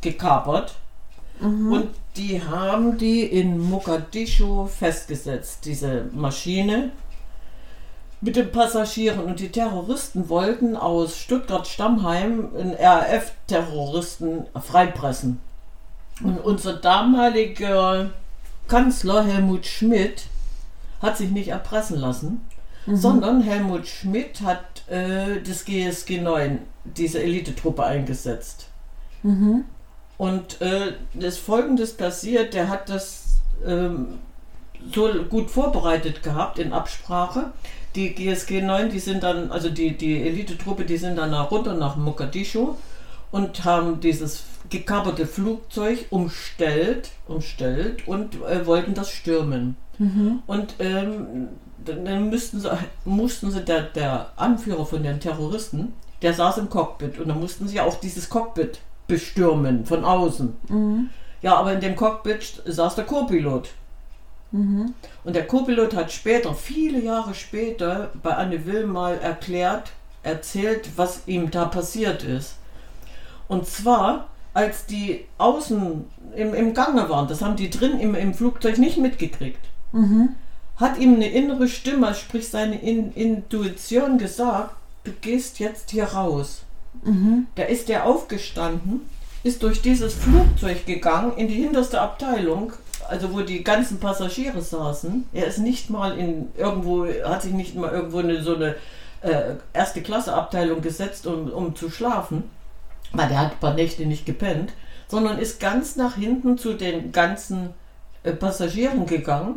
gekapert. 0.00 0.76
Und 1.40 1.88
die 2.16 2.42
haben 2.42 2.98
die 2.98 3.22
in 3.22 3.58
Mogadischu 3.58 4.66
festgesetzt, 4.66 5.60
diese 5.64 6.04
Maschine 6.12 6.90
mit 8.20 8.36
den 8.36 8.52
Passagieren. 8.52 9.20
Und 9.20 9.40
die 9.40 9.50
Terroristen 9.50 10.28
wollten 10.28 10.76
aus 10.76 11.16
Stuttgart-Stammheim 11.16 12.50
einen 12.54 12.74
RAF-Terroristen 12.74 14.44
freipressen. 14.60 15.40
Und 16.22 16.44
unser 16.44 16.74
damaliger 16.74 18.10
Kanzler 18.68 19.24
Helmut 19.24 19.64
Schmidt 19.64 20.24
hat 21.00 21.16
sich 21.16 21.30
nicht 21.30 21.48
erpressen 21.48 21.98
lassen, 21.98 22.40
sondern 22.86 23.42
Helmut 23.42 23.86
Schmidt 23.86 24.40
hat 24.42 24.88
äh, 24.88 25.40
das 25.42 25.64
GSG 25.64 26.20
9, 26.20 26.60
diese 26.84 27.22
Elitetruppe 27.22 27.84
eingesetzt. 27.84 28.68
Mhm. 29.22 29.64
Und 30.16 30.60
äh, 30.60 30.94
das 31.14 31.38
folgendes 31.38 31.96
passiert, 31.96 32.54
der 32.54 32.68
hat 32.68 32.88
das 32.88 33.38
ähm, 33.64 34.18
so 34.92 35.08
gut 35.28 35.50
vorbereitet 35.50 36.22
gehabt 36.22 36.58
in 36.58 36.72
Absprache. 36.72 37.52
Die 37.94 38.14
GSG 38.14 38.62
9, 38.62 38.90
die 38.90 38.98
sind 38.98 39.22
dann, 39.22 39.50
also 39.50 39.68
die, 39.68 39.96
die 39.96 40.22
Elitetruppe, 40.22 40.84
die 40.84 40.96
sind 40.96 41.16
dann 41.16 41.30
nach 41.30 41.50
runter 41.50 41.74
nach 41.74 41.96
Mogadischu 41.96 42.74
und 43.30 43.64
haben 43.64 44.00
dieses 44.00 44.44
gekaperte 44.68 45.26
Flugzeug 45.26 46.06
umstellt, 46.10 47.10
umstellt 47.26 48.06
und 48.06 48.36
äh, 48.42 48.66
wollten 48.66 48.94
das 48.94 49.10
stürmen. 49.10 49.76
Mhm. 50.00 50.42
Und 50.46 50.74
ähm, 50.78 51.48
dann, 51.84 52.30
müssten 52.30 52.58
sie, 52.58 52.70
mussten 53.04 53.50
sie, 53.50 53.60
der, 53.60 53.82
der 53.82 54.32
Anführer 54.36 54.86
von 54.86 55.02
den 55.02 55.20
Terroristen, 55.20 55.92
der 56.22 56.32
saß 56.32 56.58
im 56.58 56.70
Cockpit 56.70 57.18
und 57.18 57.28
dann 57.28 57.38
mussten 57.38 57.68
sie 57.68 57.80
auch 57.80 58.00
dieses 58.00 58.28
Cockpit 58.28 58.80
bestürmen 59.06 59.84
von 59.84 60.04
außen. 60.04 60.56
Mhm. 60.68 61.10
Ja, 61.42 61.56
aber 61.56 61.74
in 61.74 61.80
dem 61.80 61.96
Cockpit 61.96 62.62
saß 62.64 62.94
der 62.94 63.04
Co-Pilot. 63.04 63.68
Mhm. 64.52 64.94
Und 65.24 65.36
der 65.36 65.46
Co-Pilot 65.46 65.94
hat 65.94 66.10
später, 66.10 66.54
viele 66.54 67.00
Jahre 67.00 67.34
später, 67.34 68.10
bei 68.22 68.34
Anne 68.34 68.64
Will 68.64 68.86
mal 68.86 69.18
erklärt, 69.18 69.92
erzählt, 70.22 70.88
was 70.96 71.26
ihm 71.26 71.50
da 71.50 71.66
passiert 71.66 72.22
ist. 72.22 72.56
Und 73.48 73.66
zwar, 73.66 74.28
als 74.54 74.86
die 74.86 75.26
außen 75.36 76.04
im, 76.36 76.54
im 76.54 76.74
Gange 76.74 77.08
waren, 77.08 77.28
das 77.28 77.42
haben 77.42 77.56
die 77.56 77.68
drin 77.68 78.00
im, 78.00 78.14
im 78.14 78.32
Flugzeug 78.32 78.78
nicht 78.78 78.96
mitgekriegt, 78.96 79.69
Mhm. 79.92 80.30
hat 80.76 80.98
ihm 80.98 81.14
eine 81.14 81.28
innere 81.28 81.68
Stimme, 81.68 82.14
sprich 82.14 82.48
seine 82.48 82.80
In 82.80 83.12
Intuition 83.12 84.18
gesagt, 84.18 84.74
du 85.04 85.12
gehst 85.12 85.58
jetzt 85.58 85.90
hier 85.90 86.04
raus. 86.04 86.62
Mhm. 87.04 87.46
Da 87.54 87.64
ist 87.64 87.88
der 87.88 88.06
aufgestanden, 88.06 89.02
ist 89.42 89.62
durch 89.62 89.82
dieses 89.82 90.14
Flugzeug 90.14 90.86
gegangen 90.86 91.36
in 91.36 91.48
die 91.48 91.54
hinterste 91.54 92.00
Abteilung, 92.00 92.72
also 93.08 93.32
wo 93.32 93.40
die 93.40 93.64
ganzen 93.64 93.98
Passagiere 93.98 94.60
saßen. 94.60 95.26
Er 95.32 95.46
ist 95.46 95.58
nicht 95.58 95.90
mal 95.90 96.18
in 96.18 96.48
irgendwo, 96.56 97.06
hat 97.24 97.42
sich 97.42 97.52
nicht 97.52 97.74
mal 97.74 97.90
irgendwo 97.90 98.20
in 98.20 98.42
so 98.42 98.54
eine 98.54 98.76
äh, 99.22 99.54
erste 99.72 100.02
Klasse 100.02 100.34
Abteilung 100.34 100.82
gesetzt, 100.82 101.26
um, 101.26 101.50
um 101.50 101.74
zu 101.74 101.90
schlafen, 101.90 102.44
weil 103.12 103.28
der 103.28 103.38
hat 103.38 103.52
ein 103.52 103.60
paar 103.60 103.74
Nächte 103.74 104.06
nicht 104.06 104.26
gepennt, 104.26 104.72
sondern 105.08 105.38
ist 105.38 105.60
ganz 105.60 105.96
nach 105.96 106.16
hinten 106.16 106.58
zu 106.58 106.74
den 106.74 107.12
ganzen 107.12 107.70
äh, 108.22 108.32
Passagieren 108.32 109.06
gegangen 109.06 109.56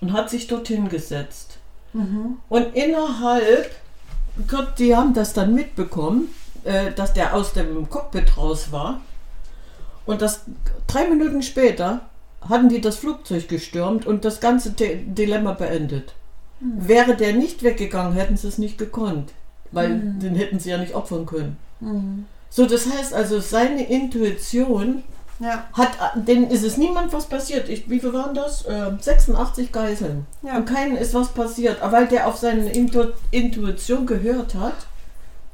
und 0.00 0.12
hat 0.12 0.30
sich 0.30 0.46
dorthin 0.46 0.88
gesetzt. 0.88 1.58
Mhm. 1.92 2.36
Und 2.48 2.74
innerhalb, 2.74 3.70
Gott, 4.48 4.78
die 4.78 4.94
haben 4.94 5.14
das 5.14 5.32
dann 5.32 5.54
mitbekommen, 5.54 6.28
äh, 6.64 6.92
dass 6.92 7.12
der 7.14 7.34
aus 7.34 7.52
dem 7.52 7.88
Cockpit 7.88 8.36
raus 8.36 8.72
war. 8.72 9.00
Und 10.04 10.22
das 10.22 10.42
drei 10.86 11.08
Minuten 11.08 11.42
später 11.42 12.02
hatten 12.48 12.68
die 12.68 12.80
das 12.80 12.96
Flugzeug 12.96 13.48
gestürmt 13.48 14.06
und 14.06 14.24
das 14.24 14.40
ganze 14.40 14.70
Di- 14.70 15.04
Dilemma 15.06 15.52
beendet. 15.52 16.14
Wäre 16.60 17.16
der 17.16 17.32
nicht 17.34 17.62
weggegangen, 17.62 18.14
hätten 18.14 18.36
sie 18.36 18.48
es 18.48 18.58
nicht 18.58 18.78
gekonnt, 18.78 19.32
weil 19.72 19.98
den 19.98 20.36
hätten 20.36 20.58
sie 20.58 20.70
ja 20.70 20.78
nicht 20.78 20.94
opfern 20.94 21.26
können. 21.26 21.56
Mhm. 21.80 22.26
So, 22.48 22.66
das 22.66 22.86
heißt 22.90 23.12
also, 23.12 23.40
seine 23.40 23.86
Intuition 23.88 25.02
Ja. 25.38 25.64
hat, 25.74 25.90
denen 26.14 26.50
ist 26.50 26.62
es 26.64 26.76
niemand 26.78 27.12
was 27.12 27.26
passiert. 27.26 27.68
Ich, 27.68 27.90
wie 27.90 28.00
viel 28.00 28.12
waren 28.12 28.34
das? 28.34 28.64
Äh, 28.64 28.92
86 28.98 29.70
Geiseln. 29.70 30.26
Ja. 30.42 30.56
Und 30.56 30.64
keinen 30.66 30.96
ist 30.96 31.12
was 31.14 31.28
passiert. 31.28 31.82
Aber 31.82 31.92
weil 31.98 32.06
der 32.08 32.26
auf 32.26 32.36
seine 32.38 32.70
Intu 32.72 33.04
Intuition 33.30 34.06
gehört 34.06 34.54
hat, 34.54 34.74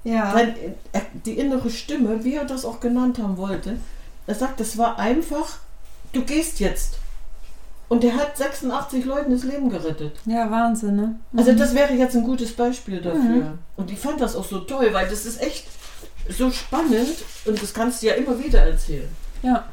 Ja. 0.05 0.33
sein, 0.33 0.55
äh, 0.93 1.01
die 1.27 1.33
innere 1.39 1.69
Stimme, 1.71 2.23
wie 2.25 2.35
er 2.37 2.45
das 2.45 2.65
auch 2.65 2.79
genannt 2.81 3.19
haben 3.19 3.37
wollte, 3.37 3.77
er 4.27 4.35
sagt, 4.37 4.61
es 4.61 4.79
war 4.79 4.99
einfach, 4.99 5.59
du 6.13 6.23
gehst 6.23 6.61
jetzt. 6.61 6.95
Und 7.89 8.03
der 8.05 8.15
hat 8.17 8.37
86 8.39 9.05
Leuten 9.05 9.33
das 9.33 9.43
Leben 9.45 9.69
gerettet. 9.69 10.13
Ja, 10.25 10.51
Wahnsinn, 10.51 10.97
ne? 10.97 11.15
Also 11.37 11.53
das 11.53 11.75
wäre 11.75 11.93
jetzt 11.93 12.15
ein 12.17 12.23
gutes 12.25 12.53
Beispiel 12.53 13.03
dafür. 13.03 13.21
Mhm. 13.21 13.59
Und 13.77 13.91
ich 13.91 13.99
fand 13.99 14.21
das 14.21 14.35
auch 14.37 14.45
so 14.47 14.61
toll, 14.61 14.89
weil 14.93 15.09
das 15.09 15.27
ist 15.27 15.43
echt 15.43 15.67
so 16.29 16.51
spannend 16.51 17.17
und 17.45 17.61
das 17.61 17.75
kannst 17.75 18.01
du 18.03 18.07
ja 18.07 18.15
immer 18.15 18.39
wieder 18.39 18.61
erzählen. 18.61 19.09
Ja. 19.43 19.65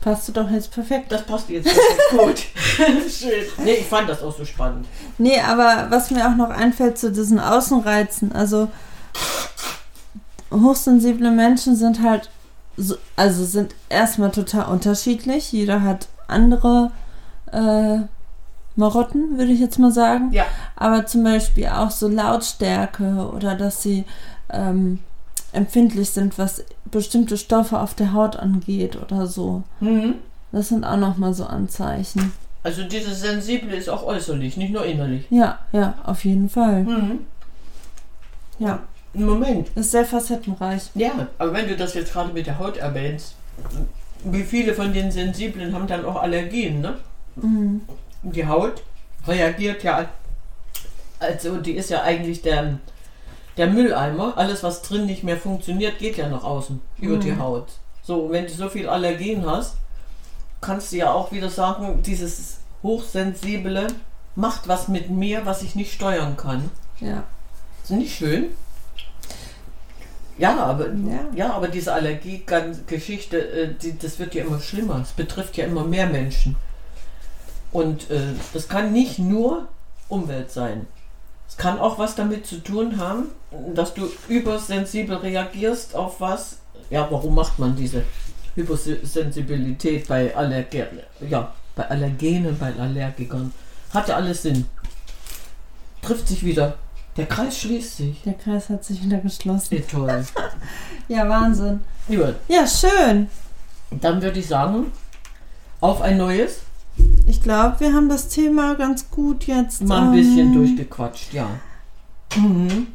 Passt 0.00 0.28
du 0.28 0.32
doch 0.32 0.50
jetzt 0.50 0.70
perfekt. 0.70 1.10
Das 1.10 1.22
passt 1.22 1.48
jetzt 1.48 1.64
perfekt 1.64 2.10
gut. 2.10 2.38
Schön. 3.10 3.44
Nee, 3.64 3.76
ich 3.76 3.86
fand 3.86 4.08
das 4.08 4.22
auch 4.22 4.36
so 4.36 4.44
spannend. 4.44 4.86
Nee, 5.16 5.40
aber 5.40 5.86
was 5.88 6.10
mir 6.10 6.28
auch 6.28 6.36
noch 6.36 6.50
einfällt 6.50 6.98
zu 6.98 7.10
diesen 7.10 7.40
Außenreizen, 7.40 8.32
also 8.32 8.68
hochsensible 10.52 11.30
Menschen 11.30 11.74
sind 11.74 12.02
halt, 12.02 12.30
so, 12.76 12.96
also 13.16 13.44
sind 13.44 13.74
erstmal 13.88 14.30
total 14.30 14.66
unterschiedlich. 14.66 15.52
Jeder 15.52 15.82
hat 15.82 16.08
andere 16.28 16.90
äh, 17.50 18.00
Marotten, 18.76 19.38
würde 19.38 19.52
ich 19.52 19.60
jetzt 19.60 19.78
mal 19.78 19.92
sagen. 19.92 20.32
Ja. 20.32 20.44
Aber 20.76 21.06
zum 21.06 21.24
Beispiel 21.24 21.68
auch 21.68 21.90
so 21.90 22.08
Lautstärke 22.08 23.30
oder 23.34 23.54
dass 23.54 23.82
sie 23.82 24.04
ähm, 24.50 24.98
empfindlich 25.54 26.10
sind, 26.10 26.38
was 26.38 26.64
bestimmte 26.84 27.36
Stoffe 27.36 27.78
auf 27.80 27.94
der 27.94 28.12
Haut 28.12 28.36
angeht 28.36 28.96
oder 29.00 29.26
so. 29.26 29.62
Mhm. 29.80 30.14
Das 30.52 30.68
sind 30.68 30.84
auch 30.84 30.96
nochmal 30.96 31.34
so 31.34 31.46
Anzeichen. 31.46 32.32
Also 32.62 32.84
dieses 32.84 33.20
Sensible 33.20 33.74
ist 33.74 33.88
auch 33.90 34.04
äußerlich, 34.04 34.56
nicht 34.56 34.72
nur 34.72 34.84
innerlich. 34.84 35.26
Ja, 35.30 35.58
ja, 35.72 35.94
auf 36.04 36.24
jeden 36.24 36.48
Fall. 36.48 36.84
Mhm. 36.84 37.20
Ja, 38.58 38.80
Moment. 39.12 39.68
ist 39.74 39.90
sehr 39.90 40.04
facettenreich. 40.04 40.90
Ja, 40.94 41.28
aber 41.38 41.52
wenn 41.52 41.68
du 41.68 41.76
das 41.76 41.94
jetzt 41.94 42.12
gerade 42.12 42.32
mit 42.32 42.46
der 42.46 42.58
Haut 42.58 42.76
erwähnst, 42.76 43.34
wie 44.24 44.42
viele 44.42 44.74
von 44.74 44.92
den 44.92 45.10
Sensiblen 45.10 45.74
haben 45.74 45.86
dann 45.86 46.04
auch 46.04 46.22
Allergien, 46.22 46.80
ne? 46.80 46.96
Mhm. 47.36 47.82
Die 48.22 48.46
Haut 48.46 48.82
reagiert 49.26 49.82
ja, 49.82 50.08
also 51.18 51.58
die 51.58 51.72
ist 51.72 51.90
ja 51.90 52.02
eigentlich 52.02 52.42
der, 52.42 52.78
der 53.56 53.68
Mülleimer. 53.68 54.34
Alles, 54.36 54.62
was 54.62 54.82
drin 54.82 55.06
nicht 55.06 55.22
mehr 55.24 55.36
funktioniert, 55.36 55.98
geht 55.98 56.16
ja 56.16 56.28
nach 56.28 56.44
außen, 56.44 56.80
über 56.98 57.16
Mhm. 57.16 57.20
die 57.20 57.36
Haut. 57.38 57.68
So, 58.02 58.30
wenn 58.30 58.46
du 58.46 58.52
so 58.52 58.68
viel 58.68 58.88
Allergien 58.88 59.46
hast, 59.46 59.76
kannst 60.60 60.92
du 60.92 60.96
ja 60.96 61.12
auch 61.12 61.32
wieder 61.32 61.48
sagen, 61.50 62.02
dieses 62.02 62.58
Hochsensible 62.82 63.86
macht 64.34 64.66
was 64.68 64.88
mit 64.88 65.10
mir, 65.10 65.46
was 65.46 65.62
ich 65.62 65.74
nicht 65.74 65.92
steuern 65.92 66.36
kann. 66.36 66.70
Ja. 67.00 67.24
Ist 67.82 67.90
nicht 67.90 68.14
schön? 68.16 68.46
Ja, 70.36 70.56
aber, 70.58 70.88
Ja. 70.88 71.20
ja. 71.34 71.52
aber 71.52 71.68
diese 71.68 71.92
Allergie-Geschichte, 71.92 73.38
äh, 73.38 73.74
die, 73.80 73.96
das 73.98 74.18
wird 74.18 74.34
ja 74.34 74.44
immer 74.44 74.60
schlimmer. 74.60 75.00
Es 75.02 75.12
betrifft 75.12 75.56
ja 75.56 75.64
immer 75.64 75.84
mehr 75.84 76.06
Menschen. 76.08 76.56
Und 77.72 78.10
äh, 78.10 78.20
das 78.52 78.68
kann 78.68 78.92
nicht 78.92 79.18
nur 79.18 79.68
Umwelt 80.08 80.50
sein. 80.50 80.86
Es 81.48 81.56
kann 81.56 81.78
auch 81.78 81.98
was 81.98 82.14
damit 82.14 82.46
zu 82.46 82.56
tun 82.62 82.98
haben, 82.98 83.26
dass 83.74 83.94
du 83.94 84.08
übersensibel 84.28 85.16
reagierst 85.16 85.94
auf 85.94 86.20
was. 86.20 86.58
Ja, 86.90 87.06
warum 87.10 87.34
macht 87.34 87.58
man 87.58 87.76
diese 87.76 88.02
Hypersensibilität 88.54 90.06
bei 90.08 90.34
Allerge 90.34 90.88
ja, 91.28 91.52
bei 91.76 91.88
Allergenen, 91.88 92.58
bei 92.58 92.72
Allergikern? 92.78 93.52
Hatte 93.92 94.14
alles 94.16 94.42
Sinn. 94.42 94.66
Trifft 96.02 96.28
sich 96.28 96.44
wieder. 96.44 96.76
Der 97.16 97.26
Kreis 97.26 97.58
schließt 97.60 97.96
sich. 97.98 98.22
Der 98.22 98.34
Kreis 98.34 98.68
hat 98.68 98.84
sich 98.84 99.02
wieder 99.02 99.18
geschlossen. 99.18 99.70
Wie 99.70 99.80
toll. 99.80 100.24
Ja, 101.08 101.28
Wahnsinn. 101.28 101.80
Gut, 102.08 102.34
Ja, 102.48 102.66
schön. 102.66 103.28
dann 103.90 104.22
würde 104.22 104.40
ich 104.40 104.46
sagen, 104.48 104.90
auf 105.80 106.00
ein 106.00 106.16
neues. 106.16 106.60
Ich 107.26 107.42
glaube, 107.42 107.80
wir 107.80 107.92
haben 107.92 108.08
das 108.08 108.28
Thema 108.28 108.74
ganz 108.74 109.10
gut 109.10 109.46
jetzt. 109.46 109.82
Mal 109.82 110.02
ein 110.02 110.12
bisschen 110.12 110.48
ähm, 110.48 110.54
durchgequatscht, 110.54 111.32
ja. 111.32 111.46
Mhm. 112.36 112.88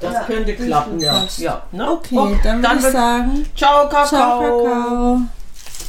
Das 0.00 0.14
Ja, 0.14 0.20
könnte 0.24 0.54
klappen, 0.54 0.98
ja. 0.98 1.24
ja 1.36 1.62
ne? 1.70 1.90
Okay, 1.92 2.36
dann 2.42 2.62
würde 2.62 2.76
ich 2.76 2.82
sagen, 2.82 3.46
Ciao, 3.56 3.88
Kakao. 3.88 4.06
ciao, 4.06 4.64
Kakao. 4.64 5.20